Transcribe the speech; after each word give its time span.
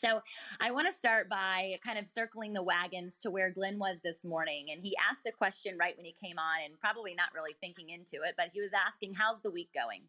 So 0.00 0.20
I 0.60 0.70
want 0.70 0.86
to 0.88 0.94
start 0.94 1.28
by 1.28 1.78
kind 1.84 1.98
of 1.98 2.08
circling 2.08 2.52
the 2.52 2.62
wagons 2.62 3.18
to 3.20 3.30
where 3.30 3.50
Glenn 3.50 3.78
was 3.78 3.98
this 4.02 4.24
morning. 4.24 4.66
And 4.72 4.80
he 4.80 4.94
asked 5.10 5.26
a 5.26 5.32
question 5.32 5.76
right 5.78 5.96
when 5.96 6.06
he 6.06 6.14
came 6.22 6.38
on, 6.38 6.64
and 6.64 6.78
probably 6.78 7.14
not 7.14 7.34
really 7.34 7.56
thinking 7.60 7.90
into 7.90 8.24
it, 8.24 8.34
but 8.36 8.50
he 8.52 8.60
was 8.60 8.70
asking, 8.72 9.14
How's 9.14 9.40
the 9.40 9.50
week 9.50 9.70
going? 9.74 10.02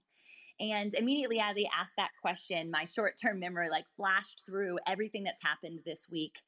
And 0.60 0.94
immediately 0.94 1.40
as 1.40 1.56
he 1.56 1.70
asked 1.78 1.96
that 1.98 2.12
question, 2.22 2.70
my 2.70 2.86
short 2.86 3.16
term 3.22 3.40
memory 3.40 3.70
like 3.70 3.86
flashed 3.96 4.44
through 4.46 4.78
everything 4.86 5.24
that's 5.24 5.44
happened 5.44 5.80
this 5.86 6.06
week. 6.12 6.42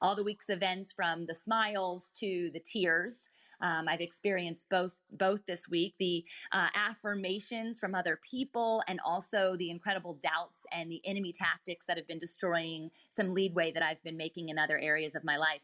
All 0.00 0.16
the 0.16 0.24
week's 0.24 0.48
events 0.48 0.92
from 0.92 1.26
the 1.26 1.34
smiles 1.34 2.10
to 2.18 2.50
the 2.52 2.60
tears 2.60 3.28
um, 3.60 3.88
I've 3.88 4.00
experienced 4.00 4.66
both 4.70 4.98
both 5.10 5.44
this 5.46 5.68
week 5.68 5.94
the 5.98 6.24
uh, 6.52 6.68
affirmations 6.74 7.78
from 7.78 7.94
other 7.94 8.20
people 8.28 8.82
and 8.86 9.00
also 9.04 9.56
the 9.58 9.70
incredible 9.70 10.18
doubts 10.22 10.58
and 10.72 10.90
the 10.90 11.00
enemy 11.04 11.32
tactics 11.32 11.86
that 11.86 11.96
have 11.96 12.06
been 12.06 12.18
destroying 12.18 12.90
some 13.10 13.34
leadway 13.34 13.72
that 13.72 13.82
I've 13.82 14.02
been 14.02 14.16
making 14.16 14.48
in 14.48 14.58
other 14.58 14.78
areas 14.78 15.14
of 15.14 15.24
my 15.24 15.36
life. 15.36 15.60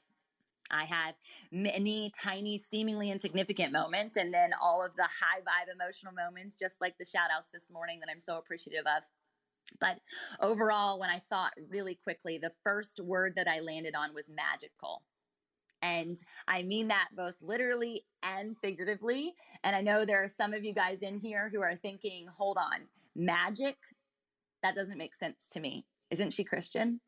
I 0.71 0.85
had 0.85 1.15
many 1.53 2.11
tiny, 2.21 2.59
seemingly 2.59 3.11
insignificant 3.11 3.71
moments, 3.71 4.17
and 4.17 4.33
then 4.33 4.51
all 4.61 4.85
of 4.85 4.97
the 4.97 5.05
high 5.05 5.41
vibe 5.41 5.73
emotional 5.73 6.13
moments, 6.15 6.55
just 6.55 6.81
like 6.81 6.97
the 6.99 7.05
shout 7.05 7.29
outs 7.37 7.51
this 7.53 7.71
morning 7.71 8.01
that 8.01 8.09
I'm 8.11 8.21
so 8.21 8.39
appreciative 8.39 8.87
of. 8.87 9.03
But 9.81 9.99
overall, 10.41 10.99
when 10.99 11.11
I 11.11 11.23
thought 11.31 11.53
really 11.69 11.99
quickly, 12.03 12.39
the 12.39 12.53
first 12.63 13.01
word 13.01 13.35
that 13.37 13.49
I 13.49 13.61
landed 13.61 13.95
on 13.95 14.15
was 14.15 14.29
magical. 14.29 15.03
And 15.85 16.17
I 16.49 16.63
mean 16.63 16.89
that 16.89 17.09
both 17.15 17.35
literally 17.43 18.07
and 18.23 18.57
figuratively. 18.63 19.35
And 19.65 19.77
I 19.77 19.83
know 19.83 20.07
there 20.07 20.25
are 20.25 20.29
some 20.29 20.55
of 20.55 20.65
you 20.65 20.73
guys 20.73 21.03
in 21.03 21.19
here 21.19 21.51
who 21.53 21.61
are 21.61 21.77
thinking, 21.77 22.27
hold 22.27 22.57
on, 22.57 22.89
magic? 23.15 23.77
That 24.63 24.75
doesn't 24.75 24.97
make 24.97 25.15
sense 25.15 25.47
to 25.53 25.61
me. 25.61 25.85
Isn't 26.11 26.33
she 26.33 26.43
Christian? 26.43 27.01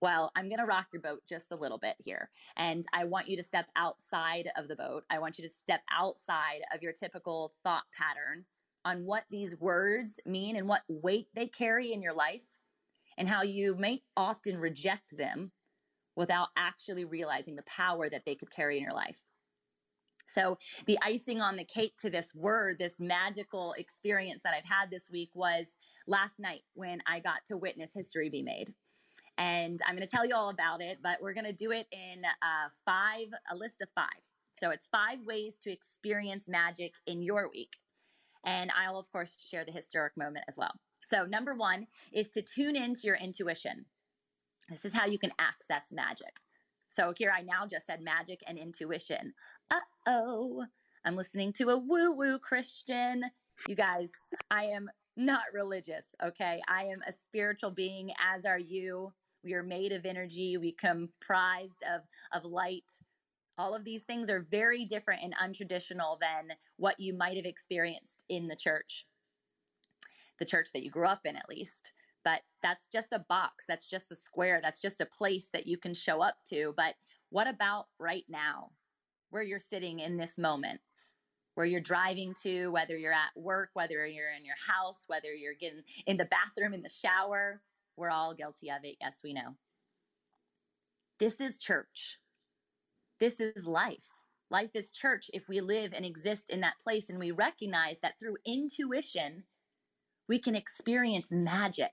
Well, 0.00 0.30
I'm 0.36 0.48
going 0.48 0.60
to 0.60 0.64
rock 0.64 0.86
your 0.92 1.02
boat 1.02 1.22
just 1.28 1.50
a 1.50 1.56
little 1.56 1.78
bit 1.78 1.96
here. 1.98 2.30
And 2.56 2.84
I 2.92 3.04
want 3.04 3.26
you 3.26 3.36
to 3.36 3.42
step 3.42 3.66
outside 3.74 4.48
of 4.56 4.68
the 4.68 4.76
boat. 4.76 5.02
I 5.10 5.18
want 5.18 5.36
you 5.36 5.42
to 5.42 5.50
step 5.52 5.80
outside 5.90 6.60
of 6.72 6.82
your 6.82 6.92
typical 6.92 7.52
thought 7.64 7.84
pattern 7.98 8.44
on 8.84 9.04
what 9.04 9.24
these 9.28 9.58
words 9.58 10.20
mean 10.24 10.54
and 10.54 10.68
what 10.68 10.82
weight 10.88 11.26
they 11.34 11.48
carry 11.48 11.92
in 11.92 12.00
your 12.00 12.14
life 12.14 12.46
and 13.18 13.28
how 13.28 13.42
you 13.42 13.74
may 13.74 14.02
often 14.16 14.60
reject 14.60 15.16
them 15.16 15.50
without 16.16 16.48
actually 16.56 17.04
realizing 17.04 17.54
the 17.54 17.62
power 17.62 18.08
that 18.08 18.24
they 18.24 18.34
could 18.34 18.50
carry 18.50 18.78
in 18.78 18.82
your 18.82 18.94
life. 18.94 19.20
So, 20.26 20.58
the 20.86 20.98
icing 21.02 21.40
on 21.40 21.56
the 21.56 21.64
cake 21.64 21.96
to 21.98 22.10
this 22.10 22.34
word, 22.34 22.78
this 22.78 22.98
magical 22.98 23.74
experience 23.78 24.42
that 24.42 24.54
I've 24.54 24.68
had 24.68 24.90
this 24.90 25.08
week 25.08 25.30
was 25.34 25.66
last 26.08 26.40
night 26.40 26.62
when 26.74 27.00
I 27.06 27.20
got 27.20 27.46
to 27.46 27.56
witness 27.56 27.92
history 27.94 28.28
be 28.28 28.42
made. 28.42 28.74
And 29.38 29.80
I'm 29.86 29.94
going 29.94 30.06
to 30.06 30.10
tell 30.10 30.26
you 30.26 30.34
all 30.34 30.48
about 30.48 30.80
it, 30.80 30.98
but 31.02 31.18
we're 31.20 31.34
going 31.34 31.46
to 31.46 31.52
do 31.52 31.70
it 31.70 31.86
in 31.92 32.24
uh, 32.24 32.68
five, 32.84 33.28
a 33.52 33.54
list 33.54 33.82
of 33.82 33.88
five. 33.94 34.08
So, 34.58 34.70
it's 34.70 34.88
five 34.90 35.20
ways 35.24 35.54
to 35.62 35.70
experience 35.72 36.48
magic 36.48 36.92
in 37.06 37.22
your 37.22 37.48
week. 37.48 37.74
And 38.44 38.72
I'll, 38.76 38.98
of 38.98 39.10
course, 39.12 39.36
share 39.48 39.64
the 39.64 39.72
historic 39.72 40.16
moment 40.16 40.44
as 40.48 40.56
well. 40.56 40.72
So, 41.04 41.24
number 41.24 41.54
one 41.54 41.86
is 42.12 42.30
to 42.30 42.42
tune 42.42 42.74
into 42.74 43.02
your 43.04 43.16
intuition. 43.16 43.84
This 44.68 44.84
is 44.84 44.92
how 44.92 45.06
you 45.06 45.18
can 45.18 45.32
access 45.38 45.92
magic. 45.92 46.40
So 46.88 47.12
here 47.16 47.32
I 47.36 47.42
now 47.42 47.66
just 47.66 47.86
said 47.86 48.00
magic 48.00 48.42
and 48.46 48.58
intuition. 48.58 49.32
Uh 49.70 49.80
oh, 50.06 50.64
I'm 51.04 51.16
listening 51.16 51.52
to 51.54 51.70
a 51.70 51.76
woo 51.76 52.12
woo 52.12 52.38
Christian. 52.38 53.22
You 53.68 53.74
guys, 53.74 54.10
I 54.50 54.64
am 54.64 54.90
not 55.16 55.42
religious, 55.52 56.06
okay? 56.22 56.60
I 56.68 56.84
am 56.84 56.98
a 57.06 57.12
spiritual 57.12 57.70
being, 57.70 58.10
as 58.34 58.44
are 58.44 58.58
you. 58.58 59.12
We 59.44 59.54
are 59.54 59.62
made 59.62 59.92
of 59.92 60.04
energy, 60.04 60.56
we 60.56 60.72
comprised 60.72 61.82
of, 61.82 62.02
of 62.32 62.50
light. 62.50 62.90
All 63.58 63.74
of 63.74 63.84
these 63.84 64.02
things 64.02 64.28
are 64.28 64.46
very 64.50 64.84
different 64.84 65.22
and 65.22 65.34
untraditional 65.36 66.18
than 66.20 66.56
what 66.76 66.98
you 66.98 67.14
might 67.16 67.36
have 67.36 67.46
experienced 67.46 68.24
in 68.28 68.48
the 68.48 68.56
church, 68.56 69.06
the 70.38 70.44
church 70.44 70.68
that 70.74 70.82
you 70.82 70.90
grew 70.90 71.06
up 71.06 71.20
in, 71.24 71.36
at 71.36 71.48
least 71.48 71.92
but 72.26 72.40
that's 72.60 72.88
just 72.88 73.12
a 73.12 73.24
box 73.28 73.64
that's 73.68 73.86
just 73.86 74.10
a 74.10 74.16
square 74.16 74.58
that's 74.60 74.80
just 74.80 75.00
a 75.00 75.06
place 75.06 75.46
that 75.52 75.66
you 75.66 75.78
can 75.78 75.94
show 75.94 76.20
up 76.20 76.34
to 76.44 76.74
but 76.76 76.94
what 77.30 77.48
about 77.48 77.86
right 77.98 78.24
now? 78.28 78.70
Where 79.30 79.42
you're 79.42 79.58
sitting 79.58 80.00
in 80.00 80.16
this 80.16 80.38
moment 80.38 80.80
where 81.54 81.66
you're 81.66 81.80
driving 81.80 82.34
to 82.42 82.68
whether 82.68 82.96
you're 82.96 83.12
at 83.12 83.30
work 83.36 83.70
whether 83.74 84.06
you're 84.06 84.32
in 84.36 84.44
your 84.44 84.56
house 84.66 85.04
whether 85.06 85.32
you're 85.32 85.54
getting 85.54 85.82
in 86.06 86.16
the 86.16 86.26
bathroom 86.26 86.74
in 86.74 86.82
the 86.82 86.88
shower 86.88 87.60
we're 87.96 88.10
all 88.10 88.34
guilty 88.34 88.70
of 88.70 88.84
it 88.84 88.96
yes 89.00 89.20
we 89.24 89.32
know. 89.32 89.54
This 91.18 91.40
is 91.40 91.56
church. 91.56 92.18
This 93.20 93.40
is 93.40 93.66
life. 93.66 94.08
Life 94.50 94.70
is 94.74 94.90
church 94.90 95.30
if 95.32 95.48
we 95.48 95.60
live 95.60 95.92
and 95.94 96.04
exist 96.04 96.50
in 96.50 96.60
that 96.60 96.78
place 96.82 97.08
and 97.08 97.18
we 97.18 97.30
recognize 97.30 97.98
that 98.00 98.18
through 98.18 98.36
intuition 98.46 99.44
we 100.28 100.38
can 100.38 100.54
experience 100.54 101.30
magic 101.30 101.92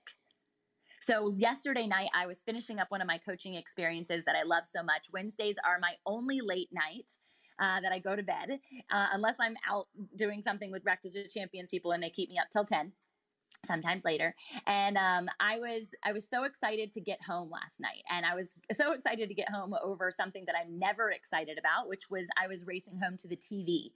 so, 1.04 1.34
yesterday 1.36 1.86
night, 1.86 2.08
I 2.14 2.26
was 2.26 2.40
finishing 2.40 2.78
up 2.78 2.90
one 2.90 3.02
of 3.02 3.06
my 3.06 3.18
coaching 3.18 3.54
experiences 3.54 4.24
that 4.24 4.36
I 4.36 4.42
love 4.42 4.64
so 4.64 4.82
much. 4.82 5.08
Wednesdays 5.12 5.56
are 5.66 5.78
my 5.78 5.94
only 6.06 6.40
late 6.40 6.70
night. 6.72 7.10
Uh, 7.60 7.80
that 7.80 7.92
I 7.92 8.00
go 8.00 8.16
to 8.16 8.22
bed, 8.24 8.58
uh, 8.90 9.06
unless 9.12 9.36
I'm 9.38 9.54
out 9.70 9.86
doing 10.16 10.42
something 10.42 10.72
with 10.72 10.82
Breakfast 10.82 11.14
with 11.14 11.32
Champions 11.32 11.70
people 11.70 11.92
and 11.92 12.02
they 12.02 12.10
keep 12.10 12.28
me 12.28 12.36
up 12.36 12.50
till 12.50 12.64
10 12.64 12.90
sometimes 13.64 14.04
later 14.04 14.34
and 14.66 14.96
um, 14.96 15.28
i 15.40 15.58
was 15.58 15.84
i 16.04 16.12
was 16.12 16.28
so 16.28 16.44
excited 16.44 16.92
to 16.92 17.00
get 17.00 17.22
home 17.22 17.50
last 17.50 17.80
night 17.80 18.02
and 18.10 18.26
i 18.26 18.34
was 18.34 18.54
so 18.72 18.92
excited 18.92 19.28
to 19.28 19.34
get 19.34 19.48
home 19.48 19.74
over 19.82 20.10
something 20.10 20.44
that 20.46 20.54
i'm 20.60 20.78
never 20.78 21.10
excited 21.10 21.58
about 21.58 21.88
which 21.88 22.10
was 22.10 22.26
i 22.42 22.46
was 22.46 22.66
racing 22.66 22.98
home 23.02 23.16
to 23.16 23.28
the 23.28 23.36
tv 23.36 23.90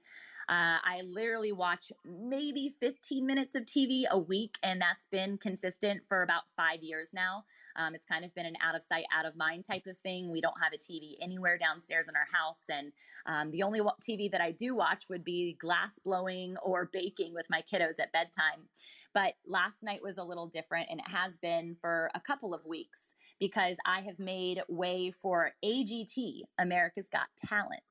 Uh, 0.48 0.80
I 0.82 1.02
literally 1.04 1.52
watch 1.52 1.92
maybe 2.06 2.74
15 2.80 3.26
minutes 3.26 3.54
of 3.54 3.64
TV 3.64 4.04
a 4.10 4.18
week, 4.18 4.54
and 4.62 4.80
that's 4.80 5.06
been 5.06 5.36
consistent 5.36 6.00
for 6.08 6.22
about 6.22 6.44
five 6.56 6.82
years 6.82 7.10
now. 7.12 7.44
Um, 7.76 7.94
it's 7.94 8.06
kind 8.06 8.24
of 8.24 8.34
been 8.34 8.46
an 8.46 8.56
out 8.64 8.74
of 8.74 8.82
sight, 8.82 9.04
out 9.16 9.26
of 9.26 9.36
mind 9.36 9.66
type 9.66 9.86
of 9.86 9.98
thing. 9.98 10.32
We 10.32 10.40
don't 10.40 10.56
have 10.62 10.72
a 10.72 10.78
TV 10.78 11.16
anywhere 11.20 11.58
downstairs 11.58 12.08
in 12.08 12.16
our 12.16 12.26
house, 12.32 12.62
and 12.70 12.92
um, 13.26 13.50
the 13.50 13.62
only 13.62 13.80
TV 13.80 14.30
that 14.30 14.40
I 14.40 14.52
do 14.52 14.74
watch 14.74 15.04
would 15.10 15.22
be 15.22 15.56
glass 15.60 15.98
blowing 16.02 16.56
or 16.62 16.88
baking 16.92 17.34
with 17.34 17.46
my 17.50 17.62
kiddos 17.62 18.00
at 18.00 18.12
bedtime. 18.12 18.68
But 19.12 19.34
last 19.46 19.82
night 19.82 20.02
was 20.02 20.16
a 20.16 20.24
little 20.24 20.46
different, 20.46 20.88
and 20.90 21.00
it 21.00 21.08
has 21.08 21.36
been 21.36 21.76
for 21.80 22.10
a 22.14 22.20
couple 22.20 22.54
of 22.54 22.64
weeks 22.64 23.14
because 23.38 23.76
I 23.86 24.00
have 24.00 24.18
made 24.18 24.60
way 24.68 25.10
for 25.10 25.52
AGT, 25.64 26.40
America's 26.58 27.08
Got 27.12 27.28
Talent. 27.46 27.82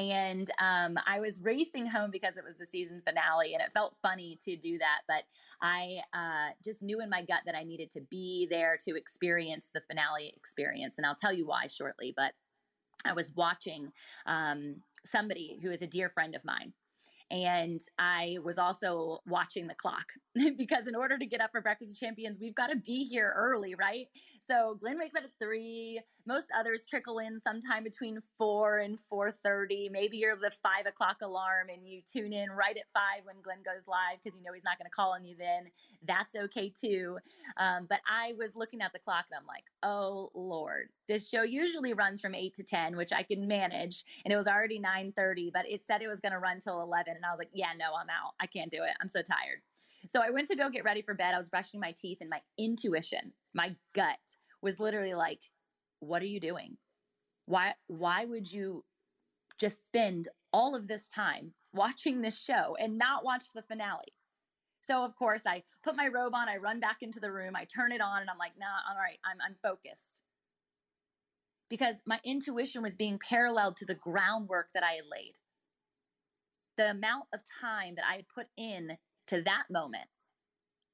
And 0.00 0.50
um, 0.60 0.98
I 1.06 1.20
was 1.20 1.40
racing 1.40 1.86
home 1.86 2.10
because 2.10 2.36
it 2.36 2.44
was 2.44 2.56
the 2.56 2.66
season 2.66 3.02
finale, 3.04 3.54
and 3.54 3.62
it 3.62 3.70
felt 3.74 3.96
funny 4.02 4.38
to 4.44 4.56
do 4.56 4.78
that. 4.78 5.00
But 5.06 5.24
I 5.62 6.00
uh, 6.14 6.52
just 6.64 6.82
knew 6.82 7.00
in 7.00 7.10
my 7.10 7.22
gut 7.22 7.42
that 7.46 7.54
I 7.54 7.64
needed 7.64 7.90
to 7.92 8.00
be 8.00 8.48
there 8.50 8.76
to 8.86 8.96
experience 8.96 9.70
the 9.72 9.82
finale 9.88 10.32
experience. 10.36 10.96
And 10.96 11.06
I'll 11.06 11.14
tell 11.14 11.32
you 11.32 11.46
why 11.46 11.66
shortly. 11.66 12.14
But 12.16 12.32
I 13.04 13.12
was 13.12 13.30
watching 13.34 13.92
um, 14.26 14.76
somebody 15.04 15.58
who 15.62 15.70
is 15.70 15.82
a 15.82 15.86
dear 15.86 16.08
friend 16.08 16.34
of 16.34 16.44
mine 16.44 16.72
and 17.30 17.80
I 17.98 18.38
was 18.42 18.58
also 18.58 19.20
watching 19.26 19.66
the 19.66 19.74
clock 19.74 20.06
because 20.56 20.86
in 20.86 20.94
order 20.96 21.16
to 21.18 21.26
get 21.26 21.40
up 21.40 21.50
for 21.52 21.60
Breakfast 21.60 21.92
of 21.92 21.98
Champions, 21.98 22.38
we've 22.40 22.54
got 22.54 22.68
to 22.68 22.76
be 22.76 23.04
here 23.04 23.32
early, 23.36 23.74
right? 23.74 24.06
So 24.40 24.76
Glenn 24.80 24.98
wakes 24.98 25.14
up 25.14 25.24
at 25.24 25.30
three. 25.40 26.00
Most 26.26 26.46
others 26.56 26.84
trickle 26.84 27.18
in 27.18 27.38
sometime 27.38 27.84
between 27.84 28.20
four 28.36 28.78
and 28.78 28.98
four 29.08 29.30
thirty. 29.30 29.88
Maybe 29.88 30.18
you're 30.18 30.36
the 30.36 30.50
five 30.62 30.86
o'clock 30.86 31.18
alarm 31.22 31.68
and 31.72 31.86
you 31.86 32.02
tune 32.02 32.32
in 32.32 32.50
right 32.50 32.76
at 32.76 32.84
five 32.92 33.24
when 33.24 33.40
Glenn 33.42 33.62
goes 33.64 33.86
live 33.86 34.18
because 34.22 34.36
you 34.36 34.44
know 34.44 34.52
he's 34.52 34.64
not 34.64 34.78
going 34.78 34.86
to 34.86 34.90
call 34.90 35.12
on 35.12 35.24
you 35.24 35.36
then. 35.36 35.70
That's 36.06 36.34
okay 36.34 36.68
too. 36.70 37.18
Um, 37.56 37.86
but 37.88 38.00
I 38.10 38.34
was 38.38 38.56
looking 38.56 38.80
at 38.82 38.92
the 38.92 38.98
clock 38.98 39.26
and 39.30 39.38
I'm 39.40 39.46
like, 39.46 39.64
oh 39.82 40.30
Lord, 40.34 40.88
this 41.10 41.28
show 41.28 41.42
usually 41.42 41.92
runs 41.92 42.20
from 42.20 42.34
eight 42.34 42.54
to 42.54 42.62
ten, 42.62 42.96
which 42.96 43.12
I 43.12 43.22
can 43.22 43.48
manage, 43.48 44.04
and 44.24 44.32
it 44.32 44.36
was 44.36 44.46
already 44.46 44.78
nine 44.78 45.12
thirty, 45.16 45.50
but 45.52 45.68
it 45.68 45.82
said 45.84 46.02
it 46.02 46.08
was 46.08 46.20
going 46.20 46.32
to 46.32 46.38
run 46.38 46.60
till 46.60 46.80
eleven, 46.80 47.16
and 47.16 47.24
I 47.24 47.30
was 47.30 47.38
like, 47.38 47.50
yeah, 47.52 47.72
no, 47.76 47.86
I'm 47.94 48.08
out. 48.08 48.34
I 48.40 48.46
can't 48.46 48.70
do 48.70 48.84
it. 48.84 48.92
I'm 49.02 49.08
so 49.08 49.20
tired. 49.20 49.60
So 50.08 50.20
I 50.20 50.30
went 50.30 50.48
to 50.48 50.56
go 50.56 50.70
get 50.70 50.84
ready 50.84 51.02
for 51.02 51.14
bed. 51.14 51.34
I 51.34 51.38
was 51.38 51.48
brushing 51.48 51.80
my 51.80 51.92
teeth, 51.92 52.18
and 52.20 52.30
my 52.30 52.40
intuition, 52.58 53.32
my 53.54 53.74
gut 53.92 54.18
was 54.62 54.78
literally 54.78 55.14
like, 55.14 55.40
what 55.98 56.22
are 56.22 56.26
you 56.26 56.40
doing? 56.40 56.76
Why 57.46 57.74
why 57.88 58.24
would 58.24 58.50
you 58.50 58.84
just 59.58 59.84
spend 59.84 60.28
all 60.52 60.74
of 60.76 60.86
this 60.86 61.08
time 61.08 61.52
watching 61.72 62.22
this 62.22 62.38
show 62.38 62.76
and 62.80 62.98
not 62.98 63.24
watch 63.24 63.46
the 63.52 63.62
finale? 63.62 64.14
So 64.80 65.04
of 65.04 65.16
course 65.16 65.42
I 65.44 65.64
put 65.82 65.96
my 65.96 66.06
robe 66.06 66.34
on, 66.34 66.48
I 66.48 66.56
run 66.56 66.80
back 66.80 66.98
into 67.02 67.20
the 67.20 67.32
room, 67.32 67.56
I 67.56 67.64
turn 67.64 67.92
it 67.92 68.00
on, 68.00 68.20
and 68.20 68.30
I'm 68.30 68.38
like, 68.38 68.52
nah, 68.58 68.66
all 68.88 68.96
right, 68.96 69.18
I'm 69.24 69.38
I'm 69.44 69.56
focused. 69.62 70.22
Because 71.70 71.96
my 72.04 72.20
intuition 72.24 72.82
was 72.82 72.96
being 72.96 73.18
paralleled 73.18 73.76
to 73.78 73.86
the 73.86 73.94
groundwork 73.94 74.70
that 74.74 74.82
I 74.82 74.92
had 74.92 75.04
laid. 75.10 75.34
The 76.76 76.90
amount 76.90 77.24
of 77.32 77.40
time 77.60 77.94
that 77.94 78.04
I 78.10 78.16
had 78.16 78.28
put 78.28 78.46
in 78.56 78.98
to 79.28 79.42
that 79.42 79.64
moment. 79.70 80.08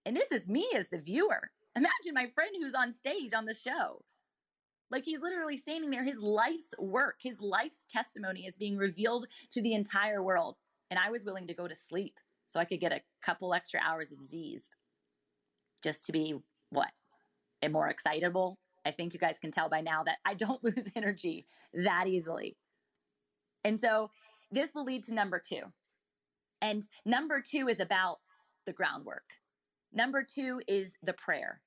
And 0.04 0.16
this 0.16 0.30
is 0.30 0.48
me 0.48 0.68
as 0.76 0.88
the 0.88 1.00
viewer. 1.00 1.50
Imagine 1.74 2.14
my 2.14 2.28
friend 2.34 2.50
who's 2.60 2.74
on 2.74 2.92
stage 2.92 3.32
on 3.34 3.46
the 3.46 3.54
show. 3.54 4.02
Like 4.90 5.04
he's 5.04 5.20
literally 5.20 5.56
standing 5.56 5.90
there, 5.90 6.04
his 6.04 6.18
life's 6.18 6.72
work, 6.78 7.16
his 7.20 7.40
life's 7.40 7.86
testimony 7.90 8.46
is 8.46 8.56
being 8.56 8.76
revealed 8.76 9.26
to 9.50 9.62
the 9.62 9.74
entire 9.74 10.22
world. 10.22 10.56
And 10.90 10.98
I 10.98 11.10
was 11.10 11.24
willing 11.24 11.48
to 11.48 11.54
go 11.54 11.66
to 11.66 11.74
sleep 11.74 12.14
so 12.46 12.60
I 12.60 12.64
could 12.64 12.80
get 12.80 12.92
a 12.92 13.00
couple 13.22 13.52
extra 13.52 13.80
hours 13.84 14.12
of 14.12 14.20
Z's 14.20 14.70
just 15.82 16.04
to 16.06 16.12
be 16.12 16.34
what? 16.70 16.90
And 17.62 17.72
more 17.72 17.88
excitable. 17.88 18.58
I 18.86 18.92
think 18.92 19.12
you 19.12 19.20
guys 19.20 19.38
can 19.38 19.50
tell 19.50 19.68
by 19.68 19.80
now 19.80 20.04
that 20.04 20.18
I 20.24 20.34
don't 20.34 20.62
lose 20.64 20.90
energy 20.94 21.46
that 21.74 22.06
easily. 22.06 22.56
And 23.64 23.78
so 23.78 24.10
this 24.50 24.74
will 24.74 24.84
lead 24.84 25.04
to 25.04 25.14
number 25.14 25.42
two. 25.44 25.62
And 26.62 26.86
number 27.04 27.42
two 27.42 27.68
is 27.68 27.80
about 27.80 28.18
the 28.64 28.72
groundwork. 28.72 29.24
Number 29.92 30.24
two 30.24 30.60
is 30.68 30.94
the 31.02 31.12
prayer 31.14 31.60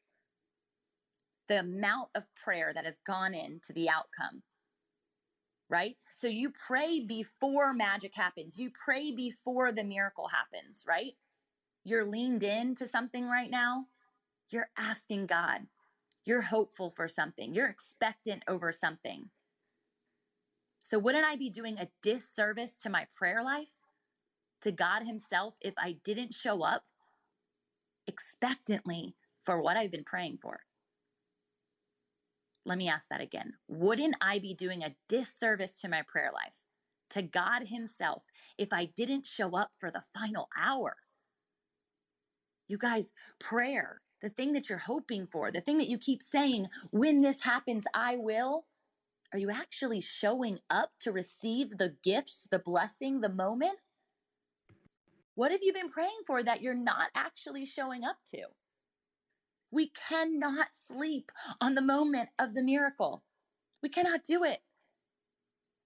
the 1.47 1.59
amount 1.61 2.09
of 2.13 2.23
prayer 2.35 2.71
that 2.75 2.85
has 2.85 2.99
gone 3.07 3.33
into 3.33 3.73
the 3.73 3.89
outcome 3.89 4.43
right? 5.69 5.95
So 6.15 6.27
you 6.27 6.51
pray 6.51 6.99
before 6.99 7.73
magic 7.73 8.13
happens. 8.15 8.57
You 8.57 8.71
pray 8.71 9.11
before 9.11 9.71
the 9.71 9.83
miracle 9.83 10.27
happens, 10.27 10.83
right? 10.87 11.13
You're 11.83 12.05
leaned 12.05 12.43
into 12.43 12.87
something 12.87 13.27
right 13.27 13.49
now. 13.49 13.85
You're 14.49 14.69
asking 14.77 15.27
God. 15.27 15.61
You're 16.25 16.41
hopeful 16.41 16.91
for 16.95 17.07
something. 17.07 17.53
You're 17.53 17.69
expectant 17.69 18.43
over 18.47 18.71
something. 18.71 19.29
So 20.79 20.97
wouldn't 20.99 21.25
I 21.25 21.35
be 21.35 21.49
doing 21.49 21.77
a 21.77 21.89
disservice 22.01 22.81
to 22.81 22.89
my 22.89 23.05
prayer 23.15 23.43
life, 23.43 23.71
to 24.61 24.71
God 24.71 25.03
Himself, 25.03 25.55
if 25.61 25.73
I 25.77 25.97
didn't 26.03 26.33
show 26.33 26.63
up 26.63 26.83
expectantly 28.07 29.15
for 29.43 29.61
what 29.61 29.77
I've 29.77 29.91
been 29.91 30.03
praying 30.03 30.39
for? 30.41 30.61
Let 32.65 32.77
me 32.77 32.89
ask 32.89 33.07
that 33.09 33.21
again. 33.21 33.53
Wouldn't 33.67 34.15
I 34.21 34.39
be 34.39 34.53
doing 34.53 34.83
a 34.83 34.95
disservice 35.07 35.79
to 35.81 35.89
my 35.89 36.03
prayer 36.07 36.31
life, 36.33 36.55
to 37.11 37.21
God 37.21 37.63
Himself, 37.67 38.23
if 38.57 38.73
I 38.73 38.85
didn't 38.85 39.25
show 39.25 39.55
up 39.55 39.71
for 39.79 39.89
the 39.89 40.03
final 40.13 40.49
hour? 40.57 40.95
You 42.67 42.77
guys, 42.77 43.11
prayer, 43.39 44.01
the 44.21 44.29
thing 44.29 44.53
that 44.53 44.69
you're 44.69 44.77
hoping 44.77 45.27
for, 45.27 45.51
the 45.51 45.61
thing 45.61 45.77
that 45.77 45.89
you 45.89 45.97
keep 45.97 46.21
saying, 46.21 46.67
when 46.91 47.21
this 47.21 47.41
happens, 47.41 47.85
I 47.93 48.17
will. 48.17 48.65
Are 49.31 49.39
you 49.39 49.51
actually 49.51 50.01
showing 50.01 50.59
up 50.69 50.91
to 51.01 51.11
receive 51.11 51.77
the 51.77 51.95
gifts, 52.03 52.47
the 52.49 52.59
blessing, 52.59 53.21
the 53.21 53.29
moment? 53.29 53.77
What 55.35 55.51
have 55.51 55.61
you 55.63 55.71
been 55.71 55.89
praying 55.89 56.21
for 56.25 56.43
that 56.43 56.61
you're 56.61 56.73
not 56.73 57.09
actually 57.15 57.65
showing 57.65 58.03
up 58.03 58.17
to? 58.31 58.39
We 59.71 59.91
cannot 60.09 60.67
sleep 60.87 61.31
on 61.61 61.75
the 61.75 61.81
moment 61.81 62.29
of 62.39 62.55
the 62.55 62.63
miracle. 62.63 63.23
We 63.83 63.89
cannot 63.89 64.23
do 64.23 64.43
it. 64.43 64.59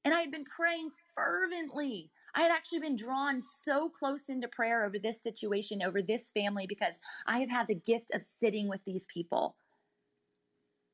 And 0.06 0.13
I 0.13 0.21
had 0.21 0.31
been 0.31 0.45
praying 0.45 0.89
fervently. 1.15 2.12
I 2.35 2.41
had 2.41 2.51
actually 2.51 2.80
been 2.80 2.95
drawn 2.95 3.39
so 3.39 3.89
close 3.89 4.27
into 4.27 4.47
prayer 4.47 4.85
over 4.85 4.97
this 4.97 5.21
situation, 5.21 5.83
over 5.83 6.01
this 6.01 6.31
family, 6.31 6.65
because 6.68 6.95
I 7.27 7.39
have 7.39 7.50
had 7.50 7.68
the 7.68 7.75
gift 7.75 8.12
of 8.13 8.24
sitting 8.24 8.68
with 8.68 8.83
these 8.85 9.06
people. 9.06 9.56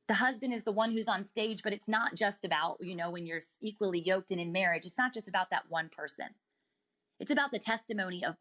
The 0.07 0.15
husband 0.15 0.53
is 0.53 0.63
the 0.63 0.71
one 0.71 0.91
who's 0.91 1.07
on 1.07 1.23
stage, 1.23 1.61
but 1.63 1.71
it's 1.71 1.87
not 1.87 2.15
just 2.15 2.43
about, 2.43 2.77
you 2.81 2.95
know, 2.95 3.09
when 3.11 3.25
you're 3.25 3.41
equally 3.61 4.01
yoked 4.01 4.31
and 4.31 4.39
in 4.39 4.51
marriage, 4.51 4.85
it's 4.85 4.97
not 4.97 5.13
just 5.13 5.27
about 5.27 5.49
that 5.51 5.69
one 5.69 5.89
person. 5.89 6.27
It's 7.19 7.31
about 7.31 7.51
the 7.51 7.59
testimony 7.59 8.25
of 8.25 8.35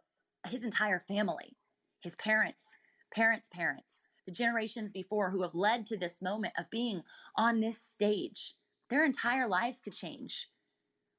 his 0.48 0.64
entire 0.64 0.98
family, 0.98 1.56
his 2.00 2.16
parents, 2.16 2.64
parents' 3.14 3.48
parents, 3.52 3.92
the 4.24 4.32
generations 4.32 4.92
before 4.92 5.30
who 5.30 5.42
have 5.42 5.54
led 5.54 5.86
to 5.86 5.96
this 5.96 6.22
moment 6.22 6.54
of 6.58 6.70
being 6.70 7.02
on 7.36 7.60
this 7.60 7.80
stage. 7.80 8.54
Their 8.88 9.04
entire 9.04 9.46
lives 9.46 9.80
could 9.80 9.94
change. 9.94 10.48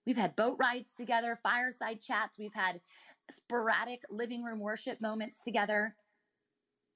We've 0.09 0.17
had 0.17 0.35
boat 0.35 0.57
rides 0.59 0.93
together, 0.97 1.37
fireside 1.43 2.01
chats, 2.01 2.39
we've 2.39 2.55
had 2.55 2.81
sporadic 3.29 4.01
living 4.09 4.43
room 4.43 4.59
worship 4.59 4.99
moments 4.99 5.43
together. 5.43 5.93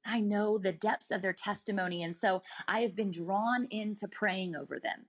I 0.03 0.19
know 0.19 0.57
the 0.57 0.71
depths 0.71 1.11
of 1.11 1.21
their 1.21 1.31
testimony. 1.31 2.01
And 2.01 2.15
so 2.15 2.41
I 2.67 2.79
have 2.79 2.95
been 2.95 3.11
drawn 3.11 3.67
into 3.69 4.07
praying 4.07 4.55
over 4.55 4.79
them. 4.79 5.05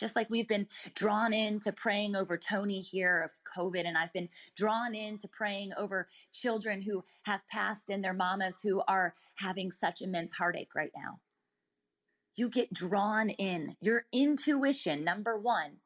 Just 0.00 0.16
like 0.16 0.30
we've 0.30 0.48
been 0.48 0.66
drawn 0.94 1.34
into 1.34 1.72
praying 1.72 2.16
over 2.16 2.38
Tony 2.38 2.80
here 2.80 3.20
of 3.22 3.32
COVID, 3.54 3.86
and 3.86 3.98
I've 3.98 4.14
been 4.14 4.30
drawn 4.56 4.94
into 4.94 5.28
praying 5.28 5.72
over 5.76 6.08
children 6.32 6.80
who 6.80 7.04
have 7.24 7.46
passed 7.52 7.90
and 7.90 8.02
their 8.02 8.14
mamas 8.14 8.60
who 8.62 8.82
are 8.88 9.14
having 9.34 9.70
such 9.70 10.00
immense 10.00 10.32
heartache 10.32 10.74
right 10.74 10.92
now. 10.96 11.20
You 12.34 12.48
get 12.48 12.72
drawn 12.72 13.28
in. 13.28 13.76
Your 13.82 14.06
intuition, 14.10 15.04
number 15.04 15.38
one, 15.38 15.80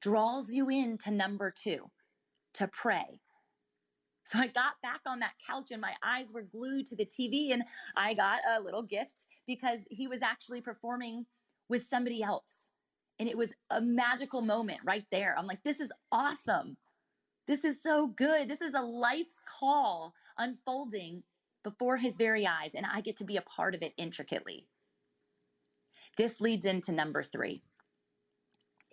draws 0.00 0.50
you 0.50 0.68
into 0.68 1.10
number 1.10 1.50
two 1.50 1.90
to 2.54 2.68
pray. 2.68 3.20
So 4.24 4.38
I 4.38 4.48
got 4.48 4.74
back 4.82 5.00
on 5.06 5.20
that 5.20 5.32
couch 5.48 5.70
and 5.70 5.80
my 5.80 5.94
eyes 6.04 6.32
were 6.32 6.42
glued 6.42 6.86
to 6.86 6.96
the 6.96 7.06
TV, 7.06 7.52
and 7.52 7.62
I 7.96 8.12
got 8.12 8.40
a 8.56 8.60
little 8.60 8.82
gift 8.82 9.26
because 9.46 9.80
he 9.90 10.06
was 10.06 10.20
actually 10.22 10.60
performing 10.60 11.24
with 11.68 11.86
somebody 11.88 12.22
else 12.22 12.68
and 13.18 13.28
it 13.28 13.36
was 13.36 13.52
a 13.70 13.80
magical 13.80 14.42
moment 14.42 14.80
right 14.84 15.04
there. 15.10 15.34
I'm 15.36 15.46
like, 15.46 15.62
this 15.64 15.80
is 15.80 15.92
awesome. 16.12 16.76
This 17.46 17.64
is 17.64 17.82
so 17.82 18.06
good. 18.06 18.48
This 18.48 18.60
is 18.60 18.74
a 18.74 18.80
life's 18.80 19.36
call 19.58 20.14
unfolding 20.36 21.22
before 21.64 21.96
his 21.96 22.16
very 22.16 22.46
eyes, 22.46 22.70
and 22.74 22.86
I 22.86 23.00
get 23.00 23.16
to 23.18 23.24
be 23.24 23.36
a 23.36 23.42
part 23.42 23.74
of 23.74 23.82
it 23.82 23.92
intricately. 23.98 24.66
This 26.16 26.40
leads 26.40 26.66
into 26.66 26.92
number 26.92 27.22
three 27.22 27.62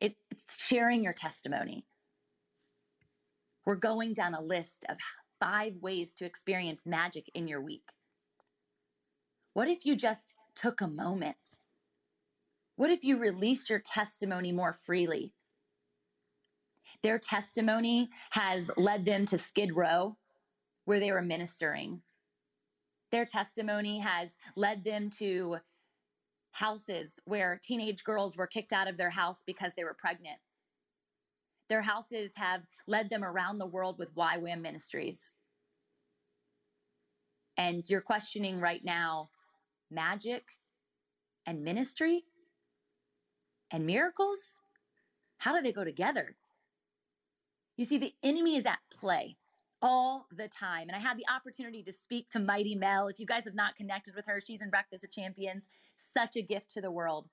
it, 0.02 0.16
it's 0.32 0.64
sharing 0.66 1.04
your 1.04 1.14
testimony. 1.14 1.84
we're 3.66 3.76
going 3.76 4.14
down 4.14 4.34
a 4.34 4.42
list 4.42 4.86
of 4.90 4.98
five 5.40 5.76
ways 5.82 6.14
to 6.16 6.26
experience 6.26 6.84
magic 6.86 7.26
in 7.36 7.48
your 7.48 7.62
week. 7.62 7.90
What 9.54 9.70
if 9.70 9.86
you 9.86 9.96
just 9.96 10.36
took 10.56 10.82
a 10.82 10.88
moment? 10.88 11.38
What 12.78 12.92
if 12.92 13.04
you 13.04 13.20
released 13.20 13.70
your 13.70 13.80
testimony 13.82 14.52
more 14.52 14.74
freely? 14.74 15.34
Their 17.04 17.20
testimony 17.20 18.10
has 18.32 18.72
led 18.78 19.06
them 19.06 19.26
to 19.28 19.38
Skid 19.38 19.76
Row, 19.76 20.18
where 20.86 21.00
they 21.00 21.12
were 21.12 21.22
ministering. 21.22 22.02
Their 23.12 23.26
testimony 23.26 24.00
has 24.00 24.32
led 24.56 24.84
them 24.84 25.10
to 25.20 25.58
houses 26.56 27.20
where 27.26 27.60
teenage 27.62 28.04
girls 28.04 28.38
were 28.38 28.48
kicked 28.48 28.74
out 28.74 28.88
of 28.88 28.98
their 28.98 29.10
house 29.10 29.44
because 29.46 29.74
they 29.76 29.84
were 29.84 29.96
pregnant. 30.00 30.40
Their 31.68 31.82
houses 31.82 32.32
have 32.36 32.62
led 32.88 33.10
them 33.10 33.24
around 33.24 33.58
the 33.58 33.68
world 33.68 33.98
with 34.00 34.16
YWAM 34.16 34.62
ministries. 34.62 35.36
And 37.58 37.84
you're 37.90 38.02
questioning 38.02 38.60
right 38.60 38.84
now 38.84 39.30
magic 39.92 40.44
and 41.46 41.64
ministry 41.64 42.24
and 43.72 43.86
miracles? 43.86 44.58
How 45.38 45.56
do 45.56 45.62
they 45.62 45.74
go 45.74 45.84
together? 45.84 46.36
You 47.78 47.86
see, 47.86 47.98
the 47.98 48.14
enemy 48.24 48.56
is 48.56 48.66
at 48.66 48.80
play 48.92 49.38
all 49.86 50.26
the 50.36 50.48
time. 50.48 50.88
And 50.90 50.96
I 50.96 51.00
had 51.00 51.16
the 51.16 51.28
opportunity 51.32 51.84
to 51.84 51.94
speak 51.94 52.28
to 52.32 52.40
Mighty 52.40 52.74
Mel. 52.74 53.08
If 53.08 53.20
you 53.20 53.28
guys 53.28 53.46
have 53.46 53.54
not 53.54 53.76
connected 53.76 54.16
with 54.16 54.26
her, 54.26 54.42
she's 54.42 54.64
in 54.64 54.72
Breakfast 54.72 55.04
with 55.04 55.12
Champions, 55.12 55.68
such 55.96 56.36
a 56.36 56.42
gift 56.42 56.72
to 56.72 56.82
the 56.82 56.90
world. 56.90 57.30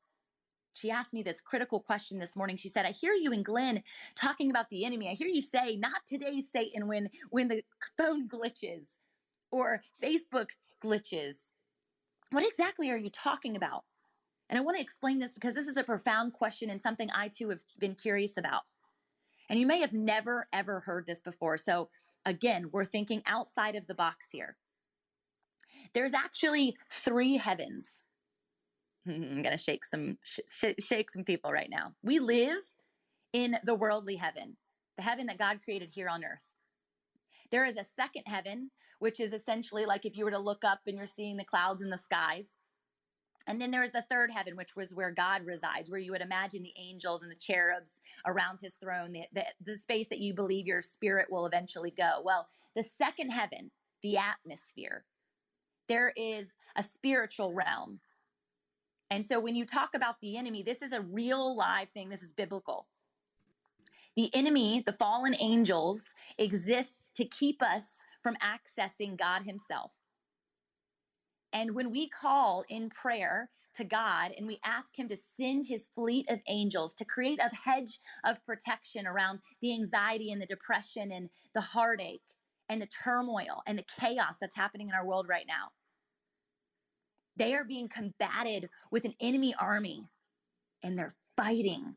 She 0.75 0.91
asked 0.91 1.15
me 1.15 1.23
this 1.23 1.41
critical 1.41 1.81
question 1.81 2.19
this 2.19 2.37
morning. 2.37 2.59
She 2.59 2.69
said, 2.69 2.85
I 2.85 2.91
hear 2.91 3.15
you 3.15 3.33
and 3.33 3.43
Glenn 3.43 3.83
talking 4.15 4.51
about 4.51 4.69
the 4.69 4.85
enemy. 4.85 5.09
I 5.09 5.15
hear 5.15 5.29
you 5.29 5.41
say, 5.41 5.77
not 5.77 6.05
today, 6.07 6.43
Satan, 6.53 6.87
when, 6.89 7.09
when 7.31 7.49
the 7.49 7.63
phone 7.97 8.29
glitches 8.29 8.97
or 9.51 9.81
Facebook 10.03 10.51
glitches. 10.85 11.37
What 12.33 12.47
exactly 12.47 12.91
are 12.91 12.99
you 12.99 13.11
talking 13.11 13.57
about? 13.57 13.85
And 14.51 14.59
I 14.59 14.63
want 14.63 14.77
to 14.77 14.83
explain 14.83 15.19
this 15.19 15.33
because 15.33 15.55
this 15.55 15.69
is 15.69 15.79
a 15.79 15.85
profound 15.85 16.35
question 16.35 16.69
and 16.69 16.81
something 16.81 17.09
I 17.15 17.29
too 17.29 17.49
have 17.49 17.61
been 17.79 17.95
curious 17.95 18.37
about. 18.37 18.63
And 19.53 19.61
you 19.61 19.67
may 19.67 19.81
have 19.81 19.93
never, 19.93 20.47
ever 20.55 20.81
heard 20.81 21.07
this 21.07 21.21
before. 21.21 21.59
So, 21.59 21.91
again, 22.25 22.71
we're 22.73 22.87
thinking 22.87 23.23
outside 23.27 23.77
of 23.77 23.87
the 23.87 23.93
box 23.93 24.29
here. 24.33 24.57
There's 25.93 26.15
actually 26.15 26.75
three 26.91 27.37
heavens. 27.37 28.03
I'm 29.07 29.43
going 29.43 29.55
to 29.55 29.59
shake 29.59 29.85
some 29.85 30.17
sh- 30.25 30.73
shake 30.83 31.11
some 31.11 31.25
people 31.25 31.53
right 31.53 31.69
now. 31.69 31.93
We 32.03 32.19
live 32.19 32.63
in 33.35 33.57
the 33.63 33.75
worldly 33.75 34.17
heaven, 34.17 34.57
the 34.97 35.03
heaven 35.03 35.27
that 35.27 35.37
God 35.37 35.61
created 35.63 35.91
here 35.93 36.09
on 36.09 36.25
earth. 36.25 36.47
There 37.51 37.67
is 37.67 37.77
a 37.77 37.85
second 37.95 38.23
heaven, 38.25 38.71
which 39.01 39.21
is 39.21 39.35
essentially 39.35 39.85
like 39.85 40.07
if 40.07 40.17
you 40.17 40.25
were 40.25 40.31
to 40.31 40.39
look 40.39 40.65
up 40.65 40.81
and 40.87 40.97
you're 40.97 41.07
seeing 41.07 41.37
the 41.37 41.45
clouds 41.45 41.83
in 41.83 41.91
the 41.91 41.99
skies. 41.99 42.59
And 43.47 43.61
then 43.61 43.71
there 43.71 43.83
is 43.83 43.93
the 43.93 44.05
third 44.11 44.31
heaven, 44.31 44.57
which 44.57 44.77
was 44.77 44.95
where 44.95 45.11
God 45.11 45.45
resides, 45.45 45.91
where 45.91 46.01
you 46.01 46.13
would 46.13 46.21
imagine 46.21 46.63
the 46.63 46.75
angels 46.79 47.23
and 47.23 47.31
the 47.31 47.37
cherubs 47.37 48.01
around 48.27 48.61
his 48.61 48.75
throne, 48.75 49.13
the, 49.13 49.23
the, 49.33 49.45
the 49.65 49.77
space 49.77 50.09
that 50.09 50.21
you 50.21 50.35
believe 50.35 50.67
your 50.67 50.81
spirit 50.81 51.27
will 51.31 51.47
eventually 51.47 51.93
go. 51.97 52.21
Well, 52.25 52.49
the 52.77 52.83
second 52.83 53.31
heaven, 53.31 53.71
the 54.03 54.19
atmosphere, 54.19 55.05
there 55.89 56.13
is 56.17 56.47
a 56.77 56.83
spiritual 56.83 57.53
realm. 57.53 58.01
And 59.11 59.27
so 59.27 59.39
when 59.41 59.55
you 59.55 59.67
talk 59.67 59.91
about 59.95 60.17
the 60.21 60.37
enemy, 60.37 60.63
this 60.63 60.81
is 60.81 60.93
a 60.93 61.03
real 61.03 61.55
live 61.57 61.91
thing, 61.91 62.09
this 62.09 62.23
is 62.23 62.33
biblical. 62.33 62.87
The 64.17 64.35
enemy, 64.35 64.83
the 64.85 64.93
fallen 64.93 65.35
angels, 65.39 66.03
exist 66.39 67.13
to 67.17 67.25
keep 67.25 67.63
us 67.63 67.99
from 68.23 68.37
accessing 68.37 69.19
God 69.19 69.43
Himself. 69.43 69.93
And 71.53 71.75
when 71.75 71.91
we 71.91 72.09
call 72.09 72.65
in 72.69 72.89
prayer 72.91 73.51
to 73.75 73.85
God 73.85 74.33
and 74.37 74.47
we 74.47 74.61
ask 74.65 74.99
Him 74.99 75.09
to 75.09 75.17
send 75.37 75.67
His 75.67 75.89
fleet 75.95 76.27
of 76.31 76.41
angels 76.49 76.95
to 76.95 77.05
create 77.05 77.41
a 77.41 77.55
hedge 77.55 78.01
of 78.25 78.45
protection 78.45 79.07
around 79.07 79.41
the 79.61 79.73
anxiety 79.73 80.31
and 80.33 80.41
the 80.41 80.47
depression 80.47 81.13
and 81.13 81.29
the 81.55 81.61
heartache 81.61 82.23
and 82.69 82.81
the 82.81 82.89
turmoil 83.05 83.63
and 83.67 83.79
the 83.79 83.85
chaos 84.01 84.37
that's 84.41 84.57
happening 84.57 84.89
in 84.89 84.95
our 84.95 85.07
world 85.07 85.27
right 85.29 85.47
now, 85.47 85.69
they 87.37 87.55
are 87.55 87.65
being 87.65 87.89
combated 87.89 88.69
with 88.91 89.05
an 89.05 89.15
enemy 89.21 89.55
army 89.59 90.05
and 90.83 90.99
they're 90.99 91.15
fighting. 91.37 91.97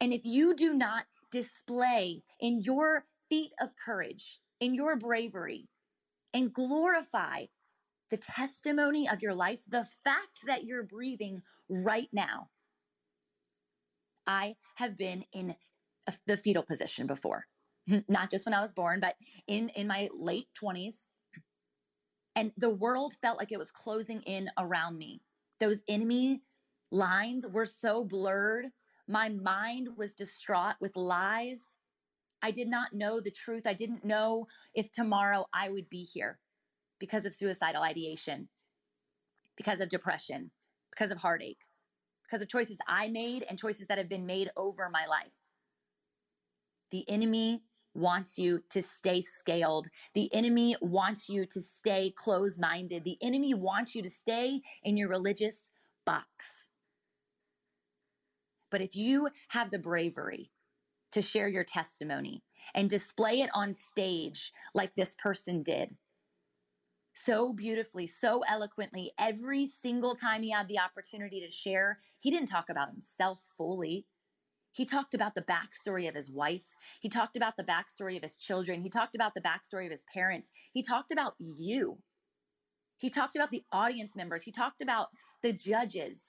And 0.00 0.12
if 0.12 0.22
you 0.24 0.54
do 0.54 0.74
not 0.74 1.04
display 1.30 2.22
in 2.40 2.60
your 2.62 3.04
feat 3.28 3.52
of 3.60 3.70
courage, 3.84 4.40
in 4.60 4.74
your 4.74 4.96
bravery, 4.96 5.68
and 6.34 6.52
glorify 6.52 7.46
the 8.10 8.16
testimony 8.16 9.08
of 9.08 9.22
your 9.22 9.34
life, 9.34 9.60
the 9.68 9.86
fact 10.04 10.40
that 10.46 10.64
you're 10.64 10.82
breathing 10.82 11.42
right 11.68 12.08
now. 12.12 12.48
I 14.26 14.56
have 14.74 14.96
been 14.96 15.24
in 15.32 15.54
the 16.26 16.36
fetal 16.36 16.62
position 16.62 17.06
before, 17.06 17.46
not 18.08 18.30
just 18.30 18.46
when 18.46 18.54
I 18.54 18.60
was 18.60 18.72
born, 18.72 19.00
but 19.00 19.14
in, 19.46 19.68
in 19.70 19.86
my 19.86 20.08
late 20.12 20.48
20s. 20.62 21.06
And 22.36 22.52
the 22.56 22.70
world 22.70 23.14
felt 23.20 23.38
like 23.38 23.52
it 23.52 23.58
was 23.58 23.70
closing 23.70 24.22
in 24.22 24.50
around 24.58 24.98
me. 24.98 25.20
Those 25.58 25.82
enemy 25.88 26.42
lines 26.90 27.46
were 27.46 27.66
so 27.66 28.04
blurred. 28.04 28.66
My 29.08 29.28
mind 29.28 29.88
was 29.96 30.14
distraught 30.14 30.76
with 30.80 30.96
lies 30.96 31.76
I 32.42 32.50
did 32.50 32.68
not 32.68 32.92
know 32.92 33.20
the 33.20 33.30
truth. 33.30 33.66
I 33.66 33.74
didn't 33.74 34.04
know 34.04 34.46
if 34.74 34.90
tomorrow 34.92 35.46
I 35.52 35.68
would 35.68 35.88
be 35.90 36.02
here 36.02 36.38
because 36.98 37.24
of 37.24 37.34
suicidal 37.34 37.82
ideation, 37.82 38.48
because 39.56 39.80
of 39.80 39.88
depression, 39.88 40.50
because 40.90 41.10
of 41.10 41.18
heartache, 41.18 41.60
because 42.24 42.42
of 42.42 42.48
choices 42.48 42.78
I 42.88 43.08
made 43.08 43.44
and 43.48 43.58
choices 43.58 43.86
that 43.88 43.98
have 43.98 44.08
been 44.08 44.26
made 44.26 44.50
over 44.56 44.88
my 44.90 45.06
life. 45.06 45.32
The 46.90 47.08
enemy 47.08 47.62
wants 47.94 48.38
you 48.38 48.62
to 48.70 48.82
stay 48.82 49.20
scaled. 49.20 49.88
The 50.14 50.32
enemy 50.34 50.76
wants 50.80 51.28
you 51.28 51.44
to 51.46 51.60
stay 51.60 52.12
closed 52.16 52.60
minded. 52.60 53.04
The 53.04 53.18
enemy 53.20 53.54
wants 53.54 53.94
you 53.94 54.02
to 54.02 54.10
stay 54.10 54.60
in 54.84 54.96
your 54.96 55.08
religious 55.08 55.72
box. 56.06 56.70
But 58.70 58.80
if 58.80 58.94
you 58.94 59.28
have 59.48 59.70
the 59.70 59.78
bravery 59.78 60.52
to 61.12 61.22
share 61.22 61.48
your 61.48 61.64
testimony 61.64 62.42
and 62.74 62.88
display 62.88 63.40
it 63.40 63.50
on 63.54 63.74
stage 63.74 64.52
like 64.74 64.94
this 64.94 65.14
person 65.22 65.62
did. 65.62 65.96
So 67.12 67.52
beautifully, 67.52 68.06
so 68.06 68.42
eloquently, 68.48 69.12
every 69.18 69.66
single 69.66 70.14
time 70.14 70.42
he 70.42 70.50
had 70.50 70.68
the 70.68 70.78
opportunity 70.78 71.40
to 71.40 71.50
share, 71.50 71.98
he 72.20 72.30
didn't 72.30 72.48
talk 72.48 72.70
about 72.70 72.90
himself 72.90 73.40
fully. 73.58 74.06
He 74.72 74.84
talked 74.84 75.14
about 75.14 75.34
the 75.34 75.42
backstory 75.42 76.08
of 76.08 76.14
his 76.14 76.30
wife. 76.30 76.74
He 77.00 77.08
talked 77.08 77.36
about 77.36 77.56
the 77.56 77.64
backstory 77.64 78.16
of 78.16 78.22
his 78.22 78.36
children. 78.36 78.82
He 78.82 78.88
talked 78.88 79.16
about 79.16 79.34
the 79.34 79.40
backstory 79.40 79.84
of 79.84 79.90
his 79.90 80.04
parents. 80.14 80.50
He 80.72 80.82
talked 80.82 81.10
about 81.10 81.34
you. 81.38 81.98
He 82.96 83.10
talked 83.10 83.34
about 83.34 83.50
the 83.50 83.64
audience 83.72 84.14
members. 84.14 84.44
He 84.44 84.52
talked 84.52 84.80
about 84.80 85.08
the 85.42 85.52
judges. 85.52 86.20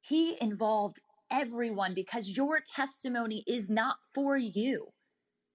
He 0.00 0.40
involved 0.40 1.00
everyone 1.30 1.94
because 1.94 2.30
your 2.30 2.60
testimony 2.60 3.44
is 3.46 3.68
not 3.68 3.96
for 4.14 4.36
you. 4.36 4.88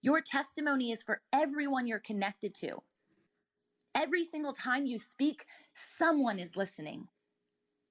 Your 0.01 0.21
testimony 0.21 0.91
is 0.91 1.03
for 1.03 1.21
everyone 1.31 1.87
you're 1.87 1.99
connected 1.99 2.53
to. 2.55 2.81
Every 3.95 4.23
single 4.23 4.53
time 4.53 4.85
you 4.85 4.97
speak, 4.97 5.45
someone 5.73 6.39
is 6.39 6.57
listening. 6.57 7.07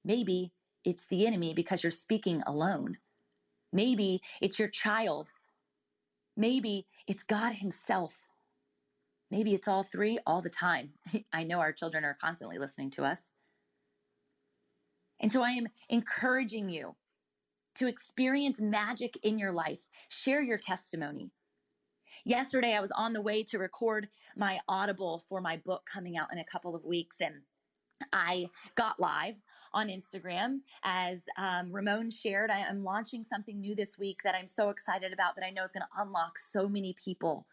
Maybe 0.05 0.53
it's 0.85 1.07
the 1.07 1.27
enemy 1.27 1.55
because 1.55 1.83
you're 1.83 1.91
speaking 1.91 2.43
alone. 2.47 2.99
Maybe 3.73 4.21
it's 4.41 4.59
your 4.59 4.69
child. 4.69 5.31
Maybe 6.37 6.87
it's 7.07 7.23
God 7.23 7.55
Himself. 7.55 8.21
Maybe 9.31 9.55
it's 9.55 9.69
all 9.69 9.83
three 9.83 10.19
all 10.27 10.43
the 10.43 10.51
time. 10.51 10.91
I 11.33 11.45
know 11.45 11.61
our 11.61 11.73
children 11.73 12.05
are 12.05 12.19
constantly 12.21 12.59
listening 12.59 12.91
to 12.93 13.05
us. 13.05 13.33
And 15.21 15.31
so 15.31 15.43
I 15.43 15.51
am 15.53 15.69
encouraging 15.89 16.69
you 16.69 16.97
to 17.77 17.87
experience 17.87 18.61
magic 18.61 19.19
in 19.23 19.39
your 19.39 19.53
life. 19.53 19.81
Share 20.09 20.43
your 20.43 20.59
testimony. 20.59 21.31
Yesterday, 22.25 22.75
I 22.75 22.81
was 22.81 22.91
on 22.93 23.13
the 23.13 23.23
way 23.23 23.43
to 23.45 23.59
record 23.59 24.09
my 24.37 24.61
Audible 24.69 25.25
for 25.29 25.41
my 25.41 25.57
book 25.65 25.83
coming 25.93 26.17
out 26.17 26.33
in 26.33 26.39
a 26.39 26.45
couple 26.45 26.75
of 26.75 26.85
weeks, 26.85 27.17
and 27.21 27.37
I 28.13 28.47
got 28.75 29.01
live 29.01 29.37
on 29.73 29.89
Instagram 29.89 30.59
as 30.85 31.23
um, 31.39 31.73
Ramon 31.73 32.11
shared. 32.11 32.51
I 32.51 32.61
am 32.61 32.83
launching 32.83 33.25
something 33.25 33.61
new 33.61 33.75
this 33.75 33.99
week 33.99 34.21
that 34.25 34.35
I'm 34.35 34.47
so 34.47 34.69
excited 34.71 35.13
about 35.13 35.35
that 35.37 35.45
I 35.45 35.51
know 35.51 35.65
is 35.65 35.73
going 35.73 35.83
to 35.83 36.03
unlock 36.03 36.39
so 36.39 36.69
many 36.69 36.95
people 37.03 37.47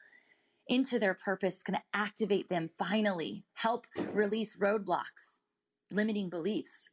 into 0.67 0.99
their 0.99 1.15
purpose, 1.15 1.63
going 1.63 1.77
to 1.77 1.99
activate 1.99 2.49
them 2.49 2.69
finally, 2.77 3.43
help 3.53 3.87
release 4.13 4.55
roadblocks, 4.57 5.39
limiting 5.91 6.29
beliefs. 6.29 6.89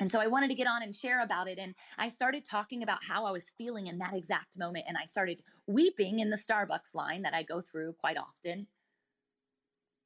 And 0.00 0.10
so 0.10 0.20
I 0.20 0.26
wanted 0.26 0.48
to 0.48 0.54
get 0.54 0.66
on 0.66 0.82
and 0.82 0.94
share 0.94 1.22
about 1.22 1.48
it. 1.48 1.58
And 1.58 1.74
I 1.98 2.08
started 2.08 2.44
talking 2.44 2.82
about 2.82 3.04
how 3.04 3.26
I 3.26 3.30
was 3.30 3.52
feeling 3.56 3.86
in 3.86 3.98
that 3.98 4.14
exact 4.14 4.58
moment. 4.58 4.86
And 4.88 4.96
I 5.00 5.04
started 5.04 5.40
weeping 5.66 6.18
in 6.18 6.30
the 6.30 6.36
Starbucks 6.36 6.94
line 6.94 7.22
that 7.22 7.34
I 7.34 7.44
go 7.44 7.60
through 7.60 7.94
quite 8.00 8.16
often. 8.16 8.66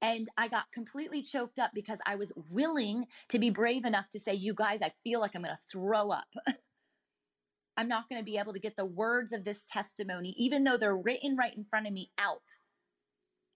And 0.01 0.29
I 0.37 0.49
got 0.49 0.71
completely 0.73 1.23
choked 1.23 1.59
up 1.59 1.71
because 1.75 1.99
I 2.07 2.17
was 2.17 2.33
willing 2.51 3.07
to 3.31 3.39
be 3.39 3.51
brave 3.51 3.85
enough 3.85 4.09
to 4.11 4.21
say, 4.21 4.35
You 4.35 4.55
guys, 4.55 4.81
I 4.83 4.93
feel 5.03 5.21
like 5.21 5.33
I'm 5.35 5.43
going 5.43 5.55
to 5.55 5.73
throw 5.73 6.11
up. 6.11 6.29
I'm 7.77 7.89
not 7.89 8.09
going 8.09 8.21
to 8.21 8.25
be 8.25 8.39
able 8.39 8.53
to 8.53 8.61
get 8.61 8.77
the 8.77 8.85
words 8.85 9.33
of 9.33 9.45
this 9.45 9.65
testimony, 9.73 10.35
even 10.37 10.65
though 10.65 10.77
they're 10.77 10.97
written 10.97 11.37
right 11.37 11.57
in 11.57 11.65
front 11.65 11.87
of 11.87 11.93
me, 11.93 12.11
out. 12.19 12.43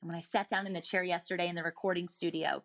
And 0.01 0.09
when 0.09 0.17
I 0.17 0.21
sat 0.21 0.49
down 0.49 0.67
in 0.67 0.73
the 0.73 0.81
chair 0.81 1.03
yesterday 1.03 1.49
in 1.49 1.55
the 1.55 1.63
recording 1.63 2.09
studio, 2.09 2.63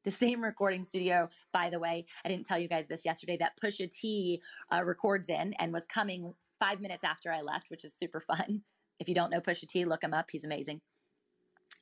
the 0.04 0.10
same 0.10 0.42
recording 0.42 0.84
studio, 0.84 1.28
by 1.52 1.70
the 1.70 1.78
way, 1.78 2.06
I 2.24 2.28
didn't 2.28 2.46
tell 2.46 2.58
you 2.58 2.68
guys 2.68 2.88
this 2.88 3.04
yesterday, 3.04 3.36
that 3.38 3.58
Pusha 3.62 3.90
T 3.90 4.42
uh, 4.72 4.82
records 4.84 5.28
in 5.28 5.54
and 5.58 5.72
was 5.72 5.84
coming 5.86 6.34
five 6.58 6.80
minutes 6.80 7.04
after 7.04 7.32
I 7.32 7.40
left, 7.40 7.70
which 7.70 7.84
is 7.84 7.94
super 7.94 8.20
fun. 8.20 8.62
If 8.98 9.08
you 9.08 9.14
don't 9.14 9.30
know 9.30 9.40
Pusha 9.40 9.66
T, 9.66 9.84
look 9.84 10.02
him 10.02 10.14
up. 10.14 10.26
He's 10.30 10.44
amazing 10.44 10.80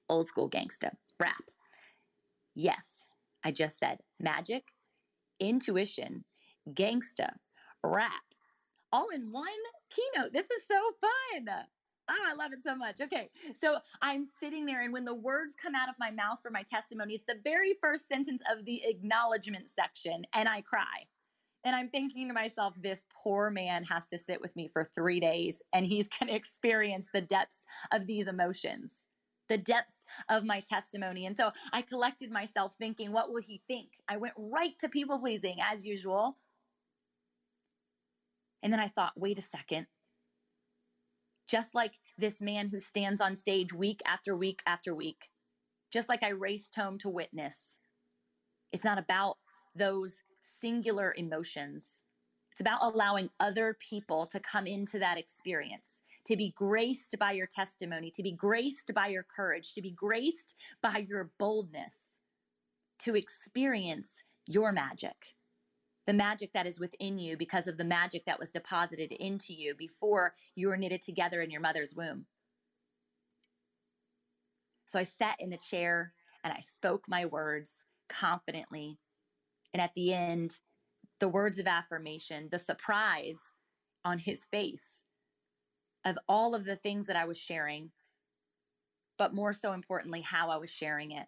old 0.09 0.27
school 0.27 0.49
gangsta 0.49 0.91
rap. 1.21 1.51
Yes, 2.55 3.15
I 3.45 3.53
just 3.53 3.79
said 3.79 3.99
magic, 4.19 4.65
intuition, 5.41 6.25
gangsta, 6.73 7.31
rap, 7.85 8.13
all 8.93 9.09
in 9.11 9.31
one 9.31 9.47
keynote. 9.91 10.33
This 10.33 10.51
is 10.51 10.67
so 10.67 10.81
fun. 11.01 11.49
Oh, 12.11 12.27
I 12.27 12.35
love 12.35 12.53
it 12.53 12.63
so 12.63 12.75
much. 12.75 13.01
Okay. 13.01 13.31
So 13.61 13.79
I'm 14.01 14.25
sitting 14.41 14.65
there, 14.65 14.83
and 14.83 14.93
when 14.93 15.05
the 15.05 15.15
words 15.15 15.55
come 15.61 15.75
out 15.75 15.89
of 15.89 15.95
my 15.99 16.11
mouth 16.11 16.41
for 16.43 16.51
my 16.51 16.63
testimony, 16.63 17.15
it's 17.15 17.25
the 17.25 17.41
very 17.45 17.75
first 17.81 18.09
sentence 18.09 18.41
of 18.51 18.65
the 18.65 18.83
acknowledgement 18.85 19.69
section, 19.69 20.25
and 20.35 20.49
I 20.49 20.63
cry. 20.63 21.07
And 21.65 21.77
I'm 21.77 21.89
thinking 21.89 22.29
to 22.29 22.35
myself, 22.35 22.75
this 22.81 23.05
poor 23.23 23.51
man 23.51 23.85
has 23.85 24.07
to 24.09 24.19
sit 24.19 24.41
with 24.41 24.57
me 24.57 24.69
for 24.69 24.85
three 24.85 25.21
days, 25.21 25.61
and 25.73 25.85
he's 25.85 26.09
going 26.19 26.31
to 26.31 26.37
experience 26.37 27.09
the 27.13 27.21
depths 27.21 27.65
of 27.93 28.07
these 28.07 28.29
emotions 28.29 29.07
the 29.49 29.59
depths 29.59 30.05
of 30.29 30.45
my 30.45 30.61
testimony. 30.61 31.27
And 31.27 31.37
so 31.37 31.51
I 31.73 31.83
collected 31.83 32.31
myself 32.31 32.75
thinking, 32.79 33.13
what 33.13 33.33
will 33.33 33.41
he 33.41 33.63
think? 33.67 33.89
I 34.09 34.19
went 34.19 34.35
right 34.37 34.79
to 34.81 34.89
people 34.89 35.19
pleasing 35.19 35.57
as 35.61 35.85
usual. 35.85 36.37
And 38.63 38.73
then 38.73 38.81
I 38.81 38.89
thought, 38.89 39.13
wait 39.17 39.39
a 39.39 39.43
second. 39.43 39.87
Just 41.49 41.75
like 41.75 41.95
this 42.19 42.41
man 42.41 42.69
who 42.69 42.79
stands 42.79 43.21
on 43.21 43.35
stage 43.35 43.73
week 43.73 44.01
after 44.07 44.37
week 44.37 44.61
after 44.67 44.95
week, 44.95 45.29
just 45.91 46.09
like 46.09 46.23
I 46.23 46.29
raced 46.29 46.77
home 46.77 46.99
to 46.99 47.09
witness, 47.09 47.79
it's 48.71 48.85
not 48.85 48.99
about 48.99 49.39
those 49.75 50.23
singular 50.61 51.15
emotions. 51.17 52.05
It's 52.53 52.61
about 52.61 52.83
allowing 52.83 53.31
other 53.41 53.77
people 53.81 54.27
to 54.27 54.41
come 54.41 54.67
into 54.67 54.99
that 54.99 55.17
experience 55.17 56.03
to 56.27 56.37
be 56.37 56.53
graced 56.57 57.15
by 57.19 57.33
your 57.33 57.47
testimony, 57.47 58.11
to 58.11 58.23
be 58.23 58.33
graced 58.33 58.93
by 58.95 59.07
your 59.07 59.25
courage, 59.35 59.73
to 59.73 59.81
be 59.81 59.93
graced 59.93 60.55
by 60.83 60.99
your 61.09 61.31
boldness, 61.39 62.21
to 62.99 63.17
experience 63.17 64.23
your 64.47 64.73
magic. 64.73 65.38
The 66.09 66.15
magic 66.15 66.55
that 66.55 66.67
is 66.67 66.81
within 66.81 67.19
you 67.19 67.37
because 67.37 67.67
of 67.67 67.77
the 67.77 67.85
magic 67.85 68.25
that 68.25 68.39
was 68.39 68.51
deposited 68.51 69.13
into 69.13 69.53
you 69.53 69.75
before 69.75 70.33
you 70.55 70.69
were 70.69 70.77
knitted 70.79 71.03
together 71.03 71.43
in 71.43 71.51
your 71.51 71.61
mother's 71.61 71.93
womb. 71.95 72.25
So 74.87 74.99
I 74.99 75.03
sat 75.03 75.37
in 75.39 75.51
the 75.51 75.59
chair 75.59 76.15
and 76.43 76.51
I 76.51 76.61
spoke 76.61 77.05
my 77.09 77.27
words 77.27 77.85
confidently. 78.09 78.97
And 79.75 79.83
at 79.83 79.93
the 79.95 80.15
end, 80.15 80.55
the 81.21 81.29
words 81.29 81.59
of 81.59 81.67
affirmation, 81.67 82.49
the 82.51 82.59
surprise 82.59 83.41
on 84.03 84.19
his 84.19 84.47
face 84.47 85.03
of 86.07 86.17
all 86.27 86.55
of 86.55 86.65
the 86.65 86.77
things 86.77 87.05
that 87.05 87.17
I 87.17 87.27
was 87.27 87.37
sharing, 87.37 87.91
but 89.19 89.35
more 89.35 89.53
so 89.53 89.75
importantly, 89.75 90.23
how 90.23 90.49
I 90.49 90.57
was 90.57 90.71
sharing 90.71 91.11
it. 91.11 91.27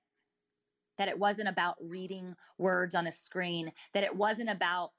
That 1.00 1.08
it 1.08 1.18
wasn't 1.18 1.48
about 1.48 1.76
reading 1.80 2.36
words 2.58 2.94
on 2.94 3.06
a 3.08 3.12
screen, 3.12 3.72
that 3.94 4.04
it 4.04 4.14
wasn't 4.14 4.50
about 4.50 4.90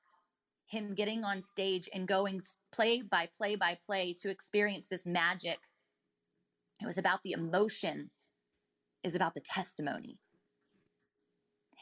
him 0.66 0.90
getting 0.90 1.24
on 1.24 1.42
stage 1.42 1.88
and 1.94 2.08
going 2.08 2.42
play 2.72 3.02
by 3.02 3.30
play 3.38 3.56
by 3.56 3.78
play 3.86 4.14
to 4.22 4.30
experience 4.30 4.88
this 4.88 5.06
magic. 5.06 5.60
It 6.82 6.88
was 6.88 6.98
about 6.98 7.22
the 7.24 7.34
emotion, 7.34 8.10
is 9.04 9.16
about 9.16 9.36
the 9.36 9.42
testimony. 9.42 10.18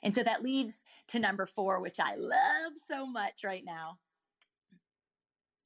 And 0.04 0.14
so 0.14 0.22
that 0.24 0.44
leads 0.44 0.84
to 1.08 1.20
number 1.20 1.46
four, 1.46 1.80
which 1.80 2.00
I 2.00 2.16
love 2.16 2.74
so 2.88 3.08
much 3.08 3.44
right 3.44 3.64
now 3.66 4.00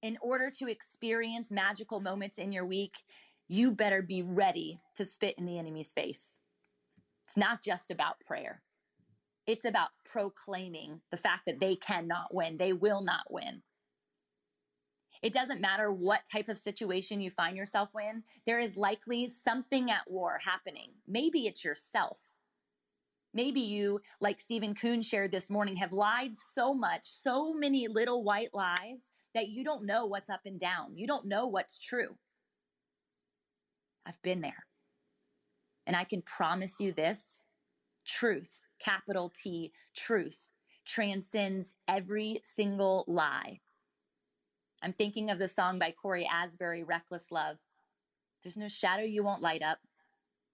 in 0.04 0.18
order 0.22 0.52
to 0.60 0.68
experience 0.68 1.50
magical 1.50 2.02
moments 2.02 2.38
in 2.38 2.52
your 2.52 2.66
week, 2.66 2.94
you 3.48 3.72
better 3.72 4.04
be 4.04 4.22
ready 4.22 4.80
to 4.98 5.06
spit 5.06 5.36
in 5.40 5.46
the 5.46 5.58
enemy's 5.58 5.92
face. 5.92 6.40
It's 7.34 7.38
not 7.40 7.64
just 7.64 7.90
about 7.90 8.20
prayer, 8.20 8.62
it's 9.48 9.66
about 9.66 9.90
proclaiming 10.06 11.02
the 11.10 11.18
fact 11.18 11.48
that 11.48 11.60
they 11.60 11.76
cannot 11.76 12.32
win, 12.32 12.58
they 12.58 12.74
will 12.74 13.02
not 13.02 13.24
win. 13.28 13.64
It 15.24 15.34
doesn't 15.34 15.60
matter 15.60 15.92
what 15.92 16.30
type 16.32 16.48
of 16.48 16.60
situation 16.60 17.22
you 17.22 17.32
find 17.32 17.58
yourself 17.58 17.90
in, 18.00 18.22
there 18.46 18.60
is 18.60 18.78
likely 18.78 19.26
something 19.26 19.90
at 19.90 20.04
war 20.06 20.40
happening. 20.46 20.92
Maybe 21.08 21.48
it's 21.48 21.66
yourself. 21.66 22.20
Maybe 23.34 23.62
you, 23.62 24.00
like 24.22 24.40
Stephen 24.40 24.76
Kuhn 24.76 25.02
shared 25.02 25.32
this 25.32 25.50
morning, 25.50 25.78
have 25.78 25.92
lied 25.92 26.38
so 26.38 26.72
much, 26.72 27.02
so 27.06 27.52
many 27.52 27.88
little 27.88 28.24
white 28.24 28.54
lies 28.54 29.10
that 29.34 29.50
you 29.50 29.64
don't 29.64 29.88
know 29.88 30.06
what's 30.06 30.30
up 30.30 30.42
and 30.46 30.60
down. 30.60 30.96
You 30.96 31.08
don't 31.08 31.26
know 31.26 31.48
what's 31.48 31.80
true. 31.80 32.16
I've 34.06 34.22
been 34.22 34.42
there. 34.42 34.68
And 35.86 35.96
I 35.96 36.04
can 36.04 36.22
promise 36.22 36.80
you 36.80 36.94
this 36.94 37.44
truth, 38.06 38.62
capital 38.80 39.32
T, 39.42 39.72
truth, 39.96 40.48
transcends 40.86 41.74
every 41.88 42.42
single 42.44 43.06
lie. 43.08 43.60
I'm 44.82 44.94
thinking 44.94 45.30
of 45.30 45.40
the 45.40 45.48
song 45.48 45.80
by 45.80 45.92
Cory 45.92 46.28
Asbury, 46.32 46.84
Reckless 46.84 47.32
Love. 47.32 47.58
There's 48.42 48.58
no 48.58 48.68
shadow 48.68 49.04
you 49.04 49.24
won't 49.24 49.42
light 49.42 49.62
up, 49.62 49.80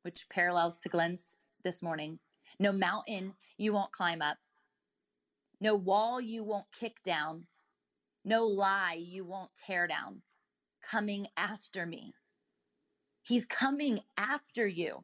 which 0.04 0.28
parallels 0.30 0.78
to 0.80 0.90
Glenn's 0.90 1.38
this 1.64 1.82
morning. 1.82 2.20
No 2.60 2.72
mountain 2.72 3.34
you 3.58 3.74
won't 3.74 3.92
climb 3.92 4.22
up. 4.22 4.38
No 5.60 5.76
wall 5.76 6.22
you 6.22 6.44
won't 6.44 6.72
kick 6.72 6.98
down. 7.04 7.46
No 8.24 8.46
lie 8.46 9.00
you 9.00 9.26
won't 9.26 9.52
tear 9.56 9.88
down. 9.88 10.22
Coming 10.84 11.28
after 11.36 11.86
me. 11.86 12.14
He's 13.24 13.46
coming 13.46 14.00
after 14.18 14.68
you. 14.68 15.04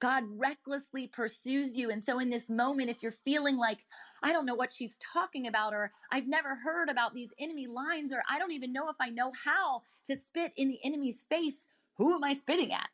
God 0.00 0.24
recklessly 0.36 1.06
pursues 1.06 1.76
you. 1.76 1.90
And 1.90 2.02
so, 2.02 2.18
in 2.18 2.30
this 2.30 2.48
moment, 2.48 2.90
if 2.90 3.02
you're 3.02 3.12
feeling 3.12 3.56
like, 3.56 3.86
I 4.22 4.32
don't 4.32 4.46
know 4.46 4.54
what 4.54 4.72
she's 4.72 4.96
talking 4.96 5.46
about, 5.46 5.74
or 5.74 5.92
I've 6.10 6.26
never 6.26 6.56
heard 6.56 6.88
about 6.88 7.14
these 7.14 7.30
enemy 7.38 7.66
lines, 7.66 8.12
or 8.12 8.22
I 8.28 8.38
don't 8.38 8.52
even 8.52 8.72
know 8.72 8.88
if 8.88 8.96
I 9.00 9.10
know 9.10 9.30
how 9.44 9.82
to 10.06 10.16
spit 10.16 10.52
in 10.56 10.68
the 10.68 10.78
enemy's 10.84 11.24
face, 11.28 11.68
who 11.96 12.14
am 12.14 12.24
I 12.24 12.32
spitting 12.32 12.72
at? 12.72 12.88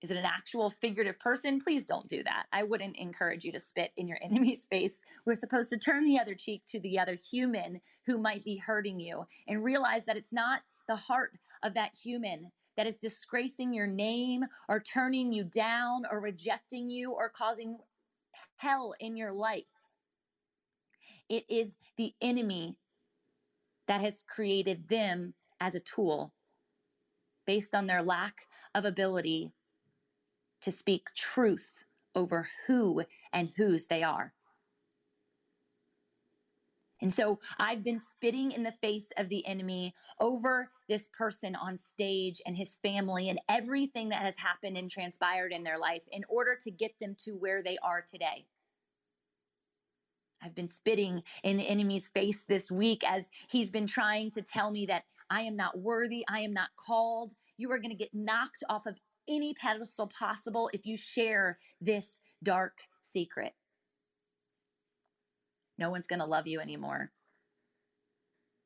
Is 0.00 0.10
it 0.12 0.16
an 0.16 0.24
actual 0.24 0.70
figurative 0.80 1.18
person? 1.18 1.60
Please 1.60 1.84
don't 1.84 2.08
do 2.08 2.22
that. 2.22 2.46
I 2.52 2.62
wouldn't 2.62 2.96
encourage 2.96 3.44
you 3.44 3.52
to 3.52 3.60
spit 3.60 3.90
in 3.96 4.06
your 4.06 4.18
enemy's 4.22 4.64
face. 4.64 5.00
We're 5.24 5.34
supposed 5.34 5.70
to 5.70 5.78
turn 5.78 6.04
the 6.04 6.18
other 6.18 6.34
cheek 6.34 6.62
to 6.68 6.80
the 6.80 6.98
other 6.98 7.14
human 7.14 7.80
who 8.06 8.18
might 8.18 8.44
be 8.44 8.56
hurting 8.56 9.00
you 9.00 9.24
and 9.46 9.64
realize 9.64 10.04
that 10.04 10.16
it's 10.16 10.32
not 10.32 10.60
the 10.86 10.96
heart 10.96 11.38
of 11.62 11.74
that 11.74 11.96
human 11.96 12.50
that 12.78 12.86
is 12.86 12.96
disgracing 12.96 13.74
your 13.74 13.88
name 13.88 14.44
or 14.68 14.78
turning 14.78 15.32
you 15.32 15.42
down 15.42 16.04
or 16.12 16.20
rejecting 16.20 16.88
you 16.88 17.10
or 17.10 17.28
causing 17.28 17.76
hell 18.54 18.94
in 19.00 19.16
your 19.16 19.32
life. 19.32 19.64
It 21.28 21.44
is 21.50 21.76
the 21.96 22.14
enemy 22.22 22.76
that 23.88 24.00
has 24.00 24.20
created 24.28 24.88
them 24.88 25.34
as 25.60 25.74
a 25.74 25.80
tool 25.80 26.32
based 27.48 27.74
on 27.74 27.88
their 27.88 28.00
lack 28.00 28.46
of 28.76 28.84
ability 28.84 29.52
to 30.60 30.70
speak 30.70 31.08
truth 31.16 31.82
over 32.14 32.48
who 32.68 33.02
and 33.32 33.50
whose 33.56 33.88
they 33.88 34.04
are. 34.04 34.32
And 37.02 37.12
so 37.12 37.40
I've 37.58 37.82
been 37.82 38.00
spitting 38.00 38.52
in 38.52 38.62
the 38.62 38.74
face 38.80 39.08
of 39.16 39.28
the 39.28 39.44
enemy 39.48 39.96
over 40.20 40.70
this 40.88 41.08
person 41.16 41.54
on 41.54 41.76
stage 41.76 42.40
and 42.46 42.56
his 42.56 42.76
family 42.82 43.28
and 43.28 43.40
everything 43.48 44.08
that 44.08 44.22
has 44.22 44.36
happened 44.36 44.76
and 44.76 44.90
transpired 44.90 45.52
in 45.52 45.64
their 45.64 45.78
life 45.78 46.02
in 46.12 46.24
order 46.28 46.56
to 46.64 46.70
get 46.70 46.92
them 47.00 47.14
to 47.24 47.32
where 47.32 47.62
they 47.62 47.78
are 47.82 48.02
today. 48.02 48.46
I've 50.42 50.54
been 50.54 50.68
spitting 50.68 51.22
in 51.42 51.56
the 51.56 51.68
enemy's 51.68 52.08
face 52.08 52.44
this 52.44 52.70
week 52.70 53.02
as 53.08 53.30
he's 53.50 53.70
been 53.70 53.86
trying 53.86 54.30
to 54.32 54.42
tell 54.42 54.70
me 54.70 54.86
that 54.86 55.04
I 55.30 55.42
am 55.42 55.56
not 55.56 55.78
worthy, 55.78 56.24
I 56.28 56.40
am 56.40 56.52
not 56.52 56.70
called. 56.76 57.32
You 57.56 57.70
are 57.72 57.78
going 57.78 57.90
to 57.90 57.96
get 57.96 58.14
knocked 58.14 58.62
off 58.68 58.86
of 58.86 58.96
any 59.28 59.54
pedestal 59.54 60.06
possible 60.06 60.70
if 60.72 60.86
you 60.86 60.96
share 60.96 61.58
this 61.80 62.20
dark 62.42 62.78
secret. 63.02 63.52
no 65.78 65.90
one's 65.90 66.06
going 66.06 66.20
to 66.20 66.26
love 66.26 66.46
you 66.46 66.60
anymore. 66.60 67.10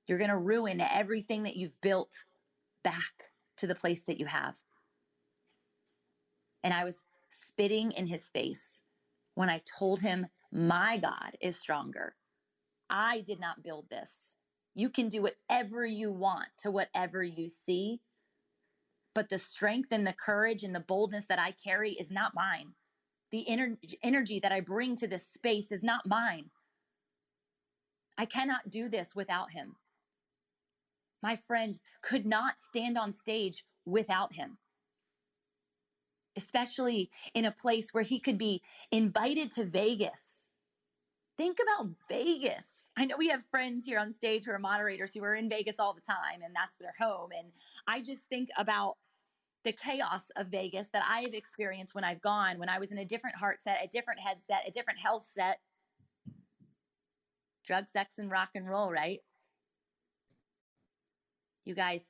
You're 0.06 0.18
going 0.18 0.30
to 0.30 0.38
ruin 0.38 0.80
everything 0.80 1.44
that 1.44 1.56
you've 1.56 1.80
built 1.80 2.24
back 2.82 3.30
to 3.58 3.66
the 3.66 3.74
place 3.74 4.02
that 4.06 4.18
you 4.18 4.26
have. 4.26 4.56
And 6.64 6.74
I 6.74 6.84
was 6.84 7.02
spitting 7.30 7.92
in 7.92 8.06
his 8.06 8.28
face 8.28 8.82
when 9.34 9.48
I 9.48 9.62
told 9.78 10.00
him, 10.00 10.26
My 10.52 10.98
God 10.98 11.36
is 11.40 11.58
stronger. 11.58 12.16
I 12.90 13.20
did 13.20 13.40
not 13.40 13.62
build 13.62 13.88
this. 13.88 14.36
You 14.74 14.90
can 14.90 15.08
do 15.08 15.22
whatever 15.22 15.84
you 15.86 16.10
want 16.10 16.48
to 16.58 16.70
whatever 16.70 17.22
you 17.22 17.48
see. 17.48 18.00
But 19.14 19.28
the 19.28 19.38
strength 19.38 19.92
and 19.92 20.06
the 20.06 20.14
courage 20.14 20.62
and 20.64 20.74
the 20.74 20.80
boldness 20.80 21.26
that 21.26 21.38
I 21.38 21.52
carry 21.52 21.92
is 21.92 22.10
not 22.10 22.34
mine. 22.34 22.74
The 23.30 23.46
ener- 23.48 23.78
energy 24.02 24.40
that 24.40 24.52
I 24.52 24.60
bring 24.60 24.96
to 24.96 25.06
this 25.06 25.26
space 25.26 25.72
is 25.72 25.82
not 25.82 26.06
mine. 26.06 26.50
I 28.18 28.26
cannot 28.26 28.70
do 28.70 28.88
this 28.88 29.14
without 29.14 29.52
him. 29.52 29.76
My 31.22 31.36
friend 31.36 31.78
could 32.02 32.26
not 32.26 32.54
stand 32.58 32.98
on 32.98 33.12
stage 33.12 33.64
without 33.84 34.34
him, 34.34 34.58
especially 36.36 37.10
in 37.34 37.44
a 37.44 37.52
place 37.52 37.88
where 37.92 38.02
he 38.02 38.18
could 38.18 38.38
be 38.38 38.62
invited 38.90 39.50
to 39.52 39.64
Vegas. 39.64 40.50
Think 41.38 41.58
about 41.62 41.90
Vegas. 42.08 42.90
I 42.96 43.06
know 43.06 43.16
we 43.16 43.28
have 43.28 43.44
friends 43.50 43.86
here 43.86 43.98
on 43.98 44.12
stage 44.12 44.44
who 44.44 44.52
are 44.52 44.58
moderators 44.58 45.14
who 45.14 45.24
are 45.24 45.34
in 45.34 45.48
Vegas 45.48 45.78
all 45.78 45.94
the 45.94 46.00
time 46.00 46.42
and 46.44 46.54
that's 46.54 46.76
their 46.76 46.94
home. 46.98 47.30
And 47.36 47.48
I 47.86 48.02
just 48.02 48.22
think 48.28 48.50
about 48.58 48.96
the 49.64 49.72
chaos 49.72 50.24
of 50.36 50.48
Vegas 50.48 50.88
that 50.92 51.04
I 51.08 51.20
have 51.22 51.34
experienced 51.34 51.94
when 51.94 52.04
I've 52.04 52.20
gone, 52.20 52.58
when 52.58 52.68
I 52.68 52.78
was 52.78 52.92
in 52.92 52.98
a 52.98 53.04
different 53.04 53.36
heart 53.36 53.62
set, 53.62 53.82
a 53.82 53.88
different 53.88 54.20
headset, 54.20 54.64
a 54.66 54.70
different 54.70 54.98
health 54.98 55.26
set. 55.26 55.60
Drug, 57.64 57.88
sex, 57.88 58.18
and 58.18 58.30
rock 58.30 58.50
and 58.56 58.68
roll, 58.68 58.90
right? 58.90 59.20
You 61.64 61.74
guys, 61.74 62.02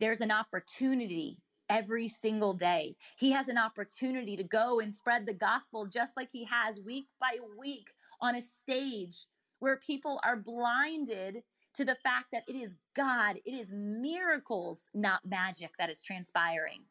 there's 0.00 0.20
an 0.20 0.30
opportunity 0.30 1.38
every 1.70 2.08
single 2.08 2.54
day. 2.54 2.96
He 3.18 3.30
has 3.32 3.48
an 3.48 3.58
opportunity 3.58 4.36
to 4.36 4.44
go 4.44 4.80
and 4.80 4.94
spread 4.94 5.26
the 5.26 5.34
gospel 5.34 5.86
just 5.86 6.12
like 6.16 6.30
he 6.32 6.44
has 6.44 6.80
week 6.80 7.06
by 7.20 7.38
week 7.58 7.92
on 8.20 8.36
a 8.36 8.42
stage 8.60 9.26
where 9.60 9.76
people 9.76 10.20
are 10.24 10.36
blinded 10.36 11.42
to 11.74 11.84
the 11.84 11.96
fact 12.02 12.26
that 12.32 12.44
it 12.48 12.56
is 12.56 12.74
God, 12.96 13.38
it 13.44 13.52
is 13.52 13.68
miracles, 13.72 14.80
not 14.94 15.20
magic, 15.24 15.70
that 15.78 15.90
is 15.90 16.02
transpiring. 16.02 16.82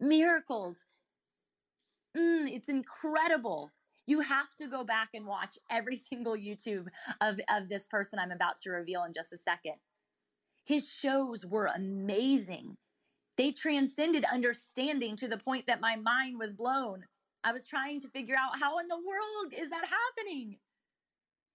Miracles. 0.00 0.76
Mm, 2.16 2.50
it's 2.50 2.68
incredible. 2.68 3.72
You 4.06 4.20
have 4.20 4.54
to 4.58 4.68
go 4.68 4.84
back 4.84 5.10
and 5.14 5.26
watch 5.26 5.58
every 5.70 5.96
single 6.10 6.34
YouTube 6.34 6.86
of, 7.20 7.40
of 7.50 7.68
this 7.68 7.86
person 7.86 8.18
I'm 8.18 8.30
about 8.30 8.58
to 8.62 8.70
reveal 8.70 9.04
in 9.04 9.12
just 9.12 9.32
a 9.32 9.36
second. 9.36 9.74
His 10.68 10.86
shows 10.86 11.46
were 11.46 11.70
amazing. 11.74 12.76
They 13.38 13.52
transcended 13.52 14.26
understanding 14.30 15.16
to 15.16 15.26
the 15.26 15.38
point 15.38 15.66
that 15.66 15.80
my 15.80 15.96
mind 15.96 16.38
was 16.38 16.52
blown. 16.52 17.06
I 17.42 17.52
was 17.52 17.66
trying 17.66 18.02
to 18.02 18.08
figure 18.08 18.34
out 18.34 18.60
how 18.60 18.78
in 18.78 18.86
the 18.86 18.96
world 18.96 19.54
is 19.58 19.70
that 19.70 19.86
happening? 19.86 20.58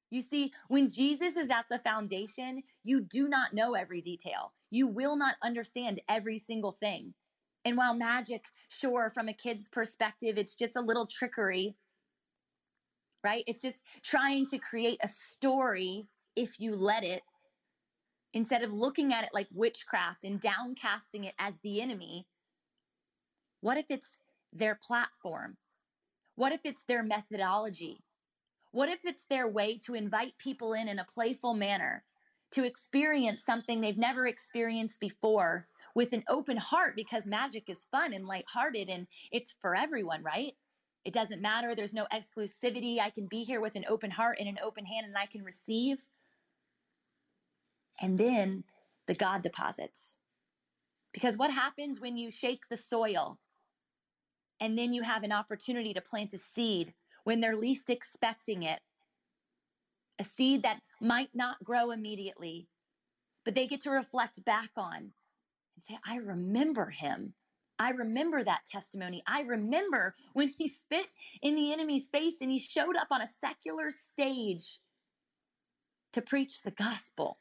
You 0.09 0.21
see, 0.21 0.51
when 0.67 0.89
Jesus 0.89 1.37
is 1.37 1.51
at 1.51 1.65
the 1.69 1.77
foundation, 1.77 2.63
you 2.83 3.01
do 3.01 3.27
not 3.27 3.53
know 3.53 3.75
every 3.75 4.01
detail. 4.01 4.51
You 4.71 4.87
will 4.87 5.15
not 5.15 5.35
understand 5.43 6.01
every 6.09 6.39
single 6.39 6.71
thing. 6.71 7.13
And 7.65 7.77
while 7.77 7.93
magic, 7.93 8.41
sure, 8.69 9.11
from 9.13 9.29
a 9.29 9.33
kid's 9.33 9.67
perspective, 9.67 10.39
it's 10.39 10.55
just 10.55 10.75
a 10.75 10.81
little 10.81 11.05
trickery, 11.05 11.75
right? 13.23 13.43
It's 13.45 13.61
just 13.61 13.83
trying 14.01 14.47
to 14.47 14.57
create 14.57 14.99
a 15.03 15.07
story 15.07 16.07
if 16.35 16.59
you 16.59 16.75
let 16.75 17.03
it 17.03 17.21
instead 18.33 18.63
of 18.63 18.71
looking 18.73 19.13
at 19.13 19.23
it 19.23 19.29
like 19.33 19.47
witchcraft 19.53 20.23
and 20.23 20.41
downcasting 20.41 21.25
it 21.25 21.35
as 21.39 21.53
the 21.63 21.81
enemy, 21.81 22.27
what 23.61 23.77
if 23.77 23.85
it's 23.89 24.17
their 24.51 24.75
platform? 24.75 25.57
What 26.35 26.51
if 26.51 26.61
it's 26.63 26.83
their 26.87 27.03
methodology? 27.03 28.03
What 28.71 28.89
if 28.89 28.99
it's 29.03 29.25
their 29.29 29.47
way 29.47 29.77
to 29.85 29.93
invite 29.93 30.37
people 30.39 30.73
in 30.73 30.87
in 30.87 30.99
a 30.99 31.05
playful 31.05 31.53
manner 31.53 32.03
to 32.51 32.63
experience 32.63 33.43
something 33.43 33.81
they've 33.81 33.97
never 33.97 34.27
experienced 34.27 34.99
before 34.99 35.67
with 35.95 36.11
an 36.13 36.23
open 36.27 36.57
heart 36.57 36.95
because 36.95 37.25
magic 37.25 37.69
is 37.69 37.87
fun 37.91 38.13
and 38.13 38.25
lighthearted 38.25 38.89
and 38.89 39.07
it's 39.31 39.55
for 39.61 39.75
everyone, 39.75 40.23
right? 40.23 40.53
It 41.05 41.13
doesn't 41.13 41.41
matter. 41.41 41.75
There's 41.75 41.93
no 41.93 42.07
exclusivity. 42.13 42.99
I 42.99 43.09
can 43.09 43.27
be 43.27 43.43
here 43.43 43.61
with 43.61 43.75
an 43.75 43.85
open 43.87 44.09
heart 44.09 44.37
and 44.39 44.47
an 44.47 44.59
open 44.63 44.85
hand 44.85 45.05
and 45.05 45.17
I 45.17 45.25
can 45.25 45.43
receive 45.43 45.99
and 48.03 48.17
then 48.17 48.65
the 49.07 49.15
God 49.15 49.41
deposits. 49.41 50.19
Because 51.13 51.37
what 51.37 51.51
happens 51.51 52.01
when 52.01 52.17
you 52.17 52.29
shake 52.29 52.63
the 52.69 52.75
soil 52.75 53.39
and 54.59 54.77
then 54.77 54.91
you 54.91 55.03
have 55.03 55.23
an 55.23 55.31
opportunity 55.31 55.93
to 55.93 56.01
plant 56.01 56.33
a 56.33 56.37
seed 56.37 56.93
when 57.23 57.39
they're 57.39 57.55
least 57.55 57.89
expecting 57.89 58.63
it? 58.63 58.81
A 60.19 60.25
seed 60.25 60.63
that 60.63 60.79
might 60.99 61.29
not 61.33 61.63
grow 61.63 61.91
immediately, 61.91 62.67
but 63.45 63.55
they 63.55 63.67
get 63.67 63.79
to 63.81 63.89
reflect 63.89 64.43
back 64.43 64.71
on 64.75 64.97
and 64.97 65.83
say, 65.87 65.97
I 66.05 66.17
remember 66.17 66.89
him. 66.89 67.33
I 67.79 67.91
remember 67.91 68.43
that 68.43 68.65
testimony. 68.69 69.23
I 69.25 69.43
remember 69.43 70.13
when 70.33 70.49
he 70.49 70.67
spit 70.81 71.05
in 71.41 71.55
the 71.55 71.71
enemy's 71.71 72.09
face 72.09 72.35
and 72.41 72.51
he 72.51 72.59
showed 72.59 72.97
up 72.97 73.07
on 73.11 73.21
a 73.21 73.29
secular 73.39 73.91
stage 73.91 74.79
to 76.11 76.21
preach 76.21 76.61
the 76.63 76.71
gospel 76.71 77.37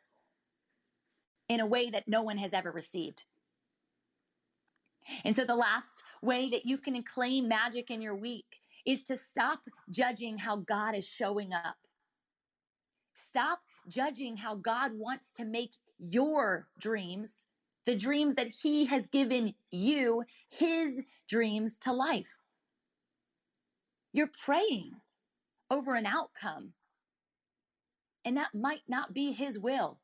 in 1.53 1.61
a 1.61 1.67
way 1.67 1.91
that 1.91 2.09
no 2.09 2.23
one 2.23 2.39
has 2.39 2.53
ever 2.53 2.73
received. 2.73 3.25
And 5.25 5.37
so, 5.37 5.45
the 5.45 5.55
last 5.55 6.03
way 6.23 6.49
that 6.51 6.65
you 6.65 6.79
can 6.79 7.03
claim 7.03 7.49
magic 7.49 7.91
in 7.91 8.01
your 8.01 8.15
week 8.15 8.61
is 8.87 9.03
to 9.05 9.17
stop 9.17 9.61
judging 9.91 10.39
how 10.39 10.57
God 10.57 10.95
is 10.95 11.07
showing 11.07 11.53
up. 11.53 11.77
Stop 13.15 13.61
judging 13.89 14.37
how 14.37 14.55
God 14.55 14.93
wants 14.95 15.33
to 15.35 15.45
make 15.45 15.73
your 15.99 16.69
dreams, 16.79 17.45
the 17.85 17.97
dreams 17.97 18.35
that 18.37 18.49
He 18.49 18.87
has 18.87 19.07
given 19.09 19.55
you, 19.71 20.25
His 20.49 21.01
dreams 21.29 21.77
to 21.83 21.93
life. 21.93 22.39
You're 24.13 24.31
praying 24.45 24.93
over 25.71 25.95
an 25.95 26.07
outcome, 26.07 26.73
and 28.25 28.37
that 28.37 28.55
might 28.55 28.83
not 28.89 29.13
be 29.13 29.33
His 29.33 29.59
will. 29.59 29.99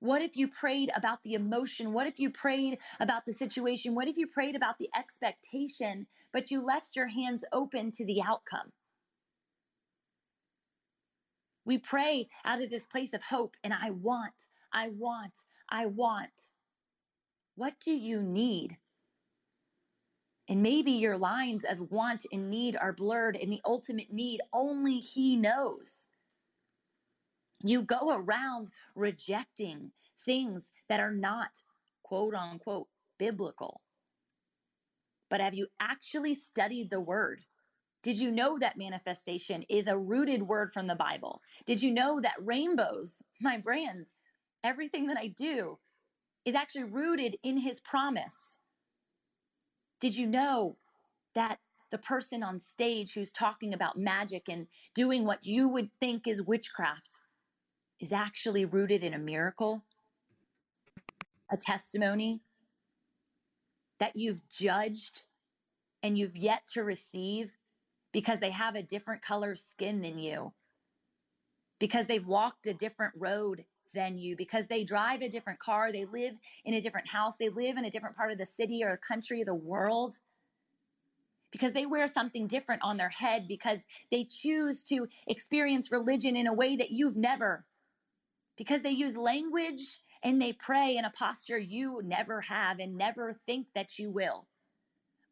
What 0.00 0.22
if 0.22 0.34
you 0.34 0.48
prayed 0.48 0.90
about 0.96 1.22
the 1.22 1.34
emotion? 1.34 1.92
What 1.92 2.06
if 2.06 2.18
you 2.18 2.30
prayed 2.30 2.78
about 3.00 3.26
the 3.26 3.34
situation? 3.34 3.94
What 3.94 4.08
if 4.08 4.16
you 4.16 4.26
prayed 4.26 4.56
about 4.56 4.78
the 4.78 4.88
expectation, 4.96 6.06
but 6.32 6.50
you 6.50 6.64
left 6.64 6.96
your 6.96 7.08
hands 7.08 7.44
open 7.52 7.90
to 7.92 8.06
the 8.06 8.22
outcome? 8.22 8.72
We 11.66 11.76
pray 11.76 12.28
out 12.46 12.62
of 12.62 12.70
this 12.70 12.86
place 12.86 13.12
of 13.12 13.22
hope, 13.22 13.54
and 13.62 13.74
I 13.74 13.90
want, 13.90 14.48
I 14.72 14.88
want, 14.88 15.36
I 15.68 15.86
want. 15.86 16.48
What 17.56 17.74
do 17.84 17.92
you 17.92 18.22
need? 18.22 18.78
And 20.48 20.62
maybe 20.62 20.92
your 20.92 21.18
lines 21.18 21.62
of 21.68 21.92
want 21.92 22.24
and 22.32 22.50
need 22.50 22.74
are 22.74 22.94
blurred, 22.94 23.36
and 23.36 23.52
the 23.52 23.60
ultimate 23.66 24.10
need 24.10 24.40
only 24.52 24.98
He 24.98 25.36
knows. 25.36 26.08
You 27.62 27.82
go 27.82 28.10
around 28.10 28.70
rejecting 28.94 29.92
things 30.24 30.72
that 30.88 31.00
are 31.00 31.12
not 31.12 31.50
quote 32.02 32.34
unquote 32.34 32.88
biblical. 33.18 33.82
But 35.28 35.40
have 35.40 35.54
you 35.54 35.68
actually 35.78 36.34
studied 36.34 36.90
the 36.90 37.00
word? 37.00 37.42
Did 38.02 38.18
you 38.18 38.30
know 38.30 38.58
that 38.58 38.78
manifestation 38.78 39.62
is 39.68 39.86
a 39.86 39.98
rooted 39.98 40.42
word 40.42 40.72
from 40.72 40.86
the 40.86 40.94
Bible? 40.94 41.42
Did 41.66 41.82
you 41.82 41.90
know 41.92 42.20
that 42.20 42.34
rainbows, 42.40 43.22
my 43.40 43.58
brand, 43.58 44.06
everything 44.64 45.06
that 45.08 45.18
I 45.18 45.28
do 45.28 45.78
is 46.44 46.54
actually 46.54 46.84
rooted 46.84 47.36
in 47.42 47.58
his 47.58 47.78
promise? 47.80 48.56
Did 50.00 50.16
you 50.16 50.26
know 50.26 50.78
that 51.34 51.58
the 51.90 51.98
person 51.98 52.42
on 52.42 52.58
stage 52.58 53.12
who's 53.12 53.32
talking 53.32 53.74
about 53.74 53.98
magic 53.98 54.48
and 54.48 54.66
doing 54.94 55.24
what 55.26 55.44
you 55.44 55.68
would 55.68 55.90
think 56.00 56.26
is 56.26 56.42
witchcraft 56.42 57.20
is 58.00 58.12
actually 58.12 58.64
rooted 58.64 59.02
in 59.04 59.14
a 59.14 59.18
miracle, 59.18 59.84
a 61.50 61.56
testimony 61.56 62.40
that 63.98 64.16
you've 64.16 64.48
judged 64.48 65.24
and 66.02 66.18
you've 66.18 66.36
yet 66.36 66.66
to 66.74 66.82
receive 66.82 67.52
because 68.12 68.40
they 68.40 68.50
have 68.50 68.74
a 68.76 68.82
different 68.82 69.22
color 69.22 69.54
skin 69.54 70.00
than 70.00 70.18
you, 70.18 70.52
because 71.78 72.06
they've 72.06 72.26
walked 72.26 72.66
a 72.66 72.74
different 72.74 73.14
road 73.18 73.64
than 73.94 74.16
you, 74.18 74.36
because 74.36 74.66
they 74.66 74.84
drive 74.84 75.22
a 75.22 75.28
different 75.28 75.58
car, 75.60 75.92
they 75.92 76.06
live 76.06 76.34
in 76.64 76.74
a 76.74 76.80
different 76.80 77.08
house, 77.08 77.36
they 77.36 77.48
live 77.50 77.76
in 77.76 77.84
a 77.84 77.90
different 77.90 78.16
part 78.16 78.32
of 78.32 78.38
the 78.38 78.46
city 78.46 78.82
or 78.84 78.96
country, 78.96 79.44
the 79.44 79.54
world. 79.54 80.18
because 81.52 81.72
they 81.72 81.86
wear 81.86 82.06
something 82.06 82.46
different 82.46 82.82
on 82.82 82.96
their 82.96 83.08
head 83.08 83.48
because 83.48 83.80
they 84.10 84.24
choose 84.24 84.82
to 84.84 85.08
experience 85.26 85.90
religion 85.92 86.36
in 86.36 86.46
a 86.46 86.52
way 86.52 86.76
that 86.76 86.90
you've 86.90 87.16
never, 87.16 87.64
because 88.56 88.82
they 88.82 88.90
use 88.90 89.16
language 89.16 90.00
and 90.22 90.40
they 90.40 90.52
pray 90.52 90.96
in 90.96 91.04
a 91.04 91.10
posture 91.10 91.58
you 91.58 92.00
never 92.04 92.40
have 92.40 92.78
and 92.78 92.96
never 92.96 93.34
think 93.46 93.66
that 93.74 93.98
you 93.98 94.10
will. 94.10 94.46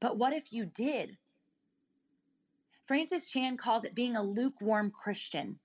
But 0.01 0.17
what 0.17 0.33
if 0.33 0.53
you 0.53 0.67
did? 0.67 1.17
Francis 2.87 3.29
Chan 3.31 3.59
calls 3.59 3.85
it 3.85 3.95
being 3.95 4.17
a 4.17 4.23
lukewarm 4.23 4.91
Christian. 4.91 5.59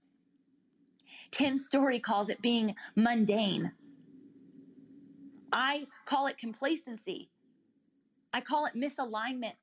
Tim 1.31 1.57
Storey 1.57 1.99
calls 1.99 2.29
it 2.29 2.41
being 2.41 2.75
mundane. 2.95 3.71
I 5.51 5.85
call 6.05 6.27
it 6.27 6.37
complacency. 6.37 7.29
I 8.33 8.41
call 8.41 8.65
it 8.65 8.73
misalignment. 8.75 9.53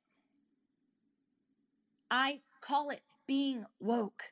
I 2.09 2.39
call 2.61 2.89
it 2.89 3.01
being 3.27 3.65
woke. 3.79 4.23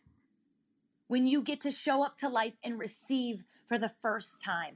When 1.10 1.26
you 1.26 1.42
get 1.42 1.62
to 1.62 1.72
show 1.72 2.04
up 2.04 2.18
to 2.18 2.30
life 2.30 2.54
and 2.64 2.78
receive 2.78 3.44
for 3.68 3.80
the 3.80 3.90
first 3.90 4.40
time. 4.40 4.76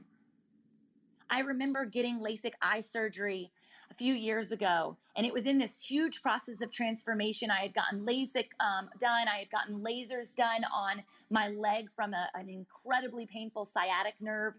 I 1.30 1.38
remember 1.38 1.84
getting 1.84 2.18
LASIK 2.18 2.54
eye 2.60 2.80
surgery 2.80 3.52
a 3.88 3.94
few 3.94 4.14
years 4.14 4.50
ago, 4.50 4.96
and 5.16 5.24
it 5.24 5.32
was 5.32 5.46
in 5.46 5.58
this 5.58 5.80
huge 5.80 6.22
process 6.22 6.60
of 6.60 6.72
transformation. 6.72 7.52
I 7.52 7.60
had 7.60 7.72
gotten 7.72 8.04
LASIK 8.04 8.48
um, 8.58 8.90
done, 8.98 9.28
I 9.28 9.38
had 9.38 9.50
gotten 9.50 9.78
lasers 9.78 10.34
done 10.34 10.64
on 10.74 11.04
my 11.30 11.50
leg 11.50 11.88
from 11.94 12.14
a, 12.14 12.28
an 12.34 12.48
incredibly 12.48 13.26
painful 13.26 13.64
sciatic 13.64 14.14
nerve 14.20 14.54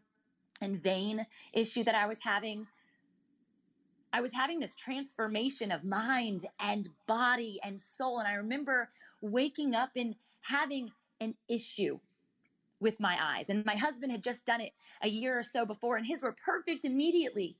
and 0.61 0.81
vein 0.81 1.27
issue 1.51 1.83
that 1.83 1.95
I 1.95 2.07
was 2.07 2.19
having. 2.21 2.67
I 4.13 4.21
was 4.21 4.31
having 4.31 4.61
this 4.61 4.75
transformation 4.75 5.73
of 5.73 5.83
mind 5.83 6.45
and 6.57 6.87
body 7.05 7.59
and 7.65 7.77
soul. 7.77 8.19
And 8.19 8.27
I 8.29 8.35
remember 8.35 8.91
waking 9.19 9.75
up 9.75 9.89
and 9.97 10.15
having 10.39 10.91
an 11.19 11.35
issue 11.47 11.99
with 12.79 12.99
my 12.99 13.17
eyes. 13.21 13.49
And 13.49 13.65
my 13.65 13.75
husband 13.75 14.11
had 14.11 14.23
just 14.23 14.45
done 14.45 14.61
it 14.61 14.73
a 15.01 15.07
year 15.07 15.37
or 15.37 15.43
so 15.43 15.65
before, 15.65 15.97
and 15.97 16.05
his 16.05 16.21
were 16.21 16.35
perfect 16.45 16.85
immediately. 16.85 17.57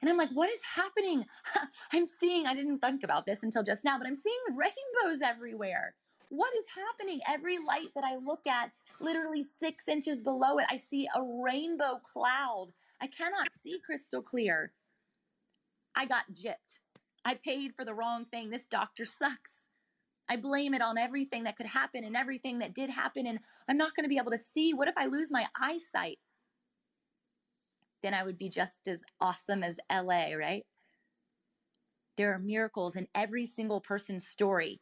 And 0.00 0.10
I'm 0.10 0.16
like, 0.16 0.30
what 0.32 0.50
is 0.50 0.60
happening? 0.74 1.24
I'm 1.92 2.06
seeing, 2.06 2.46
I 2.46 2.54
didn't 2.54 2.80
think 2.80 3.04
about 3.04 3.24
this 3.24 3.44
until 3.44 3.62
just 3.62 3.84
now, 3.84 3.98
but 3.98 4.06
I'm 4.06 4.16
seeing 4.16 4.36
rainbows 4.50 5.22
everywhere. 5.22 5.94
What 6.28 6.52
is 6.58 6.64
happening? 6.74 7.20
Every 7.28 7.58
light 7.58 7.88
that 7.94 8.04
I 8.04 8.16
look 8.16 8.46
at, 8.46 8.72
literally 9.00 9.44
six 9.60 9.86
inches 9.86 10.20
below 10.20 10.58
it, 10.58 10.66
I 10.70 10.76
see 10.76 11.06
a 11.14 11.22
rainbow 11.22 12.00
cloud. 12.02 12.72
I 13.00 13.06
cannot 13.06 13.48
see 13.62 13.80
crystal 13.84 14.22
clear. 14.22 14.72
I 15.94 16.06
got 16.06 16.24
gypped. 16.32 16.80
I 17.24 17.34
paid 17.34 17.74
for 17.76 17.84
the 17.84 17.94
wrong 17.94 18.24
thing. 18.24 18.50
This 18.50 18.66
doctor 18.66 19.04
sucks. 19.04 19.61
I 20.32 20.36
blame 20.36 20.72
it 20.72 20.80
on 20.80 20.96
everything 20.96 21.44
that 21.44 21.56
could 21.56 21.66
happen 21.66 22.04
and 22.04 22.16
everything 22.16 22.60
that 22.60 22.74
did 22.74 22.88
happen, 22.88 23.26
and 23.26 23.38
I'm 23.68 23.76
not 23.76 23.94
going 23.94 24.04
to 24.04 24.08
be 24.08 24.16
able 24.16 24.30
to 24.30 24.38
see. 24.38 24.72
What 24.72 24.88
if 24.88 24.96
I 24.96 25.04
lose 25.04 25.30
my 25.30 25.46
eyesight? 25.60 26.18
Then 28.02 28.14
I 28.14 28.24
would 28.24 28.38
be 28.38 28.48
just 28.48 28.88
as 28.88 29.02
awesome 29.20 29.62
as 29.62 29.78
LA, 29.92 30.32
right? 30.32 30.64
There 32.16 32.32
are 32.32 32.38
miracles 32.38 32.96
in 32.96 33.08
every 33.14 33.44
single 33.44 33.82
person's 33.82 34.26
story. 34.26 34.80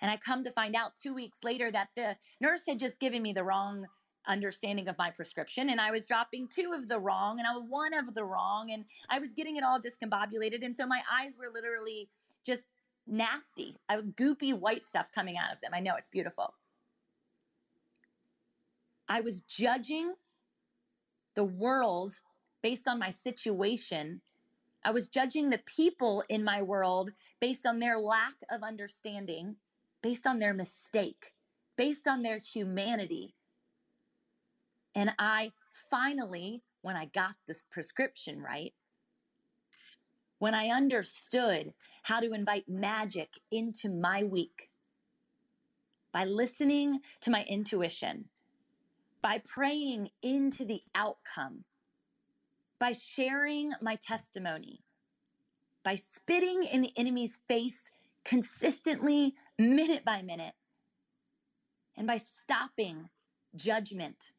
And 0.00 0.10
I 0.10 0.16
come 0.16 0.42
to 0.44 0.52
find 0.52 0.74
out 0.74 0.92
two 0.96 1.12
weeks 1.14 1.40
later 1.44 1.70
that 1.70 1.88
the 1.94 2.16
nurse 2.40 2.62
had 2.66 2.78
just 2.78 2.98
given 3.00 3.20
me 3.20 3.34
the 3.34 3.44
wrong 3.44 3.86
understanding 4.26 4.88
of 4.88 4.96
my 4.98 5.10
prescription 5.10 5.70
and 5.70 5.80
I 5.80 5.90
was 5.90 6.04
dropping 6.04 6.48
two 6.48 6.72
of 6.74 6.86
the 6.86 6.98
wrong 6.98 7.38
and 7.38 7.48
I 7.48 7.52
was 7.52 7.64
one 7.66 7.94
of 7.94 8.14
the 8.14 8.24
wrong 8.24 8.70
and 8.70 8.84
I 9.08 9.18
was 9.18 9.32
getting 9.32 9.56
it 9.56 9.64
all 9.64 9.80
discombobulated 9.80 10.62
and 10.62 10.76
so 10.76 10.86
my 10.86 11.00
eyes 11.10 11.36
were 11.38 11.50
literally 11.52 12.10
just 12.44 12.64
nasty. 13.08 13.76
I 13.88 13.96
was 13.96 14.06
goopy 14.06 14.58
white 14.58 14.84
stuff 14.84 15.06
coming 15.14 15.36
out 15.36 15.52
of 15.52 15.60
them. 15.60 15.72
I 15.74 15.80
know 15.80 15.94
it's 15.96 16.08
beautiful. 16.08 16.54
I 19.08 19.20
was 19.20 19.40
judging 19.42 20.14
the 21.34 21.44
world 21.44 22.14
based 22.62 22.86
on 22.86 22.98
my 22.98 23.10
situation. 23.10 24.20
I 24.84 24.90
was 24.90 25.08
judging 25.08 25.50
the 25.50 25.62
people 25.66 26.22
in 26.28 26.44
my 26.44 26.62
world 26.62 27.10
based 27.40 27.66
on 27.66 27.78
their 27.78 27.98
lack 27.98 28.34
of 28.50 28.62
understanding, 28.62 29.56
based 30.02 30.26
on 30.26 30.38
their 30.38 30.54
mistake, 30.54 31.32
based 31.76 32.06
on 32.06 32.22
their 32.22 32.38
humanity, 32.38 33.34
and 34.98 35.12
I 35.16 35.52
finally, 35.90 36.62
when 36.82 36.96
I 36.96 37.06
got 37.06 37.36
this 37.46 37.62
prescription 37.70 38.42
right, 38.42 38.74
when 40.38 40.54
I 40.54 40.68
understood 40.68 41.72
how 42.02 42.20
to 42.20 42.32
invite 42.32 42.68
magic 42.68 43.28
into 43.50 43.88
my 43.88 44.22
week 44.22 44.70
by 46.12 46.24
listening 46.24 47.00
to 47.20 47.30
my 47.30 47.44
intuition, 47.44 48.26
by 49.20 49.42
praying 49.44 50.10
into 50.22 50.64
the 50.64 50.80
outcome, 50.94 51.64
by 52.78 52.92
sharing 52.92 53.72
my 53.82 53.96
testimony, 53.96 54.80
by 55.84 55.96
spitting 55.96 56.64
in 56.64 56.82
the 56.82 56.92
enemy's 56.96 57.38
face 57.48 57.90
consistently, 58.24 59.34
minute 59.58 60.04
by 60.04 60.22
minute, 60.22 60.54
and 61.96 62.06
by 62.06 62.18
stopping 62.18 63.08
judgment 63.56 64.32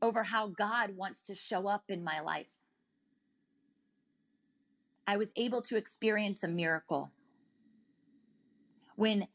over 0.00 0.22
how 0.22 0.48
God 0.48 0.96
wants 0.96 1.22
to 1.24 1.34
show 1.34 1.66
up 1.66 1.84
in 1.88 2.02
my 2.02 2.20
life. 2.20 2.46
I 5.08 5.16
was 5.16 5.32
able 5.36 5.62
to 5.62 5.76
experience 5.76 6.44
a 6.44 6.48
miracle 6.48 7.10
when 8.96 9.26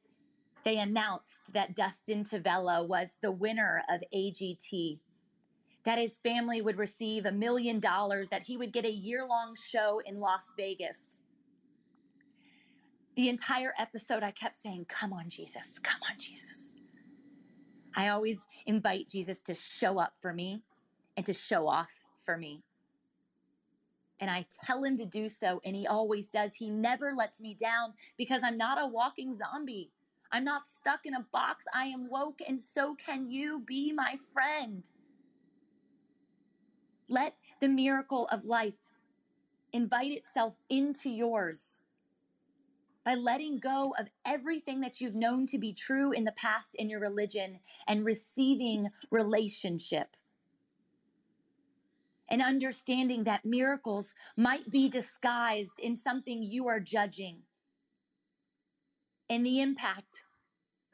they 0.63 0.77
announced 0.77 1.51
that 1.55 1.75
Dustin 1.75 2.23
Tavella 2.23 2.87
was 2.87 3.17
the 3.23 3.31
winner 3.31 3.81
of 3.89 4.03
AGT, 4.15 4.99
that 5.83 5.97
his 5.97 6.19
family 6.19 6.61
would 6.61 6.77
receive 6.77 7.25
a 7.25 7.31
million 7.31 7.79
dollars, 7.79 8.29
that 8.29 8.43
he 8.43 8.55
would 8.55 8.71
get 8.71 8.85
a 8.85 8.91
year 8.91 9.25
long 9.27 9.55
show 9.55 9.99
in 10.05 10.19
Las 10.19 10.53
Vegas. 10.55 11.21
The 13.15 13.29
entire 13.29 13.73
episode, 13.79 14.21
I 14.21 14.29
kept 14.29 14.61
saying, 14.61 14.85
Come 14.89 15.11
on, 15.11 15.27
Jesus, 15.27 15.79
come 15.79 16.01
on, 16.07 16.19
Jesus. 16.19 16.75
I 17.95 18.09
always 18.09 18.37
invite 18.67 19.07
Jesus 19.07 19.41
to 19.41 19.55
show 19.55 19.97
up 19.97 20.13
for 20.21 20.33
me 20.33 20.61
and 21.17 21.25
to 21.25 21.33
show 21.33 21.67
off 21.67 21.91
for 22.23 22.37
me. 22.37 22.61
And 24.19 24.29
I 24.29 24.45
tell 24.65 24.83
him 24.83 24.95
to 24.97 25.05
do 25.05 25.27
so, 25.27 25.59
and 25.65 25.75
he 25.75 25.87
always 25.87 26.27
does. 26.27 26.53
He 26.53 26.69
never 26.69 27.13
lets 27.13 27.41
me 27.41 27.55
down 27.55 27.93
because 28.17 28.41
I'm 28.43 28.57
not 28.57 28.81
a 28.81 28.87
walking 28.87 29.35
zombie. 29.35 29.91
I'm 30.31 30.45
not 30.45 30.65
stuck 30.65 31.05
in 31.05 31.13
a 31.13 31.25
box. 31.31 31.65
I 31.73 31.85
am 31.85 32.09
woke, 32.09 32.39
and 32.47 32.59
so 32.59 32.95
can 32.95 33.29
you 33.29 33.63
be 33.65 33.91
my 33.91 34.17
friend. 34.33 34.89
Let 37.09 37.35
the 37.59 37.67
miracle 37.67 38.27
of 38.27 38.45
life 38.45 38.77
invite 39.73 40.11
itself 40.11 40.55
into 40.69 41.09
yours 41.09 41.81
by 43.03 43.15
letting 43.15 43.59
go 43.59 43.93
of 43.99 44.07
everything 44.25 44.79
that 44.81 45.01
you've 45.01 45.15
known 45.15 45.45
to 45.47 45.57
be 45.57 45.73
true 45.73 46.11
in 46.11 46.23
the 46.23 46.31
past 46.31 46.75
in 46.75 46.89
your 46.89 46.99
religion 46.99 47.59
and 47.87 48.05
receiving 48.05 48.89
relationship. 49.11 50.15
And 52.29 52.41
understanding 52.41 53.25
that 53.25 53.45
miracles 53.45 54.13
might 54.37 54.69
be 54.69 54.89
disguised 54.89 55.79
in 55.79 55.95
something 55.95 56.41
you 56.41 56.67
are 56.67 56.79
judging. 56.79 57.43
And 59.29 59.45
the 59.45 59.61
impact 59.61 60.23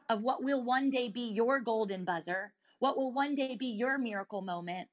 of 0.10 0.22
what 0.22 0.44
will 0.44 0.64
one 0.64 0.90
day 0.90 1.08
be 1.08 1.32
your 1.32 1.60
golden 1.60 2.04
buzzer, 2.04 2.54
what 2.80 2.98
will 2.98 3.14
one 3.14 3.36
day 3.36 3.56
be 3.56 3.68
your 3.68 3.98
miracle 3.98 4.42
moment, 4.42 4.90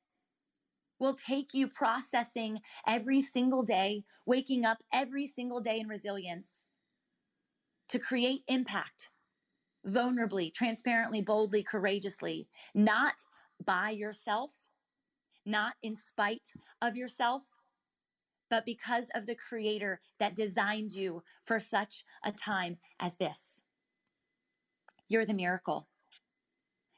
will 0.99 1.14
take 1.14 1.55
you 1.55 1.68
processing 1.68 2.61
every 2.87 3.20
single 3.20 3.62
day, 3.62 4.05
waking 4.27 4.64
up 4.64 4.79
every 4.92 5.27
single 5.27 5.61
day 5.61 5.81
in 5.81 5.88
resilience 5.88 6.66
to 7.88 7.99
create 7.99 8.42
impact 8.49 9.11
vulnerably, 9.87 10.53
transparently, 10.53 11.20
boldly, 11.20 11.62
courageously, 11.62 12.49
not 12.75 13.14
by 13.64 13.90
yourself, 13.90 14.51
not 15.47 15.75
in 15.83 15.97
spite 15.97 16.49
of 16.83 16.97
yourself, 16.97 17.43
but 18.51 18.67
because 18.67 19.07
of 19.15 19.27
the 19.27 19.35
creator 19.35 20.01
that 20.19 20.37
designed 20.37 20.93
you 20.93 21.23
for 21.45 21.59
such 21.59 22.05
a 22.25 22.33
time 22.33 22.79
as 23.01 23.17
this. 23.17 23.65
You're 25.09 25.25
the 25.25 25.35
miracle. 25.35 25.89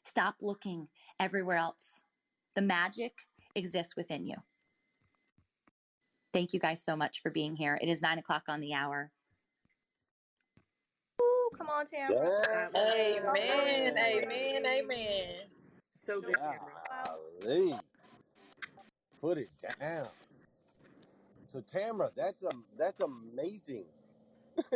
Stop 0.05 0.37
looking 0.41 0.89
everywhere 1.21 1.59
else. 1.59 2.03
The 2.55 2.63
magic 2.63 3.13
exists 3.55 3.95
within 3.97 4.27
you. 4.27 4.37
Thank 6.33 6.53
you 6.53 6.61
guys 6.61 6.83
so 6.83 6.97
much 6.97 7.21
for 7.23 7.31
being 7.31 7.57
here. 7.57 7.79
It 7.81 7.89
is 7.89 8.03
nine 8.03 8.19
o'clock 8.19 8.45
on 8.49 8.61
the 8.61 8.75
hour. 8.75 9.11
Ooh, 11.21 11.51
Come 11.57 11.69
on, 11.69 11.87
Tam. 11.87 12.09
Amen. 12.75 13.97
Amen. 13.97 14.67
Amen. 14.67 15.35
So 15.95 16.21
good, 16.21 16.37
Golly. 16.37 17.79
Put 19.21 19.39
it 19.39 19.51
down. 19.81 20.09
So 21.47 21.61
Tamara, 21.63 22.11
that's 22.15 22.43
a 22.43 22.51
that's 22.77 23.01
amazing 23.01 23.85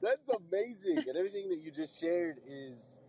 That's 0.00 0.28
amazing, 0.30 0.98
and 0.98 1.16
everything 1.16 1.48
that 1.50 1.60
you 1.62 1.70
just 1.70 2.00
shared 2.00 2.38
is 2.46 3.00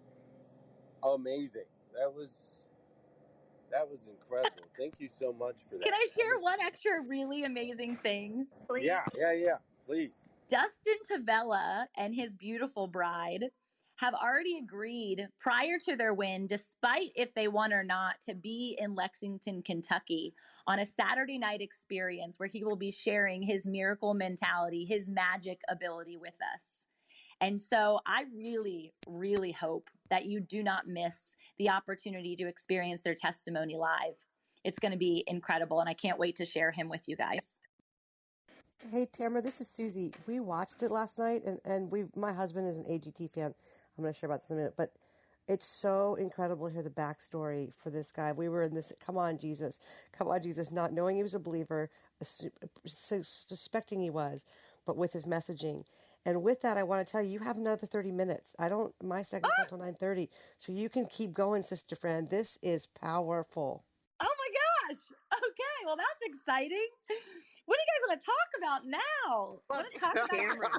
amazing. 1.04 1.63
That 1.93 2.13
was 2.13 2.65
that 3.71 3.88
was 3.89 4.08
incredible. 4.08 4.63
Thank 4.78 4.95
you 4.99 5.10
so 5.19 5.34
much 5.34 5.58
for 5.69 5.78
that. 5.78 5.84
Can 5.84 5.93
I 5.93 6.06
share 6.15 6.36
was- 6.36 6.43
one 6.43 6.60
extra 6.65 7.01
really 7.08 7.43
amazing 7.43 7.97
thing? 7.97 8.47
Please. 8.67 8.86
Yeah, 8.86 9.04
yeah, 9.17 9.34
yeah. 9.34 9.58
Please. 9.86 10.28
Dustin 10.49 10.95
Tavella 11.10 11.86
and 11.97 12.13
his 12.13 12.36
beautiful 12.36 12.88
bride 12.88 13.45
have 13.97 14.13
already 14.13 14.58
agreed 14.58 15.27
prior 15.39 15.77
to 15.79 15.95
their 15.95 16.13
win, 16.13 16.47
despite 16.47 17.12
if 17.15 17.34
they 17.34 17.47
won 17.47 17.71
or 17.71 17.84
not, 17.84 18.19
to 18.21 18.34
be 18.34 18.77
in 18.79 18.93
Lexington, 18.93 19.62
Kentucky 19.62 20.34
on 20.67 20.79
a 20.79 20.86
Saturday 20.86 21.38
night 21.38 21.62
experience 21.62 22.38
where 22.38 22.49
he 22.49 22.63
will 22.63 22.75
be 22.75 22.91
sharing 22.91 23.41
his 23.41 23.65
miracle 23.65 24.13
mentality, 24.13 24.86
his 24.86 25.08
magic 25.08 25.62
ability 25.69 26.17
with 26.17 26.38
us. 26.53 26.88
And 27.41 27.60
so 27.60 27.99
I 28.05 28.25
really, 28.36 28.93
really 29.08 29.51
hope 29.51 29.89
that 30.10 30.25
you 30.25 30.39
do 30.39 30.63
not 30.63 30.88
miss 30.88 31.36
the 31.58 31.69
opportunity 31.69 32.36
to 32.36 32.47
experience 32.47 33.01
their 33.01 33.15
testimony 33.15 33.75
live. 33.75 34.15
It's 34.63 34.79
going 34.79 34.93
to 34.93 34.97
be 34.97 35.23
incredible, 35.27 35.79
and 35.79 35.89
I 35.89 35.93
can't 35.93 36.19
wait 36.19 36.36
to 36.38 36.45
share 36.45 36.71
him 36.71 36.89
with 36.89 37.08
you 37.08 37.15
guys. 37.15 37.62
Hey 38.91 39.08
Tamara, 39.12 39.41
this 39.41 39.62
is 39.62 39.67
Susie. 39.67 40.13
We 40.27 40.39
watched 40.39 40.84
it 40.84 40.91
last 40.91 41.17
night, 41.17 41.43
and 41.45 41.60
and 41.65 41.91
we 41.91 42.05
my 42.15 42.34
husband 42.34 42.67
is 42.67 42.77
an 42.77 42.86
AGT 42.86 43.31
fan. 43.31 43.55
I'm 43.97 44.03
going 44.03 44.13
to 44.13 44.19
share 44.19 44.29
about 44.29 44.41
this 44.41 44.49
in 44.49 44.55
a 44.55 44.60
minute, 44.60 44.73
but 44.75 44.91
it's 45.47 45.67
so 45.67 46.15
incredible 46.15 46.67
to 46.67 46.73
hear 46.73 46.84
the 46.84 46.89
backstory 46.89 47.71
for 47.73 47.89
this 47.89 48.12
guy. 48.12 48.31
We 48.31 48.49
were 48.49 48.63
in 48.63 48.73
this. 48.73 48.91
Come 49.05 49.17
on, 49.17 49.38
Jesus! 49.38 49.79
Come 50.17 50.27
on, 50.27 50.41
Jesus! 50.41 50.71
Not 50.71 50.91
knowing 50.91 51.15
he 51.15 51.23
was 51.23 51.36
a 51.36 51.39
believer, 51.39 51.89
suspecting 52.86 54.01
he 54.01 54.10
was, 54.10 54.43
but 54.86 54.97
with 54.97 55.13
his 55.13 55.25
messaging. 55.25 55.84
And 56.25 56.41
with 56.41 56.62
that, 56.62 56.77
I 56.77 56.84
want 56.84 57.05
to 57.05 57.12
tell 57.12 57.21
you, 57.21 57.29
you 57.29 57.39
have 57.39 57.58
another 57.58 57.86
30 57.86 58.12
minutes. 58.12 58.55
I 58.58 58.69
don't. 58.69 58.91
My 59.03 59.21
segment's 59.21 59.58
until 59.60 59.77
9:30, 59.77 60.29
so 60.58 60.71
you 60.71 60.89
can 60.89 61.05
keep 61.05 61.31
going, 61.31 61.62
sister 61.62 61.95
friend. 61.95 62.27
This 62.27 62.58
is 62.63 62.88
powerful. 62.88 63.86
Oh 64.19 64.25
my 64.25 64.93
gosh. 64.95 64.97
Okay, 65.31 65.86
well 65.86 65.95
that's 65.95 66.21
exciting. 66.23 66.88
What 67.65 67.78
are 67.78 67.82
you 67.82 67.88
guys 67.93 68.01
going 68.08 68.19
to 68.19 68.25
talk 68.25 68.49
about 68.58 68.82
now? 68.86 69.60
Let's 69.69 69.93
talk 69.95 70.13
about 70.15 70.30
Tamara. 70.30 70.69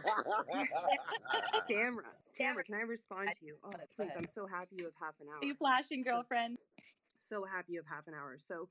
Tamara. 1.68 2.05
Tamara, 2.37 2.64
can 2.64 2.75
I 2.75 2.83
respond 2.83 3.31
to 3.40 3.46
you? 3.46 3.57
Oh, 3.64 3.70
please. 3.96 4.11
I'm 4.16 4.27
so 4.27 4.46
happy 4.46 4.77
you 4.79 4.85
have 4.85 4.94
half 5.01 5.14
an 5.20 5.27
hour. 5.29 5.38
Are 5.42 5.44
you 5.44 5.55
flashing 5.55 6.03
So- 6.05 6.12
girlfriend. 6.12 6.59
so 7.18 7.44
happy 7.44 7.72
you 7.72 7.83
have 7.83 7.92
half 7.92 8.07
an 8.07 8.14
hour. 8.14 8.37
So 8.38 8.68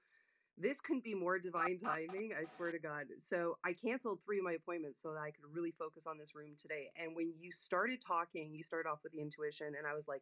this 0.58 0.80
couldn't 0.80 1.04
be 1.04 1.14
more 1.14 1.38
divine 1.40 1.78
timing, 1.84 2.32
I 2.40 2.46
swear 2.46 2.72
to 2.72 2.80
God. 2.80 3.08
So 3.20 3.58
I 3.66 3.74
canceled 3.74 4.20
three 4.26 4.38
of 4.38 4.46
my 4.46 4.54
appointments 4.54 5.02
so 5.02 5.12
that 5.12 5.20
I 5.20 5.32
could 5.32 5.44
really 5.52 5.72
focus 5.78 6.08
on 6.08 6.18
this 6.18 6.34
room 6.34 6.52
today. 6.58 6.90
And 6.96 7.14
when 7.16 7.34
you 7.38 7.52
started 7.52 8.00
talking, 8.06 8.54
you 8.56 8.64
started 8.64 8.88
off 8.88 9.00
with 9.04 9.12
the 9.12 9.20
intuition, 9.20 9.74
and 9.78 9.86
I 9.86 9.94
was 9.94 10.08
like, 10.08 10.22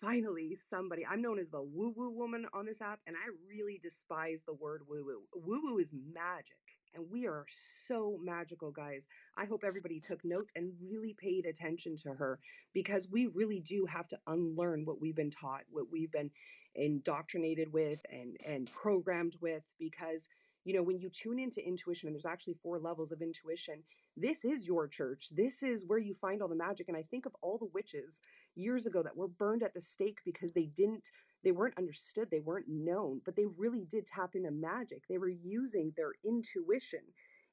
finally, 0.00 0.56
somebody. 0.70 1.04
I'm 1.04 1.20
known 1.20 1.38
as 1.38 1.50
the 1.50 1.60
woo 1.60 1.92
woo 1.94 2.08
woman 2.10 2.46
on 2.54 2.64
this 2.64 2.80
app, 2.80 3.00
and 3.06 3.14
I 3.14 3.28
really 3.46 3.78
despise 3.82 4.40
the 4.46 4.54
word 4.54 4.82
woo 4.88 5.04
woo. 5.04 5.20
Woo 5.34 5.60
woo 5.62 5.78
is 5.78 5.92
magic. 6.14 6.56
And 6.94 7.04
we 7.10 7.26
are 7.26 7.46
so 7.86 8.18
magical, 8.22 8.70
guys. 8.70 9.06
I 9.36 9.46
hope 9.46 9.64
everybody 9.64 9.98
took 10.00 10.24
notes 10.24 10.50
and 10.56 10.72
really 10.82 11.14
paid 11.18 11.46
attention 11.46 11.96
to 11.98 12.10
her 12.14 12.38
because 12.74 13.08
we 13.08 13.26
really 13.28 13.60
do 13.60 13.86
have 13.86 14.08
to 14.08 14.18
unlearn 14.26 14.84
what 14.84 15.00
we've 15.00 15.16
been 15.16 15.30
taught, 15.30 15.62
what 15.70 15.90
we've 15.90 16.12
been 16.12 16.30
indoctrinated 16.74 17.72
with 17.72 17.98
and 18.10 18.36
and 18.46 18.70
programmed 18.72 19.36
with 19.40 19.62
because 19.78 20.28
you 20.64 20.72
know 20.72 20.82
when 20.82 20.98
you 20.98 21.10
tune 21.10 21.38
into 21.38 21.66
intuition 21.66 22.06
and 22.08 22.14
there's 22.14 22.24
actually 22.24 22.56
four 22.62 22.78
levels 22.78 23.12
of 23.12 23.20
intuition 23.20 23.82
this 24.16 24.44
is 24.44 24.64
your 24.66 24.88
church 24.88 25.28
this 25.32 25.62
is 25.62 25.84
where 25.86 25.98
you 25.98 26.14
find 26.14 26.40
all 26.40 26.48
the 26.48 26.54
magic 26.54 26.88
and 26.88 26.96
i 26.96 27.04
think 27.10 27.26
of 27.26 27.36
all 27.42 27.58
the 27.58 27.68
witches 27.74 28.20
years 28.54 28.86
ago 28.86 29.02
that 29.02 29.14
were 29.14 29.28
burned 29.28 29.62
at 29.62 29.74
the 29.74 29.82
stake 29.82 30.18
because 30.24 30.52
they 30.52 30.70
didn't 30.74 31.10
they 31.44 31.52
weren't 31.52 31.78
understood 31.78 32.28
they 32.30 32.40
weren't 32.40 32.68
known 32.68 33.20
but 33.24 33.36
they 33.36 33.46
really 33.56 33.84
did 33.90 34.06
tap 34.06 34.34
into 34.34 34.50
magic 34.50 35.02
they 35.08 35.18
were 35.18 35.28
using 35.28 35.92
their 35.96 36.12
intuition 36.24 37.00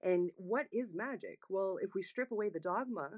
and 0.04 0.32
what 0.38 0.66
is 0.72 0.94
magic? 0.94 1.40
Well 1.50 1.78
if 1.82 1.94
we 1.94 2.04
strip 2.04 2.32
away 2.32 2.50
the 2.50 2.60
dogma 2.60 3.10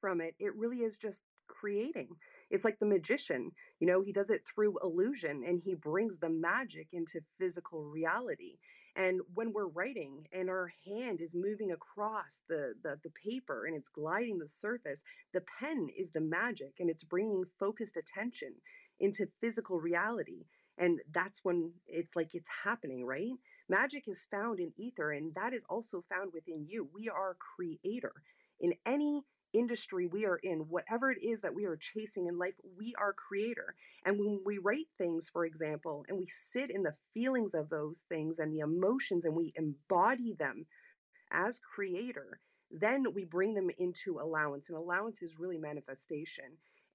from 0.00 0.20
it 0.20 0.34
it 0.38 0.54
really 0.56 0.78
is 0.78 0.96
just 0.96 1.20
creating 1.48 2.08
it's 2.50 2.64
like 2.64 2.78
the 2.78 2.86
magician 2.86 3.50
you 3.80 3.86
know 3.86 4.02
he 4.02 4.12
does 4.12 4.30
it 4.30 4.42
through 4.54 4.78
illusion 4.82 5.42
and 5.46 5.60
he 5.64 5.74
brings 5.74 6.18
the 6.20 6.28
magic 6.28 6.88
into 6.92 7.20
physical 7.38 7.84
reality 7.84 8.58
and 8.96 9.20
when 9.34 9.52
we're 9.52 9.68
writing 9.68 10.26
and 10.32 10.50
our 10.50 10.70
hand 10.86 11.20
is 11.20 11.34
moving 11.34 11.72
across 11.72 12.40
the, 12.48 12.74
the 12.82 12.98
the 13.02 13.10
paper 13.24 13.66
and 13.66 13.76
it's 13.76 13.88
gliding 13.88 14.38
the 14.38 14.48
surface 14.48 15.02
the 15.32 15.42
pen 15.58 15.88
is 15.98 16.10
the 16.12 16.20
magic 16.20 16.74
and 16.80 16.90
it's 16.90 17.04
bringing 17.04 17.44
focused 17.58 17.96
attention 17.96 18.52
into 19.00 19.26
physical 19.40 19.78
reality 19.78 20.44
and 20.78 21.00
that's 21.12 21.40
when 21.42 21.70
it's 21.86 22.14
like 22.16 22.34
it's 22.34 22.48
happening 22.64 23.04
right 23.04 23.32
magic 23.68 24.04
is 24.08 24.26
found 24.30 24.60
in 24.60 24.72
ether 24.76 25.12
and 25.12 25.34
that 25.34 25.52
is 25.52 25.62
also 25.68 26.04
found 26.08 26.32
within 26.32 26.66
you 26.68 26.88
we 26.94 27.08
are 27.08 27.36
creator 27.56 28.12
in 28.60 28.72
any 28.86 29.22
industry 29.52 30.06
we 30.06 30.26
are 30.26 30.36
in, 30.42 30.60
whatever 30.68 31.10
it 31.10 31.18
is 31.22 31.40
that 31.40 31.54
we 31.54 31.64
are 31.64 31.76
chasing 31.76 32.26
in 32.26 32.38
life, 32.38 32.54
we 32.76 32.94
are 32.98 33.12
creator. 33.12 33.74
And 34.04 34.18
when 34.18 34.40
we 34.44 34.58
write 34.58 34.88
things, 34.98 35.28
for 35.32 35.44
example, 35.44 36.04
and 36.08 36.18
we 36.18 36.28
sit 36.52 36.70
in 36.70 36.82
the 36.82 36.94
feelings 37.14 37.54
of 37.54 37.68
those 37.68 38.00
things 38.08 38.38
and 38.38 38.52
the 38.52 38.60
emotions 38.60 39.24
and 39.24 39.34
we 39.34 39.52
embody 39.56 40.34
them 40.38 40.66
as 41.32 41.60
creator, 41.60 42.40
then 42.70 43.04
we 43.14 43.24
bring 43.24 43.54
them 43.54 43.70
into 43.78 44.20
allowance. 44.20 44.66
And 44.68 44.76
allowance 44.76 45.22
is 45.22 45.38
really 45.38 45.58
manifestation. 45.58 46.44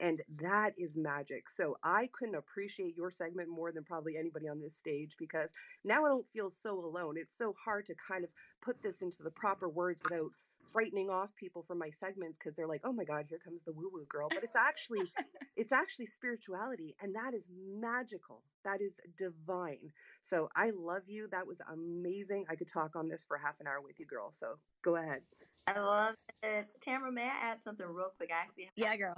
And 0.03 0.21
that 0.41 0.73
is 0.77 0.97
magic. 0.97 1.49
So 1.49 1.77
I 1.81 2.09
couldn't 2.11 2.35
appreciate 2.35 2.97
your 2.97 3.09
segment 3.09 3.47
more 3.47 3.71
than 3.71 3.85
probably 3.85 4.17
anybody 4.17 4.49
on 4.49 4.59
this 4.59 4.75
stage 4.75 5.15
because 5.17 5.49
now 5.85 6.05
I 6.05 6.09
don't 6.09 6.27
feel 6.33 6.51
so 6.51 6.77
alone. 6.77 7.15
It's 7.17 7.37
so 7.37 7.53
hard 7.53 7.85
to 7.87 7.95
kind 7.95 8.25
of 8.25 8.29
put 8.61 8.83
this 8.83 9.01
into 9.01 9.23
the 9.23 9.31
proper 9.31 9.69
words 9.69 10.01
without 10.03 10.31
frightening 10.73 11.09
off 11.09 11.29
people 11.37 11.63
from 11.63 11.77
my 11.79 11.89
segments 11.89 12.37
because 12.37 12.53
they're 12.53 12.67
like, 12.67 12.81
"Oh 12.83 12.91
my 12.91 13.05
God, 13.05 13.27
here 13.29 13.39
comes 13.39 13.61
the 13.63 13.71
woo 13.71 13.89
woo 13.93 14.05
girl." 14.09 14.27
But 14.27 14.43
it's 14.43 14.57
actually, 14.57 15.13
it's 15.55 15.71
actually 15.71 16.07
spirituality, 16.07 16.97
and 17.01 17.15
that 17.15 17.33
is 17.33 17.43
magical. 17.49 18.43
That 18.65 18.81
is 18.81 18.91
divine. 19.17 19.93
So 20.21 20.49
I 20.53 20.71
love 20.71 21.03
you. 21.07 21.29
That 21.31 21.47
was 21.47 21.61
amazing. 21.71 22.45
I 22.49 22.57
could 22.57 22.67
talk 22.67 22.97
on 22.97 23.07
this 23.07 23.23
for 23.23 23.37
half 23.37 23.61
an 23.61 23.67
hour 23.67 23.79
with 23.81 23.99
you, 24.01 24.05
girl. 24.05 24.33
So 24.33 24.59
go 24.83 24.97
ahead. 24.97 25.21
I 25.67 25.79
love 25.79 26.15
it. 26.43 26.67
Tamara, 26.81 27.11
may 27.11 27.23
I 27.23 27.51
add 27.51 27.63
something 27.63 27.85
real 27.87 28.11
quick? 28.17 28.31
I 28.33 28.41
actually 28.41 28.65
have, 28.65 28.73
Yeah, 28.75 28.97
girl. 28.97 29.15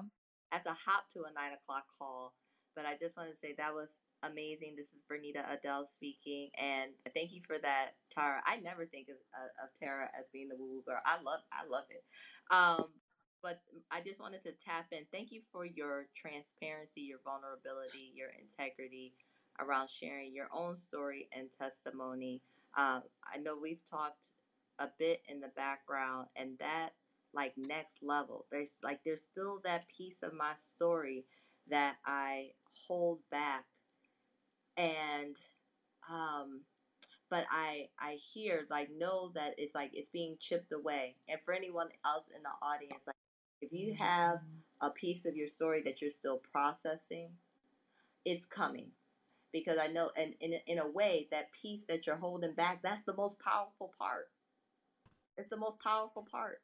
Have 0.52 0.64
to 0.64 0.76
hop 0.76 1.10
to 1.14 1.28
a 1.28 1.32
nine 1.34 1.54
o'clock 1.58 1.86
call, 1.98 2.34
but 2.76 2.86
I 2.86 2.96
just 3.00 3.18
want 3.18 3.30
to 3.30 3.38
say 3.42 3.56
that 3.58 3.74
was 3.74 3.90
amazing. 4.24 4.78
This 4.78 4.88
is 4.94 5.02
Bernita 5.10 5.44
Adele 5.46 5.90
speaking, 5.98 6.50
and 6.56 6.92
thank 7.14 7.34
you 7.34 7.42
for 7.46 7.58
that, 7.60 7.98
Tara. 8.14 8.40
I 8.46 8.62
never 8.62 8.86
think 8.86 9.10
of, 9.10 9.20
of, 9.36 9.68
of 9.68 9.70
Tara 9.80 10.08
as 10.18 10.26
being 10.32 10.48
the 10.48 10.56
woo 10.56 10.80
woo 10.80 10.84
girl. 10.86 11.02
I 11.04 11.22
love, 11.22 11.42
I 11.52 11.68
love 11.68 11.90
it. 11.92 12.04
Um, 12.54 12.94
but 13.44 13.62
I 13.92 14.02
just 14.02 14.20
wanted 14.20 14.42
to 14.44 14.58
tap 14.66 14.90
in. 14.92 15.06
Thank 15.12 15.32
you 15.32 15.42
for 15.52 15.66
your 15.66 16.08
transparency, 16.18 17.02
your 17.02 17.20
vulnerability, 17.22 18.10
your 18.16 18.34
integrity 18.34 19.14
around 19.60 19.90
sharing 20.00 20.34
your 20.34 20.48
own 20.54 20.78
story 20.88 21.30
and 21.36 21.48
testimony. 21.60 22.42
Um, 22.78 23.04
I 23.24 23.38
know 23.42 23.56
we've 23.56 23.84
talked 23.90 24.20
a 24.80 24.88
bit 25.00 25.22
in 25.30 25.40
the 25.40 25.54
background, 25.56 26.28
and 26.36 26.58
that 26.60 26.90
like 27.36 27.54
next 27.58 28.04
level. 28.04 28.46
There's 28.52 28.70
like 28.84 29.02
there's 29.06 29.22
still 29.32 29.62
that 29.64 29.86
piece 29.98 30.18
of 30.24 30.34
my 30.34 30.54
story 30.76 31.26
that 31.70 31.96
I 32.06 32.52
hold 32.88 33.20
back 33.32 33.66
and 34.78 35.36
um 36.10 36.62
but 37.30 37.46
I 37.52 37.90
I 38.00 38.18
hear 38.34 38.68
like 38.70 38.90
know 38.98 39.32
that 39.36 39.56
it's 39.58 39.76
like 39.76 39.92
it's 39.94 40.10
being 40.14 40.38
chipped 40.40 40.72
away. 40.74 41.16
And 41.30 41.40
for 41.46 41.54
anyone 41.54 41.90
else 42.06 42.26
in 42.36 42.44
the 42.44 42.66
audience, 42.66 43.02
like 43.08 43.16
if 43.62 43.74
you 43.74 43.94
have 43.96 44.40
a 44.82 44.90
piece 44.92 45.26
of 45.26 45.36
your 45.36 45.50
story 45.50 45.82
that 45.86 46.02
you're 46.02 46.12
still 46.12 46.42
processing, 46.52 47.30
it's 48.26 48.46
coming. 48.48 48.88
Because 49.54 49.78
I 49.80 49.88
know 49.88 50.12
and 50.18 50.34
in 50.42 50.54
in 50.68 50.80
a 50.80 50.88
way 50.90 51.28
that 51.32 51.50
piece 51.62 51.82
that 51.90 52.08
you're 52.08 52.18
holding 52.18 52.54
back, 52.54 52.82
that's 52.84 53.06
the 53.06 53.16
most 53.16 53.40
powerful 53.40 53.94
part. 54.00 54.30
It's 55.38 55.50
the 55.50 55.56
most 55.58 55.80
powerful 55.80 56.24
part. 56.30 56.62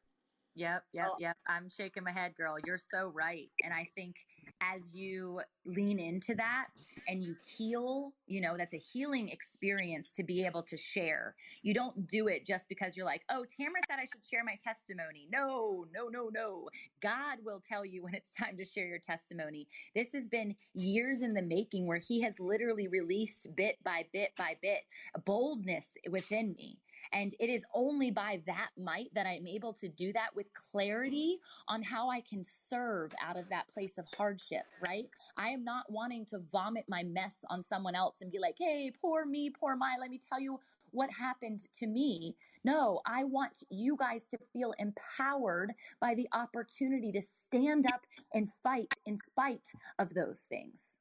Yep, 0.55 0.83
yep, 0.93 1.07
Oh. 1.11 1.15
yep. 1.19 1.37
I'm 1.47 1.69
shaking 1.69 2.03
my 2.03 2.11
head, 2.11 2.35
girl. 2.35 2.57
You're 2.65 2.77
so 2.77 3.07
right. 3.07 3.51
And 3.63 3.73
I 3.73 3.85
think 3.85 4.27
as 4.61 4.93
you 4.93 5.41
lean 5.65 5.97
into 5.99 6.35
that 6.35 6.67
and 7.07 7.23
you 7.23 7.35
heal, 7.57 8.13
you 8.27 8.41
know, 8.41 8.57
that's 8.57 8.73
a 8.73 8.77
healing 8.77 9.29
experience 9.29 10.11
to 10.13 10.23
be 10.23 10.45
able 10.45 10.63
to 10.63 10.75
share. 10.77 11.35
You 11.61 11.73
don't 11.73 12.05
do 12.05 12.27
it 12.27 12.45
just 12.45 12.67
because 12.67 12.97
you're 12.97 13.05
like, 13.05 13.23
oh, 13.29 13.45
Tamara 13.45 13.81
said 13.87 13.99
I 13.99 14.05
should 14.05 14.25
share 14.25 14.43
my 14.43 14.57
testimony. 14.61 15.27
No, 15.31 15.87
no, 15.93 16.09
no, 16.09 16.29
no. 16.29 16.69
God 16.99 17.39
will 17.45 17.61
tell 17.61 17.85
you 17.85 18.03
when 18.03 18.13
it's 18.13 18.35
time 18.35 18.57
to 18.57 18.65
share 18.65 18.87
your 18.87 18.99
testimony. 18.99 19.67
This 19.95 20.11
has 20.13 20.27
been 20.27 20.57
years 20.73 21.21
in 21.21 21.33
the 21.33 21.41
making 21.41 21.87
where 21.87 21.97
He 21.97 22.21
has 22.21 22.39
literally 22.39 22.87
released 22.87 23.55
bit 23.55 23.81
by 23.83 24.07
bit 24.11 24.35
by 24.35 24.57
bit 24.61 24.81
boldness 25.25 25.97
within 26.09 26.53
me 26.53 26.81
And 27.13 27.33
it 27.39 27.49
is 27.49 27.63
only 27.73 28.11
by 28.11 28.41
that 28.47 28.69
might 28.77 29.13
that 29.13 29.27
I'm 29.27 29.47
able 29.47 29.73
to 29.73 29.87
do 29.87 30.13
that 30.13 30.35
with 30.35 30.49
clarity 30.53 31.39
on 31.67 31.81
how 31.83 32.09
I 32.09 32.21
can 32.21 32.43
serve 32.43 33.11
out 33.23 33.37
of 33.37 33.49
that 33.49 33.67
place 33.67 33.97
of 33.97 34.05
hardship, 34.17 34.63
right? 34.85 35.05
I 35.37 35.49
am 35.49 35.63
not 35.63 35.91
wanting 35.91 36.25
to 36.27 36.39
vomit 36.51 36.85
my 36.87 37.03
mess 37.03 37.43
on 37.49 37.63
someone 37.63 37.95
else 37.95 38.21
and 38.21 38.31
be 38.31 38.39
like, 38.39 38.55
hey, 38.57 38.91
poor 39.01 39.25
me, 39.25 39.49
poor 39.49 39.75
my, 39.75 39.95
let 39.99 40.09
me 40.09 40.19
tell 40.19 40.39
you 40.39 40.59
what 40.91 41.09
happened 41.11 41.67
to 41.73 41.87
me. 41.87 42.35
No, 42.63 43.01
I 43.05 43.23
want 43.23 43.63
you 43.69 43.97
guys 43.97 44.27
to 44.27 44.37
feel 44.53 44.73
empowered 44.79 45.73
by 45.99 46.15
the 46.15 46.27
opportunity 46.33 47.11
to 47.13 47.21
stand 47.21 47.85
up 47.87 48.01
and 48.33 48.49
fight 48.63 48.93
in 49.05 49.17
spite 49.17 49.67
of 49.99 50.13
those 50.13 50.41
things. 50.49 51.00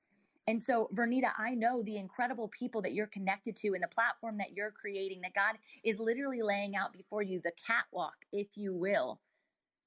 And 0.51 0.61
so, 0.61 0.91
Vernita, 0.93 1.31
I 1.39 1.55
know 1.55 1.81
the 1.81 1.97
incredible 1.97 2.49
people 2.49 2.83
that 2.83 2.93
you're 2.93 3.07
connected 3.07 3.55
to 3.59 3.69
and 3.69 3.85
the 3.85 3.87
platform 3.87 4.39
that 4.39 4.51
you're 4.53 4.73
creating, 4.73 5.21
that 5.21 5.33
God 5.33 5.55
is 5.85 6.01
literally 6.01 6.43
laying 6.43 6.75
out 6.75 6.93
before 6.93 7.23
you, 7.23 7.41
the 7.41 7.53
catwalk, 7.65 8.17
if 8.33 8.49
you 8.57 8.75
will, 8.75 9.21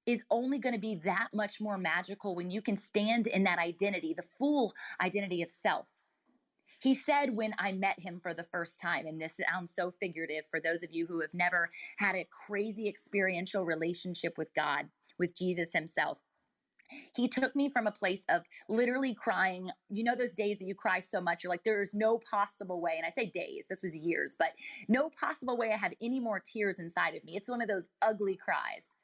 is 0.05 0.23
only 0.31 0.59
going 0.59 0.73
to 0.73 0.79
be 0.79 0.95
that 1.03 1.27
much 1.33 1.59
more 1.59 1.77
magical 1.77 2.33
when 2.33 2.49
you 2.49 2.61
can 2.61 2.77
stand 2.77 3.27
in 3.27 3.43
that 3.43 3.59
identity, 3.59 4.13
the 4.13 4.23
full 4.37 4.73
identity 5.01 5.41
of 5.41 5.51
self. 5.51 5.87
He 6.79 6.95
said 6.95 7.35
when 7.35 7.53
I 7.59 7.73
met 7.73 7.99
him 7.99 8.21
for 8.21 8.33
the 8.33 8.45
first 8.45 8.79
time, 8.79 9.05
and 9.05 9.19
this 9.19 9.37
sounds 9.45 9.75
so 9.75 9.91
figurative 9.91 10.45
for 10.49 10.61
those 10.61 10.81
of 10.81 10.93
you 10.93 11.05
who 11.07 11.19
have 11.19 11.33
never 11.33 11.71
had 11.97 12.15
a 12.15 12.25
crazy 12.47 12.87
experiential 12.87 13.65
relationship 13.65 14.37
with 14.37 14.53
God, 14.53 14.85
with 15.19 15.37
Jesus 15.37 15.73
himself. 15.73 16.21
He 17.15 17.27
took 17.27 17.55
me 17.55 17.69
from 17.69 17.87
a 17.87 17.91
place 17.91 18.23
of 18.29 18.43
literally 18.67 19.13
crying. 19.13 19.69
You 19.89 20.03
know, 20.03 20.15
those 20.15 20.33
days 20.33 20.57
that 20.59 20.65
you 20.65 20.75
cry 20.75 20.99
so 20.99 21.21
much, 21.21 21.43
you're 21.43 21.51
like, 21.51 21.63
there's 21.63 21.93
no 21.93 22.19
possible 22.19 22.81
way. 22.81 22.93
And 22.97 23.05
I 23.05 23.09
say 23.09 23.25
days, 23.27 23.65
this 23.69 23.81
was 23.81 23.95
years, 23.95 24.35
but 24.37 24.49
no 24.87 25.09
possible 25.09 25.57
way 25.57 25.71
I 25.73 25.77
have 25.77 25.93
any 26.01 26.19
more 26.19 26.39
tears 26.39 26.79
inside 26.79 27.15
of 27.15 27.23
me. 27.23 27.35
It's 27.35 27.49
one 27.49 27.61
of 27.61 27.67
those 27.67 27.85
ugly 28.01 28.35
cries. 28.35 28.95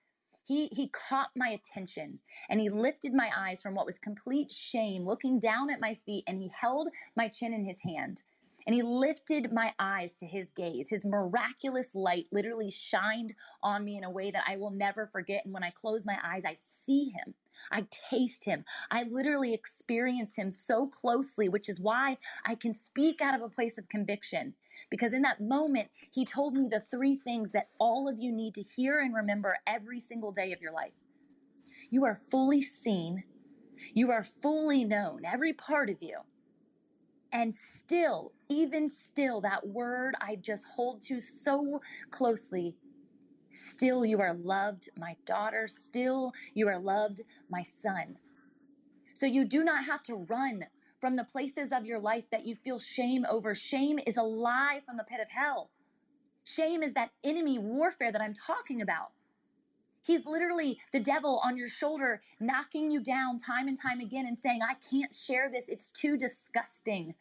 He, 0.43 0.67
he 0.71 0.89
caught 0.89 1.29
my 1.35 1.49
attention 1.49 2.19
and 2.49 2.59
he 2.59 2.69
lifted 2.69 3.13
my 3.13 3.29
eyes 3.37 3.61
from 3.61 3.75
what 3.75 3.85
was 3.85 3.99
complete 3.99 4.51
shame, 4.51 5.05
looking 5.05 5.39
down 5.39 5.69
at 5.69 5.79
my 5.79 5.95
feet, 6.05 6.23
and 6.27 6.39
he 6.39 6.51
held 6.59 6.89
my 7.15 7.27
chin 7.27 7.53
in 7.53 7.63
his 7.63 7.79
hand. 7.81 8.23
And 8.65 8.75
he 8.75 8.81
lifted 8.81 9.53
my 9.53 9.73
eyes 9.79 10.11
to 10.19 10.25
his 10.25 10.49
gaze. 10.55 10.89
His 10.89 11.05
miraculous 11.05 11.87
light 11.93 12.27
literally 12.31 12.69
shined 12.69 13.33
on 13.63 13.85
me 13.85 13.97
in 13.97 14.03
a 14.03 14.09
way 14.09 14.31
that 14.31 14.43
I 14.47 14.57
will 14.57 14.71
never 14.71 15.07
forget. 15.07 15.45
And 15.45 15.53
when 15.53 15.63
I 15.63 15.69
close 15.69 16.05
my 16.05 16.17
eyes, 16.23 16.43
I 16.45 16.57
see 16.85 17.05
him. 17.15 17.33
I 17.71 17.85
taste 18.09 18.45
him. 18.45 18.65
I 18.91 19.03
literally 19.03 19.53
experience 19.53 20.35
him 20.35 20.51
so 20.51 20.87
closely, 20.87 21.49
which 21.49 21.69
is 21.69 21.79
why 21.79 22.17
I 22.45 22.55
can 22.55 22.73
speak 22.73 23.21
out 23.21 23.35
of 23.35 23.41
a 23.41 23.49
place 23.49 23.77
of 23.77 23.89
conviction. 23.89 24.53
Because 24.89 25.13
in 25.13 25.21
that 25.23 25.41
moment, 25.41 25.89
he 26.11 26.25
told 26.25 26.53
me 26.53 26.67
the 26.69 26.79
three 26.79 27.15
things 27.15 27.51
that 27.51 27.69
all 27.79 28.07
of 28.07 28.19
you 28.19 28.31
need 28.31 28.55
to 28.55 28.61
hear 28.61 28.99
and 28.99 29.13
remember 29.13 29.57
every 29.67 29.99
single 29.99 30.31
day 30.31 30.53
of 30.53 30.61
your 30.61 30.71
life. 30.71 30.93
You 31.89 32.05
are 32.05 32.15
fully 32.15 32.61
seen, 32.61 33.23
you 33.93 34.11
are 34.11 34.23
fully 34.23 34.83
known, 34.83 35.21
every 35.25 35.53
part 35.53 35.89
of 35.89 35.97
you. 36.01 36.17
And 37.31 37.53
still, 37.77 38.31
even 38.49 38.89
still, 38.89 39.41
that 39.41 39.67
word 39.67 40.15
I 40.19 40.35
just 40.35 40.65
hold 40.65 41.01
to 41.03 41.19
so 41.19 41.81
closely 42.09 42.75
Still, 43.55 44.05
you 44.05 44.19
are 44.21 44.33
loved, 44.33 44.89
my 44.97 45.15
daughter. 45.25 45.67
Still, 45.67 46.33
you 46.53 46.67
are 46.67 46.79
loved, 46.79 47.21
my 47.49 47.63
son. 47.63 48.17
So 49.13 49.25
you 49.25 49.45
do 49.45 49.63
not 49.63 49.85
have 49.85 50.03
to 50.03 50.15
run 50.15 50.65
from 51.01 51.15
the 51.15 51.23
places 51.23 51.71
of 51.71 51.85
your 51.85 51.99
life 51.99 52.25
that 52.31 52.45
you 52.45 52.55
feel 52.55 52.79
shame 52.79 53.25
over. 53.29 53.55
Shame 53.55 53.99
is 54.05 54.17
a 54.17 54.23
lie 54.23 54.81
from 54.85 54.97
the 54.97 55.03
pit 55.03 55.19
of 55.21 55.29
hell. 55.29 55.69
Shame 56.43 56.83
is 56.83 56.93
that 56.93 57.11
enemy 57.23 57.59
warfare 57.59 58.11
that 58.11 58.21
I'm 58.21 58.33
talking 58.33 58.81
about. 58.81 59.11
He's 60.01 60.25
literally 60.25 60.79
the 60.91 60.99
devil 60.99 61.41
on 61.43 61.57
your 61.57 61.67
shoulder, 61.67 62.21
knocking 62.39 62.91
you 62.91 63.01
down 63.01 63.37
time 63.37 63.67
and 63.67 63.79
time 63.79 63.99
again 63.99 64.25
and 64.25 64.37
saying, 64.37 64.61
I 64.67 64.75
can't 64.75 65.13
share 65.13 65.49
this. 65.51 65.65
It's 65.67 65.91
too 65.91 66.17
disgusting. 66.17 67.13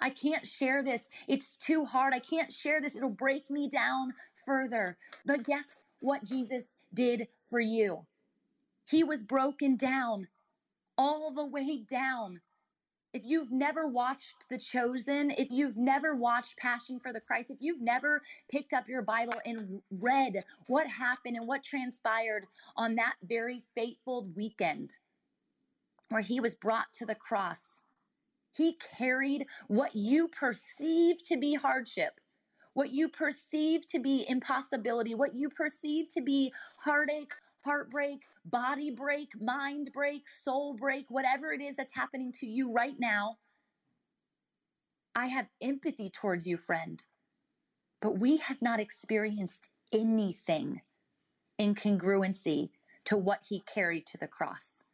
I 0.00 0.10
can't 0.10 0.46
share 0.46 0.82
this. 0.82 1.08
It's 1.28 1.56
too 1.56 1.84
hard. 1.84 2.14
I 2.14 2.20
can't 2.20 2.52
share 2.52 2.80
this. 2.80 2.96
It'll 2.96 3.10
break 3.10 3.50
me 3.50 3.68
down 3.68 4.14
further. 4.44 4.96
But 5.24 5.44
guess 5.44 5.66
what 6.00 6.24
Jesus 6.24 6.64
did 6.92 7.28
for 7.48 7.60
you? 7.60 8.06
He 8.88 9.04
was 9.04 9.22
broken 9.22 9.76
down, 9.76 10.28
all 10.98 11.32
the 11.32 11.46
way 11.46 11.78
down. 11.88 12.40
If 13.12 13.22
you've 13.26 13.52
never 13.52 13.86
watched 13.86 14.46
The 14.48 14.58
Chosen, 14.58 15.30
if 15.32 15.50
you've 15.50 15.76
never 15.76 16.14
watched 16.14 16.56
Passion 16.56 16.98
for 16.98 17.12
the 17.12 17.20
Christ, 17.20 17.50
if 17.50 17.58
you've 17.60 17.82
never 17.82 18.22
picked 18.50 18.72
up 18.72 18.88
your 18.88 19.02
Bible 19.02 19.34
and 19.44 19.82
read 19.90 20.44
what 20.66 20.86
happened 20.86 21.36
and 21.36 21.46
what 21.46 21.62
transpired 21.62 22.46
on 22.76 22.94
that 22.94 23.14
very 23.22 23.64
fateful 23.74 24.28
weekend 24.34 24.98
where 26.08 26.22
he 26.22 26.40
was 26.40 26.54
brought 26.54 26.92
to 26.94 27.06
the 27.06 27.14
cross, 27.14 27.84
he 28.56 28.78
carried 28.98 29.46
what 29.68 29.94
you 29.94 30.28
perceive 30.28 31.22
to 31.22 31.36
be 31.36 31.54
hardship 31.54 32.20
what 32.74 32.90
you 32.90 33.08
perceive 33.08 33.86
to 33.88 33.98
be 33.98 34.24
impossibility, 34.28 35.14
what 35.14 35.34
you 35.34 35.48
perceive 35.48 36.08
to 36.08 36.20
be 36.20 36.52
heartache, 36.78 37.34
heartbreak, 37.64 38.22
body 38.44 38.90
break, 38.90 39.28
mind 39.40 39.90
break, 39.92 40.22
soul 40.42 40.74
break, 40.74 41.06
whatever 41.08 41.52
it 41.52 41.60
is 41.60 41.76
that's 41.76 41.94
happening 41.94 42.32
to 42.32 42.46
you 42.46 42.72
right 42.72 42.98
now. 42.98 43.36
I 45.14 45.26
have 45.26 45.46
empathy 45.60 46.10
towards 46.10 46.46
you, 46.46 46.56
friend, 46.56 47.04
but 48.00 48.18
we 48.18 48.38
have 48.38 48.62
not 48.62 48.80
experienced 48.80 49.68
anything 49.92 50.80
in 51.58 51.74
congruency 51.74 52.70
to 53.04 53.16
what 53.16 53.40
he 53.48 53.60
carried 53.60 54.06
to 54.06 54.18
the 54.18 54.26
cross. 54.26 54.84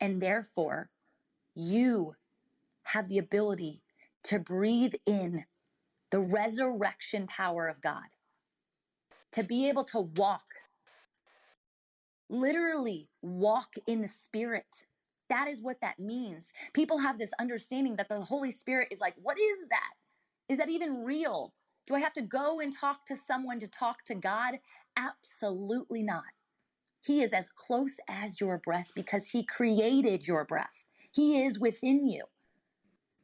And 0.00 0.22
therefore, 0.22 0.88
you 1.54 2.16
have 2.84 3.08
the 3.08 3.18
ability 3.18 3.82
to 4.24 4.38
breathe 4.38 4.94
in 5.06 5.44
the 6.12 6.20
resurrection 6.20 7.28
power 7.28 7.68
of 7.68 7.82
God. 7.82 8.04
To 9.32 9.44
be 9.44 9.68
able 9.68 9.84
to 9.86 10.00
walk, 10.00 10.46
literally 12.30 13.10
walk 13.22 13.74
in 13.86 14.02
the 14.02 14.08
Spirit. 14.08 14.86
That 15.30 15.48
is 15.48 15.62
what 15.62 15.80
that 15.82 15.98
means. 16.00 16.52
People 16.74 16.98
have 16.98 17.18
this 17.18 17.30
understanding 17.40 17.96
that 17.96 18.08
the 18.10 18.22
Holy 18.22 18.52
Spirit 18.52 18.88
is 18.92 19.00
like, 19.00 19.14
what 19.16 19.38
is 19.40 19.68
that? 19.70 19.94
Is 20.48 20.58
that 20.58 20.70
even 20.70 21.04
real? 21.04 21.54
Do 21.86 21.94
I 21.96 22.00
have 22.00 22.14
to 22.14 22.22
go 22.22 22.60
and 22.60 22.72
talk 22.76 23.06
to 23.06 23.16
someone 23.16 23.60
to 23.60 23.68
talk 23.68 24.04
to 24.06 24.14
God? 24.14 24.60
Absolutely 24.96 26.02
not. 26.02 26.24
He 27.04 27.22
is 27.22 27.32
as 27.32 27.50
close 27.50 27.94
as 28.08 28.40
your 28.40 28.58
breath 28.58 28.90
because 28.94 29.30
He 29.30 29.44
created 29.44 30.26
your 30.26 30.44
breath. 30.44 30.86
He 31.12 31.42
is 31.42 31.58
within 31.58 32.06
you. 32.08 32.24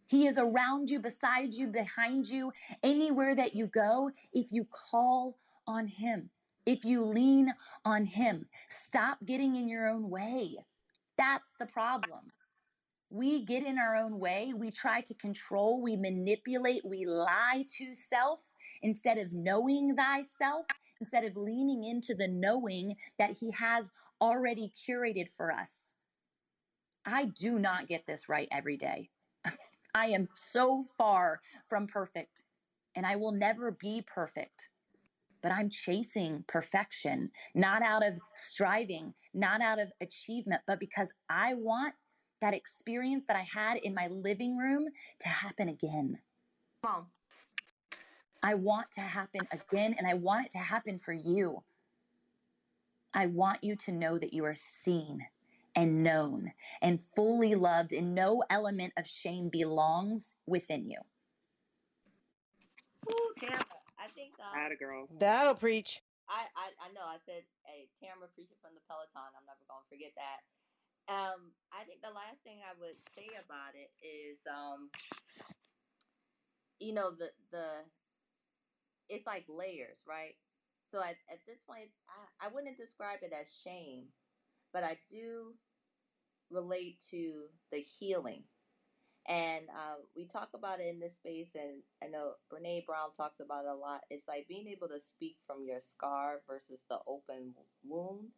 He 0.08 0.26
is 0.26 0.38
around 0.38 0.88
you, 0.88 1.00
beside 1.00 1.52
you, 1.52 1.66
behind 1.66 2.26
you, 2.26 2.50
anywhere 2.82 3.34
that 3.34 3.54
you 3.54 3.66
go 3.66 4.10
if 4.32 4.46
you 4.50 4.66
call 4.90 5.36
on 5.66 5.86
Him, 5.86 6.30
if 6.64 6.82
you 6.82 7.04
lean 7.04 7.52
on 7.84 8.06
Him. 8.06 8.46
Stop 8.70 9.18
getting 9.26 9.54
in 9.54 9.68
your 9.68 9.86
own 9.86 10.08
way. 10.08 10.56
That's 11.18 11.48
the 11.60 11.66
problem. 11.66 12.20
We 13.10 13.44
get 13.44 13.66
in 13.66 13.76
our 13.78 13.96
own 13.96 14.18
way. 14.18 14.54
We 14.56 14.70
try 14.70 15.02
to 15.02 15.14
control, 15.14 15.82
we 15.82 15.94
manipulate, 15.94 16.86
we 16.86 17.04
lie 17.04 17.64
to 17.76 17.94
self 17.94 18.40
instead 18.82 19.18
of 19.18 19.34
knowing 19.34 19.94
thyself, 19.94 20.64
instead 21.00 21.24
of 21.24 21.36
leaning 21.36 21.84
into 21.84 22.14
the 22.14 22.28
knowing 22.28 22.96
that 23.18 23.32
He 23.32 23.50
has 23.50 23.90
already 24.22 24.72
curated 24.88 25.28
for 25.36 25.52
us. 25.52 25.94
I 27.04 27.26
do 27.26 27.58
not 27.58 27.88
get 27.88 28.06
this 28.06 28.26
right 28.28 28.48
every 28.50 28.78
day. 28.78 29.10
I 29.98 30.06
am 30.06 30.28
so 30.32 30.84
far 30.96 31.40
from 31.66 31.88
perfect 31.88 32.44
and 32.94 33.04
I 33.04 33.16
will 33.16 33.32
never 33.32 33.72
be 33.72 34.04
perfect. 34.06 34.68
But 35.42 35.50
I'm 35.50 35.70
chasing 35.70 36.44
perfection, 36.46 37.30
not 37.54 37.82
out 37.82 38.06
of 38.06 38.18
striving, 38.34 39.14
not 39.34 39.60
out 39.60 39.80
of 39.80 39.88
achievement, 40.00 40.62
but 40.66 40.78
because 40.78 41.08
I 41.28 41.54
want 41.54 41.94
that 42.40 42.54
experience 42.54 43.24
that 43.26 43.36
I 43.36 43.46
had 43.52 43.78
in 43.78 43.94
my 43.94 44.06
living 44.08 44.56
room 44.56 44.86
to 45.20 45.28
happen 45.28 45.68
again. 45.68 46.18
Mom. 46.84 47.06
I 48.40 48.54
want 48.54 48.92
to 48.92 49.00
happen 49.00 49.48
again, 49.50 49.96
and 49.98 50.06
I 50.06 50.14
want 50.14 50.46
it 50.46 50.52
to 50.52 50.58
happen 50.58 51.00
for 51.00 51.12
you. 51.12 51.64
I 53.12 53.26
want 53.26 53.64
you 53.64 53.74
to 53.74 53.92
know 53.92 54.16
that 54.16 54.32
you 54.32 54.44
are 54.44 54.54
seen 54.54 55.26
and 55.78 56.02
known 56.02 56.50
and 56.82 56.98
fully 57.14 57.54
loved, 57.54 57.92
and 57.94 58.14
no 58.14 58.42
element 58.50 58.92
of 58.98 59.06
shame 59.06 59.48
belongs 59.48 60.34
within 60.44 60.90
you. 60.90 60.98
Ooh, 63.06 63.30
Tamara, 63.38 63.78
I 63.94 64.10
think 64.18 64.34
um, 64.42 64.58
Atta 64.58 64.74
girl. 64.74 65.06
That'll 65.22 65.54
preach. 65.54 66.02
I, 66.26 66.50
I 66.58 66.66
I 66.82 66.88
know 66.92 67.06
I 67.06 67.22
said 67.24 67.46
hey 67.62 67.86
Tamara 68.02 68.26
preaching 68.34 68.58
from 68.58 68.74
the 68.74 68.82
Peloton. 68.90 69.32
I'm 69.38 69.46
never 69.46 69.62
gonna 69.70 69.86
forget 69.86 70.12
that. 70.18 70.42
Um, 71.08 71.54
I 71.72 71.86
think 71.86 72.02
the 72.02 72.12
last 72.12 72.42
thing 72.42 72.58
I 72.66 72.74
would 72.82 72.98
say 73.14 73.30
about 73.38 73.78
it 73.78 73.94
is 74.02 74.36
um, 74.50 74.90
you 76.82 76.92
know 76.92 77.14
the 77.14 77.30
the 77.54 77.86
it's 79.08 79.24
like 79.30 79.46
layers, 79.48 80.02
right? 80.04 80.34
So 80.90 80.98
at, 81.00 81.16
at 81.30 81.40
this 81.46 81.60
point, 81.68 81.88
I, 82.10 82.48
I 82.48 82.52
wouldn't 82.52 82.76
describe 82.76 83.20
it 83.22 83.32
as 83.32 83.46
shame, 83.64 84.08
but 84.72 84.84
I 84.84 84.98
do 85.08 85.56
relate 86.50 86.98
to 87.10 87.44
the 87.72 87.78
healing. 87.78 88.42
And 89.26 89.64
uh, 89.68 89.96
we 90.16 90.26
talk 90.26 90.48
about 90.54 90.80
it 90.80 90.86
in 90.86 91.00
this 91.00 91.12
space, 91.16 91.50
and 91.54 91.82
I 92.02 92.06
know 92.08 92.32
Brene 92.50 92.86
Brown 92.86 93.10
talks 93.14 93.40
about 93.40 93.66
it 93.66 93.70
a 93.70 93.74
lot. 93.74 94.00
It's 94.08 94.26
like 94.26 94.48
being 94.48 94.68
able 94.68 94.88
to 94.88 95.00
speak 95.00 95.36
from 95.46 95.66
your 95.66 95.80
scar 95.80 96.40
versus 96.48 96.80
the 96.88 96.96
open 97.06 97.52
wound. 97.86 98.28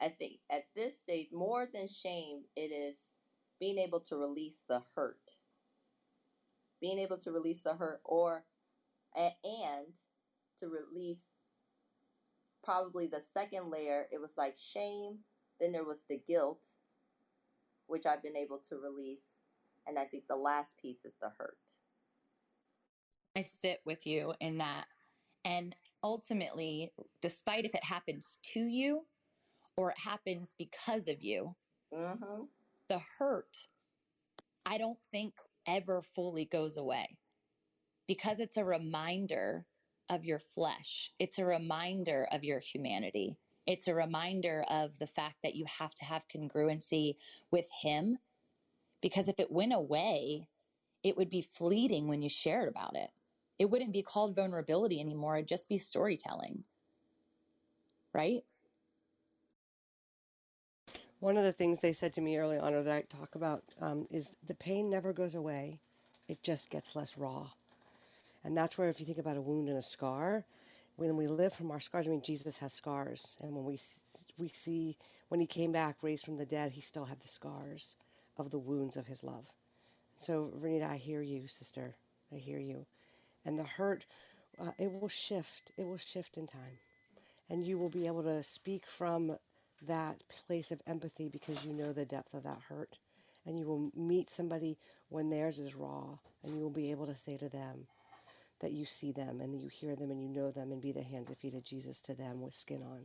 I 0.00 0.10
think 0.10 0.34
at 0.50 0.66
this 0.76 0.92
stage, 1.02 1.28
more 1.32 1.66
than 1.72 1.88
shame, 1.88 2.42
it 2.54 2.70
is 2.70 2.96
being 3.58 3.78
able 3.78 4.00
to 4.00 4.16
release 4.16 4.56
the 4.68 4.82
hurt. 4.94 5.18
Being 6.80 6.98
able 7.00 7.18
to 7.18 7.32
release 7.32 7.62
the 7.64 7.74
hurt, 7.74 8.00
or 8.04 8.44
and 9.16 9.86
to 10.60 10.66
release 10.68 11.18
probably 12.62 13.06
the 13.06 13.22
second 13.34 13.70
layer, 13.70 14.06
it 14.12 14.20
was 14.20 14.32
like 14.36 14.56
shame, 14.58 15.18
then 15.58 15.72
there 15.72 15.84
was 15.84 16.00
the 16.08 16.20
guilt, 16.28 16.60
which 17.86 18.06
I've 18.06 18.22
been 18.22 18.36
able 18.36 18.60
to 18.68 18.76
release. 18.76 19.20
And 19.86 19.98
I 19.98 20.04
think 20.04 20.24
the 20.28 20.36
last 20.36 20.70
piece 20.80 21.04
is 21.04 21.14
the 21.20 21.30
hurt. 21.38 21.56
I 23.36 23.42
sit 23.42 23.80
with 23.84 24.06
you 24.06 24.34
in 24.40 24.58
that. 24.58 24.86
And 25.44 25.76
ultimately, 26.02 26.92
despite 27.20 27.64
if 27.64 27.74
it 27.74 27.84
happens 27.84 28.38
to 28.54 28.60
you 28.60 29.02
or 29.76 29.90
it 29.90 29.98
happens 29.98 30.54
because 30.58 31.06
of 31.06 31.22
you, 31.22 31.54
mm-hmm. 31.94 32.42
the 32.88 33.00
hurt, 33.18 33.68
I 34.64 34.78
don't 34.78 34.98
think 35.12 35.34
ever 35.66 36.02
fully 36.02 36.46
goes 36.46 36.76
away 36.76 37.18
because 38.08 38.40
it's 38.40 38.56
a 38.56 38.64
reminder 38.64 39.66
of 40.08 40.24
your 40.24 40.38
flesh. 40.38 41.10
It's 41.18 41.38
a 41.38 41.44
reminder 41.44 42.26
of 42.32 42.44
your 42.44 42.60
humanity. 42.60 43.36
It's 43.66 43.88
a 43.88 43.94
reminder 43.94 44.64
of 44.70 44.98
the 44.98 45.06
fact 45.06 45.36
that 45.42 45.54
you 45.54 45.64
have 45.66 45.94
to 45.96 46.04
have 46.04 46.28
congruency 46.28 47.16
with 47.50 47.68
Him. 47.82 48.18
Because 49.00 49.28
if 49.28 49.38
it 49.38 49.52
went 49.52 49.72
away, 49.74 50.48
it 51.02 51.16
would 51.16 51.30
be 51.30 51.42
fleeting 51.42 52.08
when 52.08 52.22
you 52.22 52.28
shared 52.28 52.68
about 52.68 52.96
it. 52.96 53.10
It 53.58 53.70
wouldn't 53.70 53.92
be 53.92 54.02
called 54.02 54.36
vulnerability 54.36 55.00
anymore. 55.00 55.36
It'd 55.36 55.48
just 55.48 55.68
be 55.68 55.76
storytelling. 55.76 56.64
Right? 58.12 58.44
One 61.20 61.36
of 61.36 61.44
the 61.44 61.52
things 61.52 61.78
they 61.78 61.92
said 61.92 62.12
to 62.14 62.20
me 62.20 62.36
early 62.36 62.58
on, 62.58 62.74
or 62.74 62.82
that 62.82 62.92
I 62.92 63.02
talk 63.02 63.34
about, 63.34 63.62
um, 63.80 64.06
is 64.10 64.36
the 64.46 64.54
pain 64.54 64.90
never 64.90 65.12
goes 65.12 65.34
away. 65.34 65.80
It 66.28 66.42
just 66.42 66.70
gets 66.70 66.94
less 66.94 67.16
raw. 67.16 67.48
And 68.44 68.56
that's 68.56 68.76
where, 68.78 68.88
if 68.88 69.00
you 69.00 69.06
think 69.06 69.18
about 69.18 69.36
a 69.36 69.40
wound 69.40 69.68
and 69.68 69.78
a 69.78 69.82
scar, 69.82 70.44
when 70.96 71.16
we 71.16 71.26
live 71.26 71.52
from 71.52 71.70
our 71.70 71.80
scars, 71.80 72.06
I 72.06 72.10
mean, 72.10 72.22
Jesus 72.22 72.56
has 72.58 72.72
scars. 72.72 73.36
And 73.40 73.54
when 73.54 73.64
we, 73.64 73.78
we 74.38 74.48
see, 74.48 74.96
when 75.28 75.40
he 75.40 75.46
came 75.46 75.72
back 75.72 75.96
raised 76.02 76.24
from 76.24 76.38
the 76.38 76.46
dead, 76.46 76.72
he 76.72 76.80
still 76.80 77.04
had 77.04 77.20
the 77.20 77.28
scars 77.28 77.94
of 78.38 78.50
the 78.50 78.58
wounds 78.58 78.96
of 78.96 79.06
his 79.06 79.22
love. 79.22 79.46
So, 80.18 80.50
Vernita, 80.58 80.90
I 80.90 80.96
hear 80.96 81.20
you, 81.20 81.46
sister. 81.46 81.94
I 82.34 82.36
hear 82.36 82.58
you. 82.58 82.86
And 83.44 83.58
the 83.58 83.64
hurt, 83.64 84.06
uh, 84.58 84.72
it 84.78 84.90
will 84.90 85.08
shift. 85.08 85.72
It 85.76 85.86
will 85.86 85.98
shift 85.98 86.36
in 86.38 86.46
time. 86.46 86.78
And 87.50 87.64
you 87.64 87.78
will 87.78 87.90
be 87.90 88.06
able 88.06 88.22
to 88.24 88.42
speak 88.42 88.84
from 88.86 89.36
that 89.86 90.22
place 90.46 90.70
of 90.70 90.80
empathy 90.86 91.28
because 91.28 91.62
you 91.64 91.72
know 91.72 91.92
the 91.92 92.06
depth 92.06 92.34
of 92.34 92.42
that 92.44 92.60
hurt. 92.68 92.98
And 93.44 93.58
you 93.58 93.66
will 93.66 93.90
meet 93.94 94.30
somebody 94.30 94.78
when 95.08 95.30
theirs 95.30 95.58
is 95.60 95.76
raw, 95.76 96.18
and 96.42 96.52
you 96.56 96.62
will 96.62 96.70
be 96.70 96.90
able 96.90 97.06
to 97.06 97.14
say 97.14 97.36
to 97.36 97.48
them, 97.48 97.86
that 98.60 98.72
you 98.72 98.86
see 98.86 99.12
them 99.12 99.40
and 99.40 99.60
you 99.60 99.68
hear 99.68 99.94
them 99.94 100.10
and 100.10 100.22
you 100.22 100.28
know 100.28 100.50
them 100.50 100.72
and 100.72 100.80
be 100.80 100.92
the 100.92 101.02
hands 101.02 101.28
and 101.28 101.38
feet 101.38 101.54
of 101.54 101.64
Jesus 101.64 102.00
to 102.02 102.14
them 102.14 102.40
with 102.40 102.54
skin 102.54 102.82
on. 102.82 103.04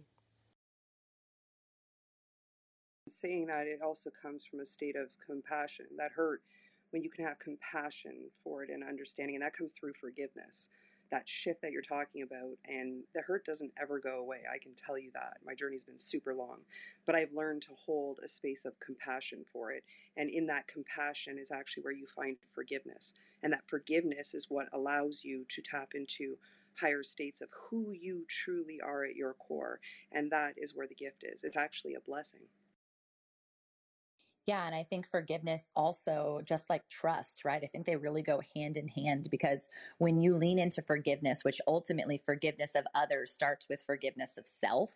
Saying 3.10 3.48
that, 3.48 3.68
it 3.68 3.82
also 3.84 4.10
comes 4.22 4.44
from 4.46 4.62
a 4.62 4.66
state 4.66 4.96
of 4.96 5.10
compassion. 5.26 5.86
That 5.98 6.12
hurt, 6.16 6.42
when 6.92 7.04
you 7.04 7.10
can 7.10 7.26
have 7.26 7.40
compassion 7.40 8.30
for 8.44 8.64
it 8.64 8.70
and 8.70 8.84
understanding, 8.84 9.36
and 9.36 9.44
that 9.44 9.58
comes 9.58 9.74
through 9.74 9.94
forgiveness 10.00 10.68
that 11.12 11.28
shift 11.28 11.62
that 11.62 11.72
you're 11.72 11.82
talking 11.82 12.24
about 12.24 12.58
and 12.66 13.04
the 13.14 13.22
hurt 13.22 13.46
doesn't 13.46 13.72
ever 13.82 14.00
go 14.00 14.20
away 14.20 14.40
i 14.54 14.58
can 14.58 14.72
tell 14.76 14.98
you 14.98 15.12
that. 15.14 15.38
My 15.46 15.54
journey's 15.54 15.84
been 15.84 16.00
super 16.00 16.34
long 16.34 16.60
but 17.06 17.16
i've 17.16 17.34
learned 17.34 17.62
to 17.64 17.76
hold 17.86 18.20
a 18.24 18.28
space 18.28 18.66
of 18.66 18.80
compassion 18.80 19.46
for 19.52 19.72
it 19.72 19.84
and 20.18 20.30
in 20.30 20.48
that 20.48 20.68
compassion 20.68 21.38
is 21.38 21.52
actually 21.52 21.84
where 21.84 21.94
you 21.94 22.08
find 22.16 22.38
forgiveness 22.54 23.14
and 23.44 23.54
that 23.54 23.68
forgiveness 23.68 24.34
is 24.34 24.48
what 24.50 24.68
allows 24.74 25.22
you 25.24 25.46
to 25.50 25.62
tap 25.62 25.90
into 25.96 26.38
higher 26.76 27.04
states 27.04 27.42
of 27.42 27.50
who 27.52 27.92
you 27.92 28.26
truly 28.28 28.80
are 28.82 29.04
at 29.04 29.16
your 29.16 29.34
core 29.34 29.80
and 30.12 30.32
that 30.32 30.54
is 30.58 30.76
where 30.76 30.88
the 30.88 30.96
gift 30.96 31.24
is. 31.24 31.44
It's 31.44 31.58
actually 31.58 31.96
a 31.96 32.00
blessing 32.02 32.42
yeah. 34.48 34.66
And 34.66 34.74
I 34.74 34.84
think 34.84 35.08
forgiveness 35.08 35.70
also, 35.76 36.42
just 36.46 36.70
like 36.70 36.88
trust, 36.90 37.46
right? 37.46 37.64
I 37.64 37.68
think 37.68 37.86
they 37.86 37.96
really 37.96 38.24
go 38.24 38.42
hand 38.56 38.76
in 38.78 38.88
hand 38.88 39.28
because 39.30 39.70
when 40.00 40.22
you 40.22 40.36
lean 40.36 40.58
into 40.60 40.82
forgiveness, 40.82 41.44
which 41.44 41.62
ultimately 41.68 42.22
forgiveness 42.26 42.74
of 42.76 42.86
others 42.96 43.32
starts 43.32 43.68
with 43.70 43.82
forgiveness 43.86 44.38
of 44.38 44.48
self, 44.48 44.90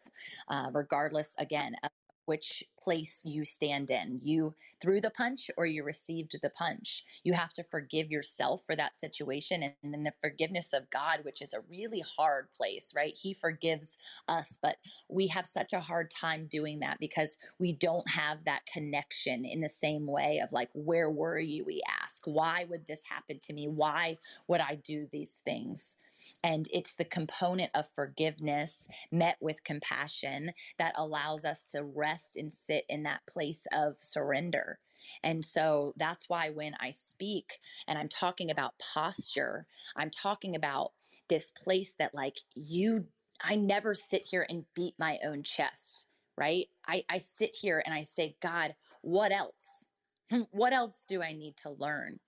uh, 0.50 0.70
regardless, 0.74 1.28
again, 1.38 1.76
of 1.84 1.90
which 2.26 2.64
place 2.80 3.22
you 3.26 3.46
stand 3.46 3.90
in. 3.90 4.20
You 4.24 4.54
threw 4.82 5.02
the 5.02 5.10
punch 5.10 5.50
or 5.58 5.66
you 5.66 5.84
received 5.84 6.38
the 6.42 6.50
punch. 6.50 7.04
You 7.24 7.34
have 7.34 7.54
to 7.54 7.64
forgive 7.64 8.12
yourself 8.12 8.64
for 8.66 8.76
that 8.76 8.98
situation. 8.98 9.64
And 9.84 9.94
then 9.94 10.04
the 10.04 10.14
forgiveness 10.22 10.72
of 10.74 10.90
God, 10.92 11.20
which 11.24 11.42
is 11.42 11.54
a 11.54 11.62
really 11.70 12.04
hard 12.18 12.48
place, 12.54 12.94
right? 12.96 13.18
He 13.18 13.34
forgives 13.34 13.98
us, 14.28 14.58
but 14.62 14.78
we 15.10 15.28
have 15.28 15.46
such 15.46 15.74
a 15.74 15.80
hard 15.80 16.12
time 16.12 16.48
doing 16.48 16.80
that 16.80 17.00
because 17.00 17.38
we 17.60 17.74
don't 17.74 18.10
have 18.10 18.46
that 18.46 18.66
connection 18.72 19.46
in 19.46 19.62
the 19.62 19.70
same 19.70 20.06
way 20.06 20.42
of 20.44 20.52
like, 20.52 20.70
where 20.74 21.10
were 21.10 21.40
you? 21.40 21.66
We 21.66 21.82
ask, 22.04 22.22
why 22.26 22.66
would 22.70 22.88
this 22.88 23.04
happen 23.10 23.40
to 23.40 23.54
me? 23.54 23.68
Why 23.68 24.18
would 24.48 24.62
I 24.62 24.76
do 24.76 25.08
these 25.12 25.40
things? 25.46 25.98
And 26.44 26.68
it's 26.72 26.96
the 26.96 27.06
component 27.06 27.72
of 27.74 27.90
forgiveness 27.96 28.88
met 29.12 29.38
with 29.42 29.64
compassion 29.64 30.52
that 30.78 30.94
allows 30.98 31.46
us 31.46 31.66
to 31.68 31.84
rest 31.84 32.38
and 32.38 32.52
sit 32.52 32.86
in 32.90 33.04
that 33.04 33.26
place 33.28 33.68
of 33.74 33.96
surrender. 34.00 34.80
And 35.24 35.44
so 35.44 35.94
that's 35.98 36.30
why 36.30 36.50
when 36.50 36.74
I 36.80 36.92
speak 36.92 37.60
and 37.88 37.98
I'm 37.98 38.10
talking 38.10 38.52
about 38.52 38.80
posture, 38.80 39.68
I'm 39.96 40.10
talking 40.10 40.56
about 40.56 40.94
this 41.30 41.52
place 41.52 41.94
that, 42.00 42.16
like, 42.16 42.38
you, 42.56 43.06
I 43.42 43.56
never 43.56 43.94
sit 43.94 44.24
here 44.26 44.46
and 44.50 44.66
beat 44.76 44.96
my 45.00 45.20
own 45.26 45.44
chest, 45.44 46.08
right? 46.38 46.68
I, 46.88 47.04
I 47.10 47.18
sit 47.20 47.56
here 47.56 47.82
and 47.86 47.94
I 47.94 48.04
say, 48.04 48.36
God, 48.42 48.76
what 49.02 49.32
else? 49.32 49.90
what 50.52 50.74
else 50.74 51.06
do 51.08 51.22
I 51.22 51.34
need 51.34 51.58
to 51.58 51.72
learn? 51.72 52.20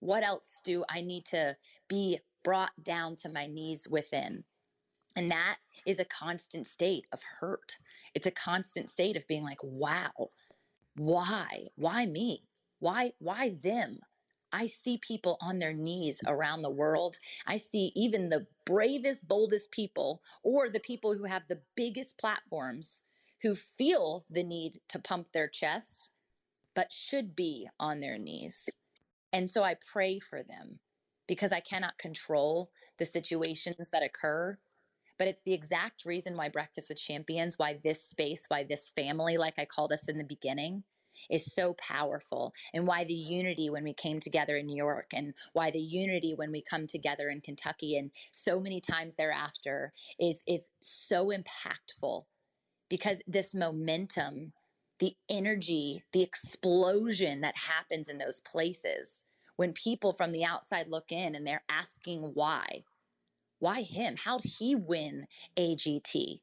What 0.00 0.24
else 0.24 0.60
do 0.64 0.84
I 0.88 1.00
need 1.00 1.26
to 1.26 1.56
be 1.88 2.20
brought 2.42 2.72
down 2.82 3.16
to 3.16 3.28
my 3.28 3.46
knees 3.46 3.86
within. 3.88 4.44
And 5.16 5.30
that 5.30 5.56
is 5.86 5.98
a 5.98 6.04
constant 6.04 6.66
state 6.66 7.06
of 7.12 7.20
hurt. 7.22 7.78
It's 8.14 8.26
a 8.26 8.30
constant 8.30 8.90
state 8.90 9.16
of 9.16 9.26
being 9.26 9.42
like, 9.42 9.62
wow, 9.62 10.30
why? 10.96 11.68
Why 11.76 12.06
me? 12.06 12.44
Why 12.78 13.12
why 13.18 13.56
them? 13.62 14.00
I 14.52 14.66
see 14.66 14.98
people 14.98 15.38
on 15.40 15.58
their 15.58 15.72
knees 15.72 16.20
around 16.26 16.60
the 16.60 16.70
world. 16.70 17.18
I 17.46 17.56
see 17.56 17.90
even 17.94 18.28
the 18.28 18.46
bravest, 18.66 19.26
boldest 19.26 19.70
people, 19.70 20.22
or 20.42 20.68
the 20.68 20.80
people 20.80 21.16
who 21.16 21.24
have 21.24 21.42
the 21.48 21.60
biggest 21.74 22.18
platforms, 22.18 23.02
who 23.40 23.54
feel 23.54 24.26
the 24.28 24.42
need 24.42 24.78
to 24.88 24.98
pump 24.98 25.28
their 25.32 25.48
chest, 25.48 26.10
but 26.74 26.92
should 26.92 27.34
be 27.34 27.66
on 27.80 28.00
their 28.00 28.18
knees. 28.18 28.68
And 29.32 29.48
so 29.48 29.62
I 29.62 29.76
pray 29.90 30.18
for 30.18 30.42
them 30.42 30.78
because 31.26 31.52
I 31.52 31.60
cannot 31.60 31.98
control 31.98 32.70
the 32.98 33.04
situations 33.04 33.90
that 33.90 34.02
occur. 34.02 34.58
But 35.18 35.28
it's 35.28 35.42
the 35.42 35.52
exact 35.52 36.04
reason 36.04 36.36
why 36.36 36.48
Breakfast 36.48 36.88
with 36.88 36.98
Champions, 36.98 37.58
why 37.58 37.78
this 37.84 38.02
space, 38.02 38.46
why 38.48 38.64
this 38.64 38.90
family, 38.96 39.38
like 39.38 39.54
I 39.58 39.64
called 39.64 39.92
us 39.92 40.08
in 40.08 40.18
the 40.18 40.24
beginning, 40.24 40.84
is 41.30 41.52
so 41.52 41.74
powerful 41.74 42.52
and 42.74 42.86
why 42.86 43.04
the 43.04 43.12
unity 43.12 43.70
when 43.70 43.84
we 43.84 43.94
came 43.94 44.20
together 44.20 44.56
in 44.56 44.66
New 44.66 44.76
York 44.76 45.06
and 45.12 45.34
why 45.52 45.70
the 45.70 45.80
unity 45.80 46.34
when 46.34 46.50
we 46.50 46.62
come 46.62 46.86
together 46.86 47.28
in 47.28 47.40
Kentucky 47.40 47.96
and 47.96 48.10
so 48.32 48.60
many 48.60 48.80
times 48.80 49.14
thereafter 49.14 49.92
is 50.18 50.42
is 50.46 50.70
so 50.80 51.30
impactful 51.30 52.24
because 52.88 53.18
this 53.26 53.54
momentum 53.54 54.52
the 54.98 55.14
energy 55.28 56.02
the 56.12 56.22
explosion 56.22 57.40
that 57.40 57.56
happens 57.56 58.08
in 58.08 58.18
those 58.18 58.40
places 58.40 59.24
when 59.62 59.72
people 59.74 60.12
from 60.12 60.32
the 60.32 60.44
outside 60.44 60.88
look 60.88 61.12
in 61.12 61.36
and 61.36 61.46
they're 61.46 61.62
asking 61.68 62.22
why. 62.34 62.82
Why 63.60 63.82
him? 63.82 64.16
How'd 64.16 64.42
he 64.42 64.74
win 64.74 65.28
AGT? 65.56 66.40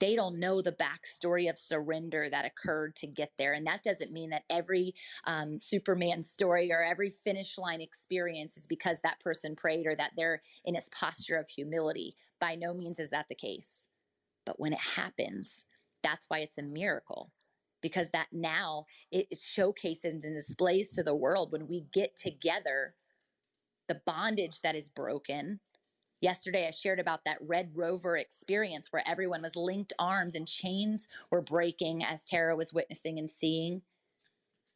they 0.00 0.16
don't 0.16 0.40
know 0.40 0.60
the 0.60 0.72
backstory 0.72 1.48
of 1.48 1.56
surrender 1.56 2.28
that 2.28 2.44
occurred 2.44 2.96
to 2.96 3.06
get 3.06 3.30
there. 3.38 3.52
And 3.52 3.64
that 3.68 3.84
doesn't 3.84 4.10
mean 4.10 4.30
that 4.30 4.42
every 4.50 4.96
um, 5.28 5.56
Superman 5.56 6.24
story 6.24 6.72
or 6.72 6.82
every 6.82 7.14
finish 7.22 7.56
line 7.56 7.80
experience 7.80 8.56
is 8.56 8.66
because 8.66 8.96
that 9.04 9.20
person 9.20 9.54
prayed 9.54 9.86
or 9.86 9.94
that 9.94 10.10
they're 10.16 10.42
in 10.64 10.74
a 10.74 10.80
posture 10.90 11.36
of 11.36 11.48
humility. 11.48 12.16
By 12.40 12.56
no 12.56 12.74
means 12.74 12.98
is 12.98 13.10
that 13.10 13.26
the 13.28 13.36
case. 13.36 13.86
But 14.44 14.58
when 14.58 14.72
it 14.72 14.80
happens, 14.80 15.66
that's 16.02 16.24
why 16.28 16.40
it's 16.40 16.58
a 16.58 16.64
miracle 16.64 17.30
because 17.82 18.10
that 18.10 18.28
now 18.32 18.86
it 19.10 19.26
showcases 19.36 20.24
and 20.24 20.36
displays 20.36 20.94
to 20.94 21.02
the 21.02 21.14
world 21.14 21.52
when 21.52 21.68
we 21.68 21.84
get 21.92 22.16
together 22.16 22.94
the 23.88 24.00
bondage 24.06 24.60
that 24.62 24.76
is 24.76 24.88
broken 24.88 25.60
Yesterday, 26.22 26.68
I 26.68 26.70
shared 26.70 27.00
about 27.00 27.24
that 27.24 27.38
Red 27.42 27.72
Rover 27.74 28.16
experience 28.16 28.92
where 28.92 29.02
everyone 29.08 29.42
was 29.42 29.56
linked 29.56 29.92
arms 29.98 30.36
and 30.36 30.46
chains 30.46 31.08
were 31.32 31.42
breaking 31.42 32.04
as 32.04 32.24
Tara 32.24 32.54
was 32.54 32.72
witnessing 32.72 33.18
and 33.18 33.28
seeing. 33.28 33.82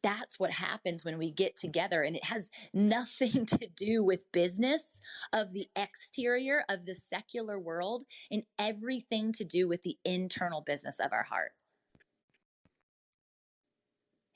That's 0.03 0.39
what 0.39 0.51
happens 0.51 1.05
when 1.05 1.17
we 1.17 1.31
get 1.31 1.55
together, 1.55 2.03
and 2.03 2.17
it 2.17 2.25
has 2.25 2.49
nothing 2.73 3.45
to 3.47 3.67
do 3.77 4.03
with 4.03 4.31
business 4.33 5.01
of 5.31 5.53
the 5.53 5.69
exterior 5.77 6.65
of 6.69 6.85
the 6.85 6.95
secular 6.95 7.57
world 7.57 8.05
and 8.29 8.43
everything 8.59 9.31
to 9.33 9.45
do 9.45 9.69
with 9.69 9.83
the 9.83 9.97
internal 10.03 10.61
business 10.61 10.99
of 10.99 11.13
our 11.13 11.23
heart. 11.23 11.53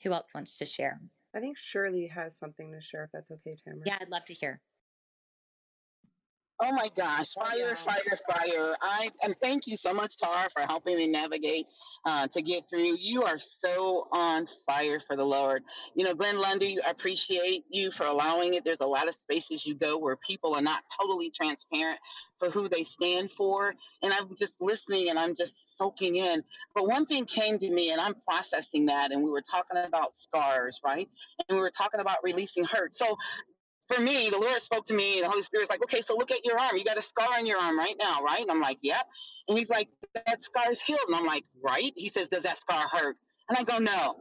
Who 0.02 0.12
else 0.12 0.34
wants 0.34 0.58
to 0.58 0.66
share? 0.66 1.00
I 1.34 1.40
think 1.40 1.56
Shirley 1.56 2.06
has 2.08 2.36
something 2.38 2.72
to 2.72 2.80
share, 2.80 3.04
if 3.04 3.10
that's 3.12 3.30
okay, 3.30 3.56
Tamara. 3.64 3.82
Yeah, 3.86 3.98
I'd 4.00 4.08
love 4.08 4.24
to 4.26 4.34
hear. 4.34 4.60
Oh 6.64 6.70
my 6.70 6.88
gosh, 6.96 7.32
fire, 7.34 7.76
fire, 7.84 8.18
fire. 8.30 8.76
I 8.80 9.10
and 9.20 9.34
thank 9.42 9.66
you 9.66 9.76
so 9.76 9.92
much, 9.92 10.16
Tara, 10.16 10.48
for 10.54 10.62
helping 10.62 10.96
me 10.96 11.08
navigate 11.08 11.66
uh, 12.04 12.28
to 12.28 12.40
get 12.40 12.62
through. 12.70 12.96
You 13.00 13.24
are 13.24 13.38
so 13.38 14.06
on 14.12 14.46
fire 14.64 15.00
for 15.00 15.16
the 15.16 15.24
Lord. 15.24 15.64
You 15.96 16.04
know, 16.04 16.14
Glenn 16.14 16.38
Lundy, 16.38 16.78
I 16.80 16.90
appreciate 16.90 17.64
you 17.68 17.90
for 17.90 18.06
allowing 18.06 18.54
it. 18.54 18.64
There's 18.64 18.80
a 18.80 18.86
lot 18.86 19.08
of 19.08 19.16
spaces 19.16 19.66
you 19.66 19.74
go 19.74 19.98
where 19.98 20.16
people 20.24 20.54
are 20.54 20.62
not 20.62 20.84
totally 21.00 21.32
transparent 21.34 21.98
for 22.38 22.48
who 22.50 22.68
they 22.68 22.84
stand 22.84 23.30
for. 23.32 23.74
And 24.02 24.12
I'm 24.12 24.36
just 24.38 24.54
listening 24.60 25.10
and 25.10 25.18
I'm 25.18 25.34
just 25.34 25.76
soaking 25.76 26.16
in. 26.16 26.44
But 26.74 26.86
one 26.86 27.06
thing 27.06 27.24
came 27.24 27.58
to 27.58 27.70
me 27.70 27.90
and 27.90 28.00
I'm 28.00 28.14
processing 28.28 28.86
that. 28.86 29.10
And 29.10 29.22
we 29.22 29.30
were 29.30 29.42
talking 29.48 29.78
about 29.84 30.14
scars, 30.14 30.80
right? 30.84 31.08
And 31.48 31.56
we 31.56 31.62
were 31.62 31.72
talking 31.76 32.00
about 32.00 32.18
releasing 32.22 32.64
hurt. 32.64 32.96
So 32.96 33.16
for 33.92 34.00
me, 34.00 34.30
the 34.30 34.38
Lord 34.38 34.60
spoke 34.62 34.86
to 34.86 34.94
me, 34.94 35.20
the 35.20 35.28
Holy 35.28 35.42
Spirit's 35.42 35.70
like, 35.70 35.82
okay, 35.82 36.00
so 36.00 36.16
look 36.16 36.30
at 36.30 36.44
your 36.44 36.58
arm. 36.58 36.76
You 36.76 36.84
got 36.84 36.98
a 36.98 37.02
scar 37.02 37.34
on 37.34 37.46
your 37.46 37.58
arm 37.58 37.78
right 37.78 37.96
now, 37.98 38.22
right? 38.22 38.40
And 38.40 38.50
I'm 38.50 38.60
like, 38.60 38.78
yep. 38.82 39.06
And 39.48 39.58
he's 39.58 39.68
like, 39.68 39.88
that 40.26 40.42
scar's 40.42 40.80
healed. 40.80 41.00
And 41.06 41.16
I'm 41.16 41.26
like, 41.26 41.44
right? 41.62 41.92
He 41.96 42.08
says, 42.08 42.28
does 42.28 42.44
that 42.44 42.58
scar 42.58 42.88
hurt? 42.88 43.16
And 43.48 43.58
I 43.58 43.64
go, 43.64 43.78
no, 43.78 44.16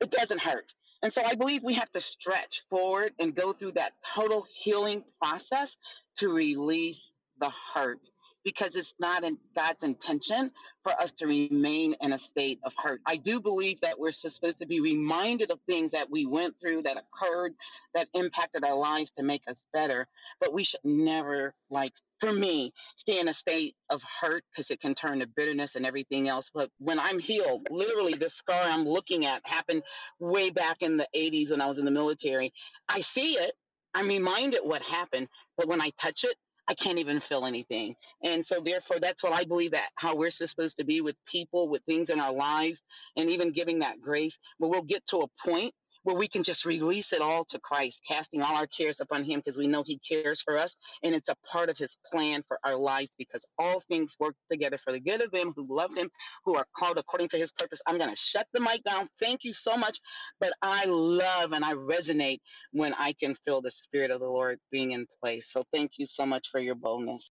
it 0.00 0.10
doesn't 0.10 0.40
hurt. 0.40 0.74
And 1.02 1.12
so 1.12 1.22
I 1.22 1.34
believe 1.34 1.62
we 1.62 1.74
have 1.74 1.90
to 1.92 2.00
stretch 2.00 2.62
forward 2.70 3.12
and 3.18 3.34
go 3.34 3.52
through 3.52 3.72
that 3.72 3.92
total 4.14 4.46
healing 4.52 5.04
process 5.20 5.76
to 6.18 6.32
release 6.32 7.10
the 7.40 7.50
hurt 7.74 8.00
because 8.44 8.76
it's 8.76 8.94
not 9.00 9.24
in 9.24 9.38
God's 9.56 9.82
intention 9.82 10.50
for 10.82 10.92
us 11.00 11.12
to 11.12 11.26
remain 11.26 11.96
in 12.00 12.12
a 12.12 12.18
state 12.18 12.60
of 12.64 12.72
hurt. 12.76 13.00
I 13.06 13.16
do 13.16 13.40
believe 13.40 13.80
that 13.82 13.98
we're 13.98 14.12
supposed 14.12 14.58
to 14.60 14.66
be 14.66 14.80
reminded 14.80 15.50
of 15.50 15.60
things 15.68 15.92
that 15.92 16.10
we 16.10 16.26
went 16.26 16.54
through, 16.60 16.82
that 16.82 16.96
occurred, 16.98 17.54
that 17.94 18.08
impacted 18.14 18.64
our 18.64 18.76
lives 18.76 19.12
to 19.18 19.24
make 19.24 19.42
us 19.48 19.66
better. 19.72 20.06
But 20.40 20.52
we 20.54 20.64
should 20.64 20.80
never, 20.84 21.54
like, 21.70 21.94
for 22.20 22.32
me, 22.32 22.72
stay 22.96 23.20
in 23.20 23.28
a 23.28 23.34
state 23.34 23.76
of 23.90 24.02
hurt 24.20 24.44
because 24.52 24.70
it 24.70 24.80
can 24.80 24.94
turn 24.94 25.20
to 25.20 25.26
bitterness 25.26 25.76
and 25.76 25.86
everything 25.86 26.28
else. 26.28 26.50
But 26.54 26.70
when 26.78 27.00
I'm 27.00 27.18
healed, 27.18 27.66
literally, 27.70 28.14
the 28.14 28.30
scar 28.30 28.62
I'm 28.62 28.84
looking 28.86 29.26
at 29.26 29.42
happened 29.46 29.82
way 30.20 30.50
back 30.50 30.78
in 30.82 30.96
the 30.96 31.08
80s 31.16 31.50
when 31.50 31.60
I 31.60 31.66
was 31.66 31.78
in 31.78 31.84
the 31.84 31.90
military. 31.90 32.52
I 32.88 33.02
see 33.02 33.34
it. 33.34 33.54
I'm 33.94 34.08
reminded 34.08 34.60
what 34.64 34.82
happened, 34.82 35.28
but 35.56 35.68
when 35.68 35.80
I 35.80 35.90
touch 36.00 36.24
it, 36.24 36.36
I 36.68 36.74
can't 36.74 36.98
even 36.98 37.20
feel 37.20 37.44
anything. 37.44 37.94
And 38.22 38.44
so, 38.44 38.60
therefore, 38.60 38.98
that's 39.00 39.22
what 39.22 39.32
I 39.32 39.44
believe 39.44 39.72
that 39.72 39.90
how 39.96 40.16
we're 40.16 40.30
supposed 40.30 40.78
to 40.78 40.84
be 40.84 41.00
with 41.00 41.16
people, 41.26 41.68
with 41.68 41.82
things 41.84 42.10
in 42.10 42.20
our 42.20 42.32
lives, 42.32 42.82
and 43.16 43.30
even 43.30 43.52
giving 43.52 43.80
that 43.80 44.00
grace. 44.00 44.38
But 44.58 44.68
we'll 44.68 44.82
get 44.82 45.06
to 45.08 45.18
a 45.18 45.48
point 45.48 45.74
where 46.04 46.16
we 46.16 46.28
can 46.28 46.42
just 46.42 46.64
release 46.64 47.12
it 47.12 47.20
all 47.20 47.44
to 47.46 47.58
Christ, 47.60 48.02
casting 48.06 48.42
all 48.42 48.54
our 48.54 48.66
cares 48.66 49.00
upon 49.00 49.24
Him 49.24 49.40
because 49.40 49.58
we 49.58 49.66
know 49.66 49.82
He 49.84 50.00
cares 50.08 50.40
for 50.40 50.56
us. 50.56 50.76
And 51.02 51.14
it's 51.14 51.28
a 51.28 51.36
part 51.50 51.68
of 51.68 51.76
His 51.76 51.96
plan 52.10 52.42
for 52.46 52.58
our 52.64 52.76
lives 52.76 53.10
because 53.18 53.44
all 53.58 53.82
things 53.88 54.16
work 54.20 54.36
together 54.50 54.78
for 54.82 54.92
the 54.92 55.00
good 55.00 55.20
of 55.20 55.30
them 55.32 55.52
who 55.56 55.66
love 55.68 55.90
Him, 55.96 56.10
who 56.44 56.54
are 56.56 56.66
called 56.76 56.98
according 56.98 57.28
to 57.30 57.38
His 57.38 57.52
purpose. 57.52 57.80
I'm 57.86 57.98
going 57.98 58.10
to 58.10 58.16
shut 58.16 58.46
the 58.52 58.60
mic 58.60 58.84
down. 58.84 59.08
Thank 59.20 59.40
you 59.42 59.52
so 59.52 59.76
much. 59.76 59.98
But 60.40 60.52
I 60.62 60.84
love 60.86 61.52
and 61.52 61.64
I 61.64 61.72
resonate 61.72 62.40
when 62.72 62.94
I 62.94 63.14
can 63.14 63.34
feel 63.44 63.60
the 63.60 63.70
Spirit 63.70 64.10
of 64.10 64.20
the 64.20 64.26
Lord 64.26 64.58
being 64.70 64.92
in 64.92 65.06
place. 65.22 65.50
So 65.50 65.64
thank 65.72 65.92
you 65.96 66.06
so 66.08 66.26
much 66.26 66.48
for 66.50 66.60
your 66.60 66.74
boldness. 66.74 67.30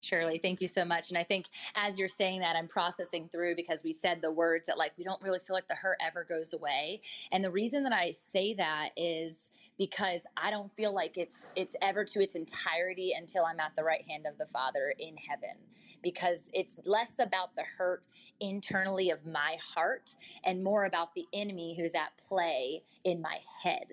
Shirley, 0.00 0.38
thank 0.38 0.60
you 0.60 0.68
so 0.68 0.84
much. 0.84 1.10
And 1.10 1.18
I 1.18 1.24
think 1.24 1.46
as 1.74 1.98
you're 1.98 2.08
saying 2.08 2.40
that, 2.40 2.56
I'm 2.56 2.68
processing 2.68 3.28
through 3.28 3.56
because 3.56 3.82
we 3.82 3.92
said 3.92 4.20
the 4.20 4.30
words 4.30 4.66
that 4.66 4.78
like 4.78 4.92
we 4.96 5.04
don't 5.04 5.20
really 5.22 5.40
feel 5.40 5.54
like 5.54 5.68
the 5.68 5.74
hurt 5.74 5.98
ever 6.00 6.24
goes 6.24 6.52
away. 6.52 7.00
And 7.32 7.42
the 7.42 7.50
reason 7.50 7.82
that 7.84 7.92
I 7.92 8.14
say 8.32 8.54
that 8.54 8.90
is 8.96 9.50
because 9.78 10.22
I 10.36 10.50
don't 10.50 10.74
feel 10.74 10.94
like 10.94 11.16
it's 11.16 11.36
it's 11.54 11.74
ever 11.82 12.04
to 12.04 12.22
its 12.22 12.34
entirety 12.34 13.12
until 13.16 13.44
I'm 13.44 13.60
at 13.60 13.74
the 13.76 13.84
right 13.84 14.04
hand 14.08 14.26
of 14.26 14.38
the 14.38 14.46
Father 14.46 14.94
in 14.98 15.16
heaven. 15.16 15.56
Because 16.02 16.48
it's 16.52 16.78
less 16.84 17.12
about 17.18 17.54
the 17.56 17.64
hurt 17.76 18.04
internally 18.40 19.10
of 19.10 19.26
my 19.26 19.56
heart 19.74 20.14
and 20.44 20.62
more 20.62 20.84
about 20.84 21.14
the 21.14 21.26
enemy 21.32 21.76
who's 21.78 21.94
at 21.94 22.16
play 22.16 22.82
in 23.04 23.20
my 23.20 23.38
head. 23.62 23.86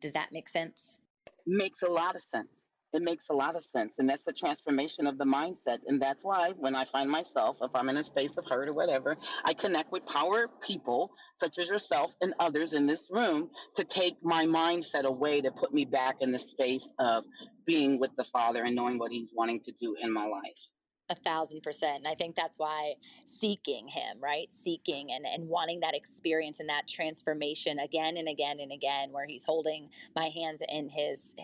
Does 0.00 0.12
that 0.12 0.32
make 0.32 0.48
sense? 0.48 1.00
Makes 1.46 1.82
a 1.82 1.90
lot 1.90 2.16
of 2.16 2.22
sense. 2.32 2.48
It 2.94 3.02
makes 3.02 3.24
a 3.30 3.34
lot 3.34 3.56
of 3.56 3.64
sense. 3.74 3.92
And 3.98 4.08
that's 4.08 4.24
the 4.24 4.32
transformation 4.32 5.08
of 5.08 5.18
the 5.18 5.24
mindset. 5.24 5.80
And 5.88 6.00
that's 6.00 6.24
why 6.24 6.52
when 6.56 6.76
I 6.76 6.86
find 6.86 7.10
myself, 7.10 7.56
if 7.60 7.72
I'm 7.74 7.88
in 7.90 7.98
a 7.98 8.04
space 8.04 8.36
of 8.38 8.46
hurt 8.46 8.68
or 8.68 8.72
whatever, 8.72 9.16
I 9.44 9.54
connect 9.54 9.92
with 9.92 10.06
power 10.06 10.48
people 10.66 11.10
such 11.40 11.58
as 11.58 11.68
yourself 11.68 12.12
and 12.22 12.34
others 12.38 12.72
in 12.72 12.86
this 12.86 13.10
room 13.10 13.50
to 13.76 13.84
take 13.84 14.16
my 14.22 14.46
mindset 14.46 15.04
away 15.04 15.40
to 15.42 15.50
put 15.50 15.74
me 15.74 15.84
back 15.84 16.16
in 16.20 16.32
the 16.32 16.38
space 16.38 16.92
of 17.00 17.24
being 17.66 18.00
with 18.00 18.12
the 18.16 18.24
Father 18.32 18.64
and 18.64 18.76
knowing 18.76 18.98
what 18.98 19.12
He's 19.12 19.32
wanting 19.34 19.60
to 19.62 19.72
do 19.80 19.96
in 20.00 20.12
my 20.12 20.26
life 20.26 20.42
a 21.10 21.14
thousand 21.14 21.62
percent 21.62 21.98
and 21.98 22.08
i 22.08 22.14
think 22.14 22.34
that's 22.34 22.58
why 22.58 22.94
seeking 23.44 23.88
him 23.88 24.16
right? 24.20 24.50
Seeking 24.50 25.12
and, 25.12 25.26
and 25.26 25.48
wanting 25.48 25.80
that 25.80 25.94
experience 25.94 26.60
and 26.60 26.68
that 26.68 26.88
transformation 26.88 27.78
again 27.78 28.16
and 28.16 28.28
again 28.28 28.58
and 28.60 28.72
again 28.72 29.12
where 29.12 29.26
he's 29.26 29.44
holding 29.44 29.90
my 30.14 30.28
hands 30.28 30.62
in 30.68 30.88
his 30.88 31.34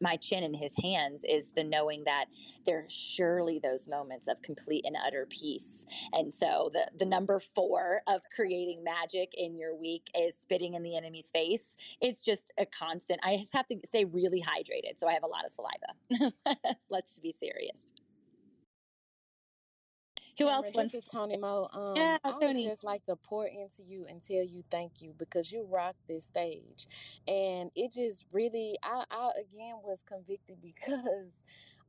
my 0.00 0.16
chin 0.16 0.44
in 0.44 0.54
his 0.54 0.74
hands 0.82 1.24
is 1.28 1.50
the 1.56 1.64
knowing 1.64 2.04
that 2.04 2.26
there's 2.64 2.92
surely 2.92 3.58
those 3.58 3.88
moments 3.88 4.28
of 4.28 4.40
complete 4.42 4.84
and 4.86 4.96
utter 5.06 5.26
peace. 5.28 5.86
And 6.12 6.32
so 6.32 6.70
the 6.72 6.88
the 6.98 7.06
number 7.06 7.40
four 7.54 8.02
of 8.06 8.20
creating 8.34 8.84
magic 8.84 9.32
in 9.36 9.56
your 9.56 9.74
week 9.74 10.06
is 10.14 10.34
spitting 10.38 10.74
in 10.74 10.82
the 10.82 10.96
enemy's 10.96 11.30
face. 11.30 11.76
It's 12.00 12.22
just 12.22 12.52
a 12.58 12.66
constant 12.66 13.20
i 13.24 13.36
just 13.36 13.54
have 13.54 13.66
to 13.66 13.76
stay 13.84 14.04
really 14.04 14.42
hydrated 14.42 14.96
so 14.96 15.08
i 15.08 15.12
have 15.12 15.22
a 15.22 15.26
lot 15.26 15.44
of 15.44 15.50
saliva. 15.50 16.66
Let's 16.90 17.18
be 17.18 17.32
serious 17.32 17.86
who 20.38 20.48
else 20.48 20.74
wants? 20.74 20.94
This 20.94 21.02
is 21.04 21.08
Tony 21.08 21.36
Mo. 21.36 21.68
Um, 21.72 21.96
yeah, 21.96 22.18
I 22.24 22.38
would 22.38 22.58
just 22.60 22.84
like 22.84 23.04
to 23.04 23.16
pour 23.16 23.46
into 23.46 23.82
you 23.84 24.06
and 24.06 24.22
tell 24.22 24.44
you 24.44 24.64
thank 24.70 25.02
you 25.02 25.14
because 25.18 25.52
you 25.52 25.64
rock 25.64 25.96
this 26.08 26.26
stage, 26.26 26.88
and 27.28 27.70
it 27.76 27.92
just 27.92 28.26
really, 28.32 28.78
I, 28.82 29.04
I 29.10 29.32
again 29.40 29.76
was 29.82 30.02
convicted 30.02 30.60
because 30.62 31.42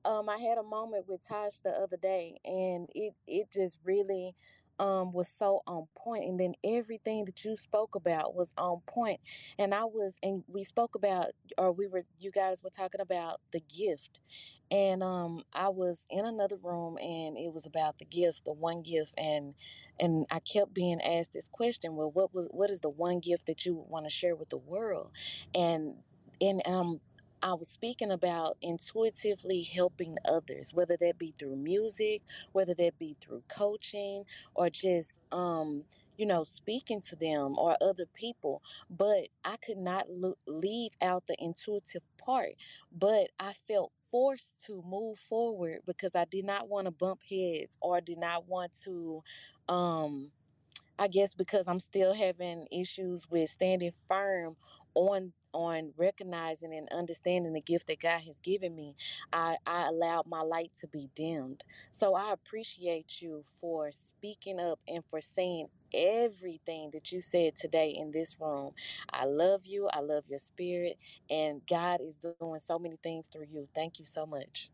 um, 0.05 0.29
I 0.29 0.37
had 0.37 0.57
a 0.57 0.63
moment 0.63 1.07
with 1.07 1.27
Tosh 1.27 1.61
the 1.61 1.71
other 1.71 1.97
day, 1.97 2.39
and 2.45 2.89
it 2.95 3.15
it 3.27 3.51
just 3.51 3.79
really 3.83 4.35
um, 4.79 5.13
was 5.13 5.27
so 5.29 5.61
on 5.67 5.87
point, 5.97 6.25
and 6.25 6.39
then 6.39 6.53
everything 6.63 7.25
that 7.25 7.43
you 7.45 7.55
spoke 7.57 7.95
about 7.95 8.35
was 8.35 8.51
on 8.57 8.81
point. 8.87 9.19
And 9.57 9.73
I 9.73 9.85
was, 9.85 10.15
and 10.23 10.43
we 10.47 10.63
spoke 10.63 10.95
about, 10.95 11.27
or 11.57 11.71
we 11.71 11.87
were, 11.87 12.05
you 12.19 12.31
guys 12.31 12.63
were 12.63 12.69
talking 12.71 13.01
about 13.01 13.41
the 13.51 13.61
gift, 13.61 14.19
and 14.71 15.01
um 15.03 15.43
I 15.53 15.69
was 15.69 16.03
in 16.09 16.25
another 16.25 16.57
room 16.57 16.97
and 16.99 17.37
it 17.37 17.51
was 17.53 17.65
about 17.65 17.97
the 17.97 18.05
gift, 18.05 18.45
the 18.45 18.53
one 18.53 18.81
gift 18.83 19.13
and 19.17 19.55
and 19.99 20.25
I 20.31 20.39
kept 20.39 20.73
being 20.73 21.01
asked 21.01 21.33
this 21.33 21.47
question, 21.47 21.95
well 21.95 22.11
what 22.11 22.33
was 22.33 22.47
what 22.51 22.69
is 22.69 22.79
the 22.79 22.89
one 22.89 23.19
gift 23.19 23.47
that 23.47 23.65
you 23.65 23.75
would 23.75 23.89
want 23.89 24.05
to 24.05 24.09
share 24.11 24.35
with 24.35 24.49
the 24.49 24.57
world? 24.57 25.11
And 25.55 25.95
and 26.41 26.61
um 26.67 27.01
I 27.41 27.53
was 27.53 27.69
speaking 27.69 28.11
about 28.11 28.57
intuitively 28.61 29.63
helping 29.63 30.17
others, 30.25 30.73
whether 30.73 30.97
that 30.97 31.17
be 31.17 31.33
through 31.37 31.55
music, 31.57 32.23
whether 32.53 32.73
that 32.75 32.99
be 32.99 33.15
through 33.21 33.43
coaching, 33.49 34.25
or 34.55 34.69
just 34.69 35.13
um, 35.31 35.85
you 36.17 36.25
know, 36.25 36.43
speaking 36.43 37.01
to 37.01 37.15
them 37.15 37.57
or 37.57 37.77
other 37.81 38.05
people. 38.07 38.61
But 38.89 39.29
I 39.45 39.57
could 39.57 39.77
not 39.77 40.09
lo- 40.09 40.37
leave 40.47 40.93
out 41.01 41.27
the 41.27 41.35
intuitive 41.39 42.03
part. 42.17 42.53
But 42.91 43.31
I 43.39 43.53
felt 43.53 43.91
forced 44.11 44.53
to 44.65 44.83
move 44.87 45.19
forward 45.19 45.81
because 45.85 46.15
I 46.15 46.25
did 46.25 46.45
not 46.45 46.67
want 46.69 46.85
to 46.85 46.91
bump 46.91 47.21
heads 47.29 47.77
or 47.81 48.01
did 48.01 48.17
not 48.19 48.47
want 48.47 48.73
to 48.83 49.23
um 49.69 50.31
I 50.97 51.07
guess 51.07 51.35
because 51.35 51.67
I'm 51.67 51.79
still 51.79 52.13
having 52.13 52.67
issues 52.71 53.29
with 53.29 53.49
standing 53.49 53.91
firm 54.07 54.55
on 54.95 55.33
on 55.53 55.93
recognizing 55.97 56.73
and 56.75 56.89
understanding 56.91 57.53
the 57.53 57.61
gift 57.61 57.87
that 57.87 57.99
God 57.99 58.21
has 58.21 58.39
given 58.39 58.75
me, 58.75 58.95
I, 59.33 59.57
I 59.65 59.87
allowed 59.87 60.27
my 60.27 60.41
light 60.41 60.73
to 60.81 60.87
be 60.87 61.09
dimmed. 61.15 61.63
So 61.91 62.15
I 62.15 62.33
appreciate 62.33 63.21
you 63.21 63.43
for 63.43 63.91
speaking 63.91 64.59
up 64.59 64.79
and 64.87 65.05
for 65.05 65.21
saying 65.21 65.69
everything 65.93 66.91
that 66.91 67.11
you 67.11 67.21
said 67.21 67.55
today 67.55 67.89
in 67.91 68.11
this 68.11 68.39
room. 68.39 68.75
I 69.09 69.25
love 69.25 69.65
you. 69.65 69.87
I 69.89 70.01
love 70.01 70.27
your 70.27 70.39
spirit. 70.39 70.99
And 71.29 71.65
God 71.67 72.01
is 72.01 72.17
doing 72.17 72.59
so 72.59 72.79
many 72.79 72.97
things 72.97 73.27
through 73.27 73.47
you. 73.51 73.69
Thank 73.73 73.99
you 73.99 74.05
so 74.05 74.25
much. 74.25 74.71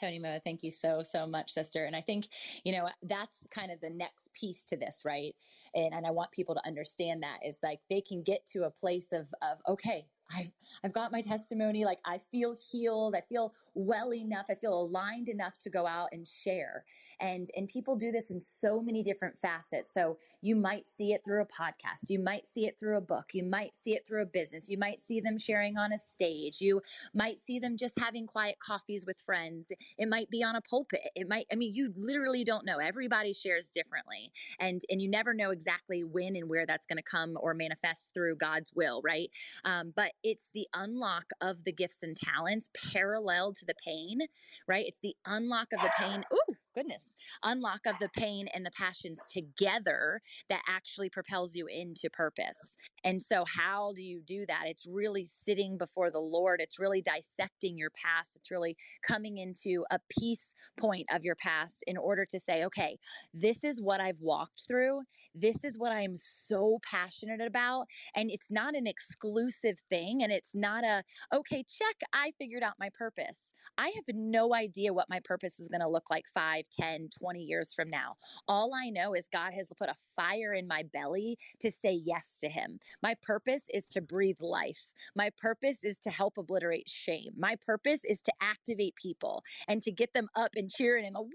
Tony 0.00 0.18
Mo, 0.18 0.38
thank 0.42 0.62
you 0.62 0.70
so, 0.70 1.02
so 1.02 1.26
much, 1.26 1.52
sister. 1.52 1.84
And 1.84 1.94
I 1.94 2.00
think, 2.00 2.28
you 2.64 2.72
know, 2.72 2.88
that's 3.02 3.46
kind 3.50 3.70
of 3.70 3.80
the 3.80 3.90
next 3.90 4.32
piece 4.32 4.64
to 4.64 4.76
this, 4.76 5.02
right? 5.04 5.34
And, 5.74 5.92
and 5.92 6.06
I 6.06 6.10
want 6.10 6.30
people 6.32 6.54
to 6.54 6.66
understand 6.66 7.22
that 7.22 7.38
is 7.46 7.58
like 7.62 7.80
they 7.90 8.00
can 8.00 8.22
get 8.22 8.46
to 8.46 8.64
a 8.64 8.70
place 8.70 9.12
of, 9.12 9.26
of 9.42 9.58
okay, 9.68 10.06
I've, 10.34 10.52
I've 10.84 10.92
got 10.92 11.12
my 11.12 11.20
testimony. 11.20 11.84
Like 11.84 11.98
I 12.04 12.18
feel 12.30 12.54
healed. 12.70 13.14
I 13.16 13.22
feel 13.28 13.54
well 13.74 14.12
enough. 14.12 14.46
I 14.50 14.54
feel 14.54 14.80
aligned 14.80 15.28
enough 15.28 15.56
to 15.58 15.70
go 15.70 15.86
out 15.86 16.08
and 16.12 16.26
share. 16.26 16.84
And, 17.20 17.48
and 17.56 17.68
people 17.68 17.96
do 17.96 18.10
this 18.10 18.30
in 18.30 18.40
so 18.40 18.80
many 18.80 19.02
different 19.02 19.38
facets. 19.38 19.92
So 19.92 20.18
you 20.42 20.56
might 20.56 20.86
see 20.96 21.12
it 21.12 21.22
through 21.24 21.42
a 21.42 21.46
podcast. 21.46 22.08
You 22.08 22.18
might 22.18 22.46
see 22.52 22.66
it 22.66 22.78
through 22.78 22.96
a 22.96 23.00
book. 23.00 23.26
You 23.34 23.44
might 23.44 23.72
see 23.82 23.94
it 23.94 24.06
through 24.06 24.22
a 24.22 24.26
business. 24.26 24.68
You 24.68 24.78
might 24.78 25.00
see 25.06 25.20
them 25.20 25.38
sharing 25.38 25.76
on 25.76 25.92
a 25.92 25.98
stage. 26.12 26.60
You 26.60 26.80
might 27.14 27.38
see 27.44 27.58
them 27.58 27.76
just 27.76 27.98
having 27.98 28.26
quiet 28.26 28.56
coffees 28.58 29.04
with 29.06 29.20
friends. 29.20 29.68
It 29.98 30.08
might 30.08 30.30
be 30.30 30.42
on 30.42 30.56
a 30.56 30.60
pulpit. 30.62 31.00
It 31.14 31.28
might, 31.28 31.46
I 31.52 31.56
mean, 31.56 31.74
you 31.74 31.92
literally 31.96 32.42
don't 32.42 32.64
know. 32.64 32.78
Everybody 32.78 33.34
shares 33.34 33.66
differently. 33.66 34.32
And, 34.58 34.80
and 34.90 35.00
you 35.00 35.08
never 35.08 35.34
know 35.34 35.50
exactly 35.50 36.04
when 36.04 36.36
and 36.36 36.48
where 36.48 36.66
that's 36.66 36.86
going 36.86 36.96
to 36.96 37.02
come 37.02 37.36
or 37.40 37.52
manifest 37.54 38.12
through 38.14 38.36
God's 38.36 38.72
will, 38.74 39.02
right? 39.04 39.30
Um, 39.64 39.92
but 39.94 40.12
it's 40.22 40.44
the 40.54 40.66
unlock 40.74 41.24
of 41.40 41.64
the 41.64 41.72
gifts 41.72 41.98
and 42.02 42.16
talents 42.16 42.68
parallel 42.92 43.52
to 43.54 43.64
the 43.66 43.74
pain, 43.86 44.20
right? 44.68 44.84
It's 44.86 44.98
the 45.02 45.14
unlock 45.26 45.68
of 45.72 45.80
the 45.82 45.90
pain. 45.98 46.24
Ooh, 46.32 46.49
goodness. 46.80 47.14
Unlock 47.42 47.80
of 47.86 47.96
the 48.00 48.08
pain 48.10 48.48
and 48.54 48.64
the 48.64 48.70
passions 48.70 49.18
together 49.28 50.20
that 50.48 50.62
actually 50.68 51.10
propels 51.10 51.54
you 51.54 51.66
into 51.66 52.08
purpose. 52.10 52.76
And 53.04 53.20
so, 53.20 53.44
how 53.44 53.92
do 53.94 54.02
you 54.02 54.22
do 54.26 54.44
that? 54.46 54.64
It's 54.66 54.86
really 54.86 55.28
sitting 55.44 55.76
before 55.76 56.10
the 56.10 56.20
Lord. 56.20 56.60
It's 56.60 56.78
really 56.78 57.02
dissecting 57.02 57.76
your 57.76 57.90
past. 57.90 58.30
It's 58.36 58.50
really 58.50 58.76
coming 59.06 59.38
into 59.38 59.84
a 59.90 59.98
peace 60.18 60.54
point 60.78 61.06
of 61.12 61.22
your 61.22 61.36
past 61.36 61.84
in 61.86 61.96
order 61.96 62.24
to 62.26 62.40
say, 62.40 62.64
okay, 62.64 62.98
this 63.34 63.64
is 63.64 63.80
what 63.80 64.00
I've 64.00 64.20
walked 64.20 64.62
through. 64.66 65.02
This 65.34 65.62
is 65.64 65.78
what 65.78 65.92
I'm 65.92 66.16
so 66.16 66.78
passionate 66.82 67.40
about. 67.40 67.86
And 68.14 68.30
it's 68.30 68.50
not 68.50 68.74
an 68.74 68.86
exclusive 68.86 69.76
thing. 69.88 70.22
And 70.22 70.32
it's 70.32 70.54
not 70.54 70.84
a, 70.84 71.04
okay, 71.32 71.62
check, 71.62 71.96
I 72.12 72.32
figured 72.38 72.62
out 72.62 72.74
my 72.80 72.88
purpose. 72.96 73.49
I 73.78 73.92
have 73.94 74.14
no 74.14 74.54
idea 74.54 74.92
what 74.92 75.08
my 75.08 75.20
purpose 75.20 75.58
is 75.58 75.68
going 75.68 75.80
to 75.80 75.88
look 75.88 76.10
like 76.10 76.26
5, 76.32 76.64
10, 76.70 77.08
20 77.18 77.40
years 77.40 77.72
from 77.72 77.88
now. 77.88 78.16
All 78.46 78.72
I 78.74 78.90
know 78.90 79.14
is 79.14 79.24
God 79.32 79.52
has 79.54 79.68
put 79.78 79.88
a 79.88 79.96
fire 80.16 80.52
in 80.52 80.68
my 80.68 80.82
belly 80.92 81.38
to 81.60 81.70
say 81.70 81.92
yes 81.92 82.26
to 82.40 82.48
Him. 82.48 82.78
My 83.02 83.14
purpose 83.22 83.62
is 83.72 83.86
to 83.88 84.00
breathe 84.00 84.40
life. 84.40 84.86
My 85.16 85.30
purpose 85.38 85.78
is 85.82 85.98
to 86.00 86.10
help 86.10 86.36
obliterate 86.36 86.88
shame. 86.88 87.32
My 87.36 87.56
purpose 87.56 88.00
is 88.04 88.20
to 88.22 88.32
activate 88.40 88.96
people 88.96 89.42
and 89.66 89.80
to 89.82 89.90
get 89.90 90.12
them 90.12 90.28
up 90.34 90.50
and 90.56 90.70
cheering 90.70 91.06
and, 91.06 91.14
go, 91.14 91.22
woo, 91.22 91.30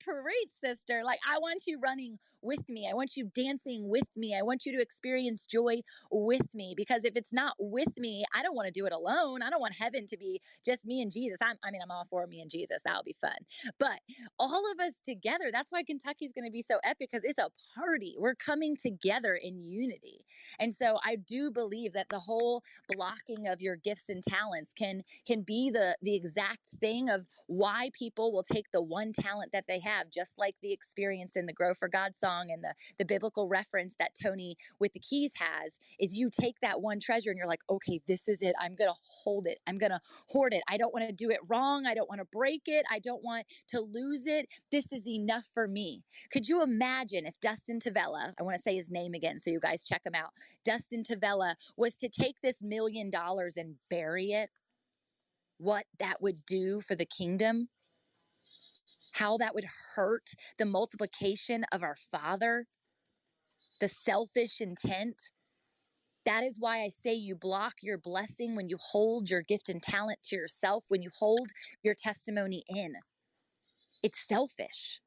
preach, 0.00 0.50
sister. 0.50 1.02
Like, 1.04 1.20
I 1.28 1.38
want 1.38 1.62
you 1.66 1.78
running 1.82 2.18
with 2.42 2.68
me. 2.68 2.88
I 2.90 2.94
want 2.94 3.16
you 3.16 3.30
dancing 3.34 3.88
with 3.88 4.08
me. 4.16 4.36
I 4.38 4.42
want 4.42 4.66
you 4.66 4.72
to 4.76 4.82
experience 4.82 5.46
joy 5.46 5.82
with 6.10 6.54
me 6.54 6.74
because 6.76 7.04
if 7.04 7.16
it's 7.16 7.32
not 7.32 7.54
with 7.58 7.88
me, 7.96 8.24
I 8.34 8.42
don't 8.42 8.56
want 8.56 8.66
to 8.66 8.72
do 8.72 8.86
it 8.86 8.92
alone. 8.92 9.42
I 9.42 9.50
don't 9.50 9.60
want 9.60 9.74
heaven 9.74 10.06
to 10.08 10.16
be 10.16 10.40
just 10.64 10.84
me 10.84 11.02
and 11.02 11.12
Jesus. 11.12 11.38
I'm, 11.42 11.56
I 11.62 11.70
mean, 11.70 11.80
I'm 11.82 11.90
all 11.90 12.06
for 12.10 12.26
me 12.26 12.40
and 12.40 12.50
Jesus. 12.50 12.82
That'll 12.84 13.02
be 13.02 13.16
fun. 13.20 13.36
But 13.78 14.00
all 14.38 14.64
of 14.72 14.80
us 14.80 14.94
together, 15.04 15.50
that's 15.52 15.70
why 15.72 15.82
Kentucky's 15.82 16.32
going 16.32 16.48
to 16.48 16.52
be 16.52 16.62
so 16.62 16.78
epic 16.84 17.10
because 17.12 17.24
it's 17.24 17.38
a 17.38 17.50
party. 17.74 18.16
We're 18.18 18.34
coming 18.34 18.76
together 18.76 19.34
in 19.34 19.62
unity. 19.68 20.24
And 20.58 20.74
so 20.74 20.98
I 21.04 21.16
do 21.16 21.50
believe 21.50 21.92
that 21.94 22.06
the 22.10 22.18
whole 22.18 22.62
blocking 22.88 23.48
of 23.48 23.60
your 23.60 23.76
gifts 23.76 24.08
and 24.08 24.22
talents 24.22 24.72
can 24.76 25.02
can 25.26 25.42
be 25.42 25.70
the 25.70 25.96
the 26.02 26.14
exact 26.14 26.70
thing 26.80 27.08
of 27.08 27.26
why 27.46 27.90
people 27.98 28.32
will 28.32 28.44
take 28.44 28.66
the 28.72 28.82
one 28.82 29.12
talent 29.12 29.50
that 29.52 29.64
they 29.66 29.80
have, 29.80 30.10
just 30.10 30.38
like 30.38 30.54
the 30.62 30.72
experience 30.72 31.36
in 31.36 31.46
the 31.46 31.52
Grow 31.52 31.74
for 31.74 31.88
God 31.88 32.16
song 32.16 32.29
song 32.30 32.50
and 32.50 32.62
the, 32.62 32.74
the 32.98 33.04
biblical 33.04 33.48
reference 33.48 33.94
that 33.98 34.12
Tony 34.20 34.56
with 34.78 34.92
the 34.92 35.00
keys 35.00 35.32
has 35.36 35.72
is 35.98 36.16
you 36.16 36.30
take 36.30 36.56
that 36.60 36.80
one 36.80 37.00
treasure 37.00 37.30
and 37.30 37.36
you're 37.36 37.46
like, 37.46 37.62
okay, 37.68 38.00
this 38.06 38.28
is 38.28 38.40
it. 38.40 38.54
I'm 38.60 38.74
going 38.74 38.90
to 38.90 38.96
hold 39.02 39.46
it. 39.46 39.58
I'm 39.66 39.78
going 39.78 39.90
to 39.90 40.00
hoard 40.28 40.54
it. 40.54 40.62
I 40.68 40.76
don't 40.76 40.94
want 40.94 41.06
to 41.06 41.12
do 41.14 41.30
it 41.30 41.40
wrong. 41.48 41.86
I 41.86 41.94
don't 41.94 42.08
want 42.08 42.20
to 42.20 42.26
break 42.26 42.62
it. 42.66 42.84
I 42.90 42.98
don't 42.98 43.22
want 43.24 43.46
to 43.68 43.80
lose 43.80 44.26
it. 44.26 44.48
This 44.70 44.84
is 44.92 45.06
enough 45.06 45.44
for 45.52 45.66
me. 45.66 46.02
Could 46.32 46.48
you 46.48 46.62
imagine 46.62 47.26
if 47.26 47.38
Dustin 47.40 47.80
Tavella, 47.80 48.32
I 48.38 48.42
want 48.42 48.56
to 48.56 48.62
say 48.62 48.76
his 48.76 48.90
name 48.90 49.14
again 49.14 49.38
so 49.38 49.50
you 49.50 49.60
guys 49.60 49.84
check 49.84 50.02
him 50.04 50.14
out, 50.14 50.30
Dustin 50.64 51.02
Tavella 51.02 51.54
was 51.76 51.96
to 51.96 52.08
take 52.08 52.36
this 52.42 52.62
million 52.62 53.10
dollars 53.10 53.56
and 53.56 53.74
bury 53.88 54.32
it? 54.32 54.50
What 55.58 55.84
that 55.98 56.16
would 56.22 56.36
do 56.46 56.80
for 56.80 56.94
the 56.94 57.04
kingdom? 57.06 57.68
How 59.12 59.36
that 59.38 59.54
would 59.54 59.66
hurt 59.94 60.30
the 60.58 60.64
multiplication 60.64 61.64
of 61.72 61.82
our 61.82 61.96
Father, 62.10 62.66
the 63.80 63.88
selfish 63.88 64.60
intent. 64.60 65.30
That 66.26 66.44
is 66.44 66.58
why 66.60 66.82
I 66.82 66.90
say 67.02 67.14
you 67.14 67.34
block 67.34 67.74
your 67.82 67.98
blessing 67.98 68.54
when 68.54 68.68
you 68.68 68.76
hold 68.78 69.30
your 69.30 69.42
gift 69.42 69.68
and 69.68 69.82
talent 69.82 70.18
to 70.24 70.36
yourself, 70.36 70.84
when 70.88 71.02
you 71.02 71.10
hold 71.18 71.48
your 71.82 71.94
testimony 71.94 72.62
in. 72.68 72.94
It's 74.02 74.26
selfish. 74.26 75.00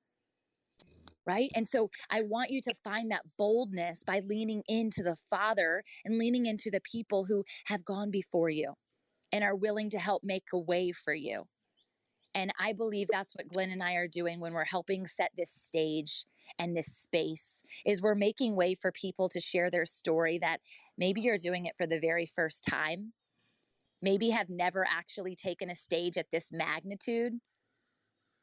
Right. 1.26 1.52
And 1.56 1.66
so 1.66 1.90
I 2.10 2.24
want 2.24 2.50
you 2.50 2.62
to 2.64 2.74
find 2.84 3.10
that 3.12 3.24
boldness 3.38 4.04
by 4.06 4.22
leaning 4.28 4.62
into 4.68 5.04
the 5.04 5.16
Father 5.30 5.84
and 6.04 6.18
leaning 6.18 6.48
into 6.48 6.70
the 6.70 6.82
people 6.82 7.24
who 7.24 7.46
have 7.66 7.86
gone 7.86 8.12
before 8.12 8.50
you 8.50 8.74
and 9.32 9.44
are 9.44 9.56
willing 9.56 9.90
to 9.92 10.00
help 10.00 10.24
make 10.26 10.44
a 10.54 10.60
way 10.60 10.92
for 10.92 11.14
you. 11.14 11.46
And 12.36 12.52
I 12.60 12.74
believe 12.74 13.08
that's 13.12 13.36
what 13.36 13.48
Glenn 13.48 13.70
and 13.70 13.84
I 13.84 13.94
are 13.94 14.08
doing 14.08 14.40
when 14.40 14.54
we're 14.54 14.66
helping 14.66 15.08
set 15.08 15.32
this 15.38 15.52
stage 15.52 16.26
and 16.60 16.76
this 16.76 16.88
space 16.88 17.64
is 17.86 18.02
we're 18.02 18.16
making 18.16 18.56
way 18.56 18.76
for 18.76 18.92
people 18.92 19.30
to 19.30 19.40
share 19.40 19.70
their 19.70 19.86
story 19.86 20.40
that 20.40 20.60
maybe 20.98 21.22
you're 21.22 21.38
doing 21.38 21.66
it 21.66 21.76
for 21.78 21.88
the 21.88 22.00
very 22.00 22.26
first 22.26 22.66
time. 22.68 23.14
Maybe 24.02 24.30
have 24.32 24.50
never 24.50 24.86
actually 24.90 25.36
taken 25.36 25.70
a 25.70 25.76
stage 25.76 26.18
at 26.18 26.28
this 26.32 26.50
magnitude. 26.52 27.34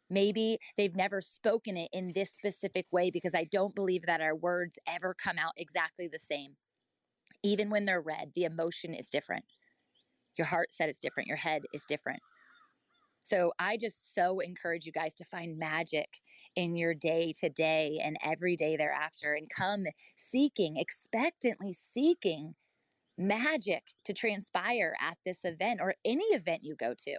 Maybe 0.09 0.59
they've 0.76 0.97
never 0.97 1.20
spoken 1.20 1.76
it 1.76 1.91
in 1.93 2.12
this 2.14 2.32
specific 2.32 2.86
way 2.91 3.11
because 3.11 3.34
I 3.34 3.45
don't 3.45 3.74
believe 3.74 4.07
that 4.07 4.20
our 4.20 4.34
words 4.34 4.78
ever 4.88 5.14
come 5.14 5.38
out 5.38 5.53
exactly 5.57 6.09
the 6.09 6.18
same. 6.18 6.57
Even 7.43 7.70
when 7.70 7.84
they're 7.84 8.01
read, 8.01 8.32
the 8.34 8.45
emotion 8.45 8.95
is 8.95 9.09
different. 9.09 9.45
Your 10.36 10.47
heart 10.47 10.72
said 10.72 10.88
it's 10.88 10.99
different, 10.99 11.28
your 11.28 11.36
head 11.36 11.62
is 11.72 11.82
different. 11.86 12.20
So 13.23 13.53
I 13.59 13.77
just 13.77 14.14
so 14.14 14.41
encourage 14.41 14.87
you 14.87 14.93
guys 14.93 15.14
to 15.14 15.25
find 15.25 15.59
magic 15.59 16.09
in 16.57 16.77
your 16.77 16.95
day 16.95 17.33
to 17.41 17.49
day 17.49 18.01
and 18.03 18.16
every 18.25 18.57
day 18.57 18.77
thereafter 18.77 19.35
and 19.35 19.49
come 19.49 19.85
seeking, 20.16 20.77
expectantly 20.77 21.73
seeking 21.73 22.55
magic 23.18 23.83
to 24.05 24.12
transpire 24.12 24.97
at 25.01 25.18
this 25.25 25.41
event 25.45 25.81
or 25.83 25.95
any 26.05 26.25
event 26.25 26.64
you 26.64 26.75
go 26.75 26.95
to. 27.07 27.16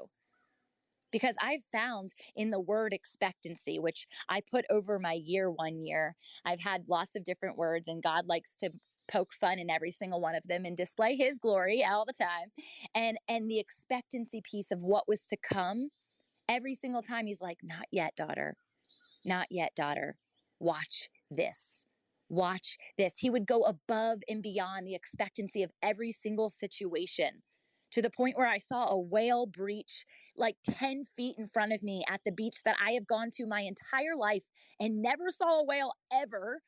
Because 1.12 1.36
I've 1.42 1.64
found 1.72 2.14
in 2.36 2.52
the 2.52 2.60
word 2.60 2.94
expectancy, 2.94 3.80
which 3.80 4.08
I 4.30 4.42
put 4.42 4.66
over 4.70 5.00
my 5.00 5.14
year 5.14 5.52
one 5.52 5.78
year, 5.86 6.16
I've 6.46 6.62
had 6.62 6.86
lots 6.88 7.16
of 7.16 7.24
different 7.24 7.58
words, 7.58 7.88
and 7.88 8.04
God 8.04 8.28
likes 8.28 8.56
to 8.58 8.70
poke 9.12 9.34
fun 9.40 9.60
in 9.60 9.70
every 9.70 9.92
single 9.92 10.22
one 10.22 10.36
of 10.36 10.44
them 10.46 10.66
and 10.66 10.78
display 10.78 11.16
his 11.16 11.40
glory 11.40 11.84
all 11.84 12.06
the 12.06 12.14
time. 12.14 12.52
And 12.96 13.18
and 13.28 13.50
the 13.50 13.60
expectancy 13.60 14.42
piece 14.44 14.72
of 14.72 14.84
what 14.84 15.08
was 15.08 15.26
to 15.28 15.38
come 15.38 15.90
Every 16.50 16.76
single 16.76 17.02
time 17.02 17.28
he's 17.28 17.42
like, 17.42 17.60
Not 17.64 17.86
yet, 17.92 18.16
daughter. 18.18 18.58
Not 19.24 19.48
yet, 19.52 19.74
daughter. 19.76 20.18
Watch 20.60 21.10
this. 21.30 21.86
Watch 22.30 22.78
this. 22.98 23.14
He 23.18 23.30
would 23.30 23.46
go 23.46 23.64
above 23.64 24.20
and 24.28 24.44
beyond 24.44 24.86
the 24.86 24.96
expectancy 24.96 25.64
of 25.64 25.72
every 25.82 26.12
single 26.12 26.50
situation 26.50 27.44
to 27.92 28.02
the 28.02 28.10
point 28.10 28.38
where 28.38 28.48
I 28.48 28.58
saw 28.58 28.88
a 28.88 29.00
whale 29.00 29.46
breach 29.46 30.06
like 30.36 30.56
10 30.66 31.04
feet 31.16 31.36
in 31.38 31.48
front 31.50 31.74
of 31.74 31.84
me 31.84 32.04
at 32.10 32.22
the 32.26 32.34
beach 32.36 32.58
that 32.66 32.78
I 32.86 32.92
have 32.92 33.08
gone 33.08 33.30
to 33.34 33.46
my 33.46 33.62
entire 33.62 34.16
life 34.18 34.44
and 34.80 35.02
never 35.02 35.30
saw 35.30 35.60
a 35.60 35.66
whale 35.66 35.94
ever. 36.12 36.62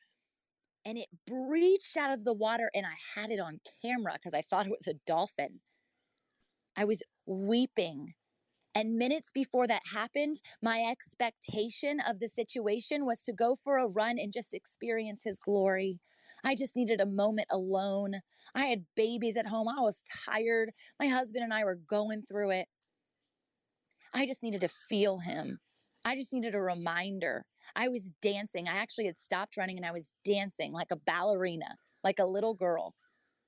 And 0.86 0.98
it 0.98 1.08
breached 1.26 1.96
out 1.96 2.12
of 2.12 2.24
the 2.24 2.34
water, 2.34 2.70
and 2.74 2.84
I 2.84 2.96
had 3.18 3.30
it 3.30 3.40
on 3.40 3.60
camera 3.82 4.12
because 4.14 4.34
I 4.34 4.42
thought 4.42 4.66
it 4.66 4.70
was 4.78 4.86
a 4.86 5.00
dolphin. 5.06 5.60
I 6.76 6.84
was 6.84 7.02
weeping. 7.26 8.14
And 8.74 8.96
minutes 8.96 9.30
before 9.32 9.66
that 9.68 9.82
happened, 9.92 10.42
my 10.60 10.80
expectation 10.82 12.00
of 12.00 12.18
the 12.18 12.28
situation 12.28 13.06
was 13.06 13.22
to 13.22 13.32
go 13.32 13.56
for 13.62 13.78
a 13.78 13.86
run 13.86 14.18
and 14.18 14.32
just 14.32 14.52
experience 14.52 15.22
his 15.24 15.38
glory. 15.38 16.00
I 16.44 16.54
just 16.54 16.76
needed 16.76 17.00
a 17.00 17.06
moment 17.06 17.48
alone. 17.50 18.20
I 18.54 18.66
had 18.66 18.84
babies 18.96 19.36
at 19.36 19.46
home. 19.46 19.68
I 19.68 19.80
was 19.80 20.02
tired. 20.26 20.70
My 21.00 21.08
husband 21.08 21.42
and 21.42 21.52
I 21.52 21.64
were 21.64 21.78
going 21.88 22.22
through 22.22 22.50
it. 22.50 22.68
I 24.12 24.26
just 24.26 24.42
needed 24.42 24.60
to 24.60 24.68
feel 24.88 25.18
him. 25.18 25.58
I 26.04 26.14
just 26.14 26.32
needed 26.32 26.54
a 26.54 26.60
reminder. 26.60 27.46
I 27.74 27.88
was 27.88 28.02
dancing. 28.20 28.68
I 28.68 28.76
actually 28.76 29.06
had 29.06 29.16
stopped 29.16 29.56
running 29.56 29.78
and 29.78 29.86
I 29.86 29.92
was 29.92 30.12
dancing 30.24 30.72
like 30.72 30.90
a 30.90 30.96
ballerina, 31.06 31.76
like 32.04 32.18
a 32.18 32.26
little 32.26 32.54
girl. 32.54 32.94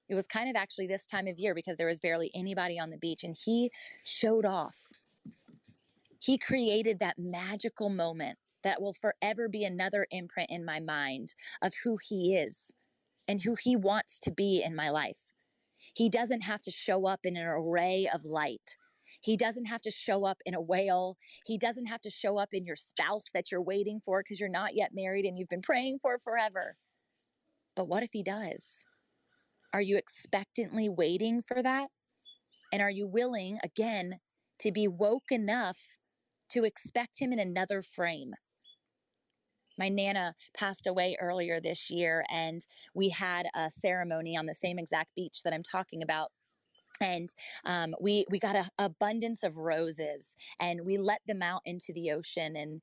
It 0.08 0.14
was 0.14 0.26
kind 0.26 0.48
of 0.48 0.56
actually 0.56 0.86
this 0.86 1.04
time 1.06 1.26
of 1.26 1.38
year 1.38 1.54
because 1.54 1.76
there 1.76 1.86
was 1.86 2.00
barely 2.00 2.30
anybody 2.34 2.78
on 2.78 2.90
the 2.90 2.96
beach 2.96 3.24
and 3.24 3.36
he 3.44 3.70
showed 4.04 4.46
off. 4.46 4.76
He 6.18 6.38
created 6.38 6.98
that 7.00 7.18
magical 7.18 7.90
moment 7.90 8.38
that 8.64 8.80
will 8.80 8.94
forever 8.94 9.48
be 9.48 9.64
another 9.64 10.06
imprint 10.10 10.50
in 10.50 10.64
my 10.64 10.80
mind 10.80 11.34
of 11.62 11.72
who 11.84 11.98
he 12.02 12.34
is 12.34 12.72
and 13.28 13.40
who 13.42 13.56
he 13.60 13.76
wants 13.76 14.18
to 14.20 14.30
be 14.30 14.62
in 14.64 14.74
my 14.76 14.90
life. 14.90 15.18
He 15.94 16.08
doesn't 16.08 16.42
have 16.42 16.62
to 16.62 16.70
show 16.70 17.06
up 17.06 17.20
in 17.24 17.36
an 17.36 17.46
array 17.46 18.08
of 18.12 18.24
light. 18.24 18.76
He 19.22 19.36
doesn't 19.36 19.66
have 19.66 19.82
to 19.82 19.90
show 19.90 20.24
up 20.24 20.38
in 20.44 20.54
a 20.54 20.60
whale. 20.60 21.16
He 21.46 21.58
doesn't 21.58 21.86
have 21.86 22.02
to 22.02 22.10
show 22.10 22.38
up 22.38 22.50
in 22.52 22.64
your 22.64 22.76
spouse 22.76 23.24
that 23.34 23.50
you're 23.50 23.62
waiting 23.62 24.00
for 24.04 24.22
because 24.22 24.38
you're 24.38 24.48
not 24.48 24.74
yet 24.74 24.90
married 24.92 25.24
and 25.24 25.38
you've 25.38 25.48
been 25.48 25.62
praying 25.62 25.98
for 26.02 26.18
forever. 26.18 26.76
But 27.74 27.88
what 27.88 28.02
if 28.02 28.10
he 28.12 28.22
does? 28.22 28.84
Are 29.72 29.82
you 29.82 29.96
expectantly 29.96 30.88
waiting 30.88 31.42
for 31.46 31.62
that? 31.62 31.88
And 32.72 32.82
are 32.82 32.90
you 32.90 33.06
willing, 33.06 33.58
again, 33.62 34.20
to 34.60 34.72
be 34.72 34.88
woke 34.88 35.30
enough 35.30 35.78
to 36.50 36.64
expect 36.64 37.18
him 37.18 37.32
in 37.32 37.38
another 37.38 37.82
frame? 37.82 38.34
My 39.78 39.88
Nana 39.88 40.34
passed 40.56 40.86
away 40.86 41.16
earlier 41.20 41.60
this 41.60 41.90
year, 41.90 42.24
and 42.30 42.64
we 42.94 43.08
had 43.08 43.46
a 43.54 43.70
ceremony 43.70 44.36
on 44.36 44.46
the 44.46 44.54
same 44.54 44.78
exact 44.78 45.14
beach 45.14 45.40
that 45.44 45.52
I'm 45.52 45.62
talking 45.62 46.02
about 46.02 46.30
and 47.00 47.32
um, 47.66 47.94
we 48.00 48.24
we 48.30 48.38
got 48.38 48.56
an 48.56 48.64
abundance 48.78 49.42
of 49.42 49.56
roses 49.56 50.34
and 50.60 50.80
we 50.84 50.96
let 50.96 51.20
them 51.26 51.42
out 51.42 51.60
into 51.66 51.92
the 51.92 52.10
ocean 52.12 52.56
and 52.56 52.80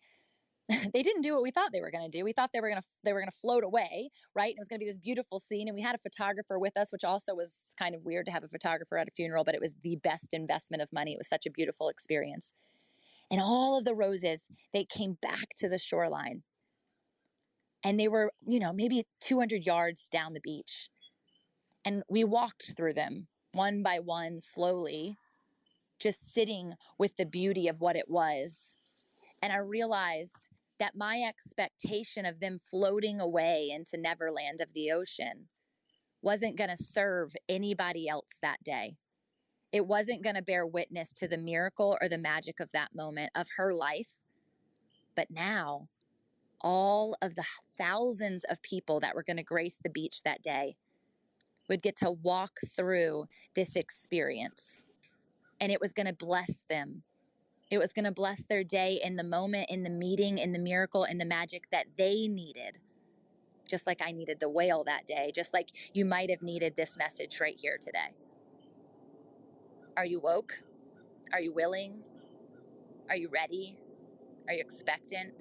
they 0.94 1.04
didn't 1.04 1.24
do 1.24 1.34
what 1.34 1.44
we 1.44 1.52
thought 1.52 1.72
they 1.74 1.82
were 1.82 1.92
going 1.92 2.10
to 2.10 2.18
do. 2.18 2.24
We 2.24 2.32
thought 2.32 2.52
they 2.54 2.62
were 2.62 2.70
going 2.70 2.82
to 2.82 2.88
they 3.04 3.12
were 3.12 3.20
going 3.20 3.32
to 3.32 3.38
float 3.38 3.64
away, 3.64 4.10
right? 4.34 4.52
It 4.52 4.60
was 4.60 4.68
going 4.68 4.80
to 4.80 4.86
be 4.86 4.90
this 4.90 5.00
beautiful 5.00 5.40
scene, 5.40 5.68
and 5.68 5.76
we 5.76 5.82
had 5.82 5.96
a 5.96 6.00
photographer 6.00 6.58
with 6.58 6.78
us, 6.78 6.92
which 6.92 7.04
also 7.04 7.36
was 7.36 7.52
kind 7.78 7.94
of 7.94 8.04
weird 8.04 8.26
to 8.28 8.32
have 8.32 8.44
a 8.44 8.48
photographer 8.48 8.98
at 8.98 9.08
a 9.08 9.12
funeral, 9.12 9.44
but 9.44 9.56
it 9.56 9.62
was 9.62 9.74
the 9.84 9.98
best 9.98 10.34
investment 10.34 10.82
of 10.82 10.92
money. 10.94 11.14
It 11.14 11.18
was 11.18 11.28
such 11.28 11.46
a 11.46 11.52
beautiful 11.52 11.90
experience, 11.90 12.54
and 13.30 13.42
all 13.42 13.78
of 13.78 13.84
the 13.84 13.96
roses 13.96 14.44
they 14.74 14.86
came 14.86 15.18
back 15.22 15.50
to 15.58 15.68
the 15.68 15.78
shoreline, 15.78 16.44
and 17.84 18.00
they 18.00 18.08
were 18.08 18.32
you 18.46 18.60
know 18.60 18.74
maybe 18.74 19.06
200 19.22 19.66
yards 19.66 20.08
down 20.12 20.34
the 20.34 20.42
beach, 20.42 20.88
and 21.86 22.04
we 22.10 22.24
walked 22.24 22.76
through 22.76 22.94
them 22.94 23.28
one 23.54 23.84
by 23.84 24.00
one, 24.00 24.40
slowly, 24.40 25.16
just 26.00 26.34
sitting 26.34 26.74
with 26.98 27.16
the 27.16 27.26
beauty 27.26 27.68
of 27.68 27.80
what 27.80 27.96
it 27.96 28.10
was. 28.10 28.74
And 29.42 29.54
I 29.54 29.58
realized 29.58 30.50
that 30.80 30.96
my 30.96 31.22
expectation 31.22 32.26
of 32.26 32.40
them 32.40 32.60
floating 32.70 33.22
away 33.22 33.70
into 33.72 33.98
Neverland 33.98 34.60
of 34.60 34.74
the 34.74 34.92
ocean 34.92 35.48
wasn't 36.22 36.58
going 36.58 36.70
to 36.70 36.84
serve 36.84 37.34
anybody 37.48 38.08
else 38.08 38.30
that 38.42 38.64
day. 38.64 38.96
It 39.72 39.86
wasn't 39.86 40.24
going 40.24 40.36
to 40.36 40.42
bear 40.42 40.66
witness 40.66 41.12
to 41.14 41.28
the 41.28 41.38
miracle 41.38 41.98
or 42.02 42.10
the 42.10 42.18
magic 42.18 42.60
of 42.60 42.70
that 42.74 42.96
moment 42.96 43.32
of 43.36 43.48
her 43.58 43.74
life. 43.74 44.10
But 45.16 45.30
now, 45.30 45.88
all 46.64 47.16
of 47.22 47.36
the 47.36 47.44
thousands 47.78 48.44
of 48.50 48.62
people 48.62 49.00
that 49.02 49.16
were 49.16 49.24
going 49.24 49.38
to 49.38 49.44
grace 49.44 49.78
the 49.84 49.90
beach 49.90 50.24
that 50.24 50.42
day 50.42 50.76
would 51.70 51.82
get 51.82 51.96
to 51.98 52.12
walk 52.12 52.60
through 52.76 53.26
this 53.56 53.76
experience. 53.76 54.86
And 55.60 55.72
it 55.72 55.80
was 55.80 55.94
going 55.94 56.08
to 56.08 56.14
bless 56.14 56.64
them. 56.70 57.04
It 57.70 57.78
was 57.78 57.94
going 57.94 58.06
to 58.06 58.12
bless 58.12 58.44
their 58.44 58.64
day 58.64 59.00
in 59.04 59.16
the 59.16 59.24
moment, 59.24 59.70
in 59.70 59.84
the 59.84 59.90
meeting, 59.90 60.38
in 60.38 60.52
the 60.52 60.60
miracle, 60.60 61.06
in 61.06 61.18
the 61.18 61.26
magic 61.26 61.64
that 61.72 61.86
they 61.98 62.28
needed. 62.28 62.78
Just 63.68 63.88
like 63.88 64.02
I 64.06 64.12
needed 64.12 64.40
the 64.40 64.50
whale 64.50 64.84
that 64.84 65.08
day, 65.08 65.32
just 65.34 65.54
like 65.54 65.70
you 65.94 66.06
might 66.06 66.30
have 66.30 66.42
needed 66.42 66.76
this 66.76 66.98
message 66.98 67.40
right 67.40 67.58
here 67.58 67.78
today. 67.80 68.14
Are 69.96 70.06
you 70.06 70.20
woke? 70.20 70.54
Are 71.32 71.40
you 71.40 71.54
willing? 71.54 72.04
Are 73.10 73.16
you 73.16 73.30
ready? 73.30 73.78
Are 74.48 74.54
you 74.54 74.62
expectant? 74.62 75.34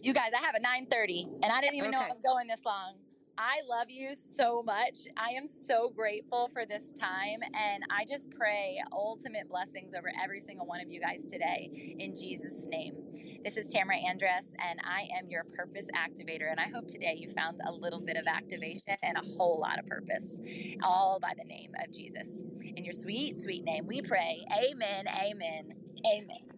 You 0.00 0.12
guys, 0.12 0.30
I 0.32 0.40
have 0.40 0.54
a 0.54 0.60
9:30 0.60 1.28
and 1.42 1.52
I 1.52 1.60
didn't 1.60 1.76
even 1.76 1.90
know 1.90 1.98
I 1.98 2.08
was 2.08 2.20
going 2.22 2.46
this 2.46 2.64
long. 2.64 2.94
I 3.36 3.60
love 3.68 3.88
you 3.88 4.14
so 4.14 4.62
much. 4.64 4.98
I 5.16 5.30
am 5.30 5.46
so 5.46 5.90
grateful 5.90 6.50
for 6.52 6.66
this 6.66 6.92
time. 6.98 7.40
And 7.54 7.84
I 7.90 8.04
just 8.04 8.30
pray 8.30 8.80
ultimate 8.92 9.48
blessings 9.48 9.94
over 9.96 10.10
every 10.22 10.40
single 10.40 10.66
one 10.66 10.80
of 10.80 10.90
you 10.90 11.00
guys 11.00 11.26
today 11.26 11.96
in 11.98 12.16
Jesus' 12.16 12.66
name. 12.66 12.96
This 13.44 13.56
is 13.56 13.72
Tamara 13.72 13.96
Andress, 13.98 14.44
and 14.58 14.80
I 14.82 15.08
am 15.16 15.28
your 15.28 15.44
purpose 15.44 15.86
activator. 15.94 16.50
And 16.50 16.58
I 16.58 16.68
hope 16.68 16.88
today 16.88 17.14
you 17.16 17.30
found 17.30 17.60
a 17.64 17.72
little 17.72 18.00
bit 18.00 18.16
of 18.16 18.26
activation 18.26 18.96
and 19.02 19.16
a 19.16 19.22
whole 19.36 19.60
lot 19.60 19.78
of 19.78 19.86
purpose, 19.86 20.40
all 20.82 21.20
by 21.20 21.32
the 21.38 21.44
name 21.44 21.72
of 21.84 21.92
Jesus. 21.92 22.42
In 22.60 22.84
your 22.84 22.92
sweet, 22.92 23.38
sweet 23.38 23.64
name, 23.64 23.86
we 23.86 24.02
pray. 24.02 24.44
Amen, 24.52 25.06
amen, 25.06 25.74
amen. 26.04 26.57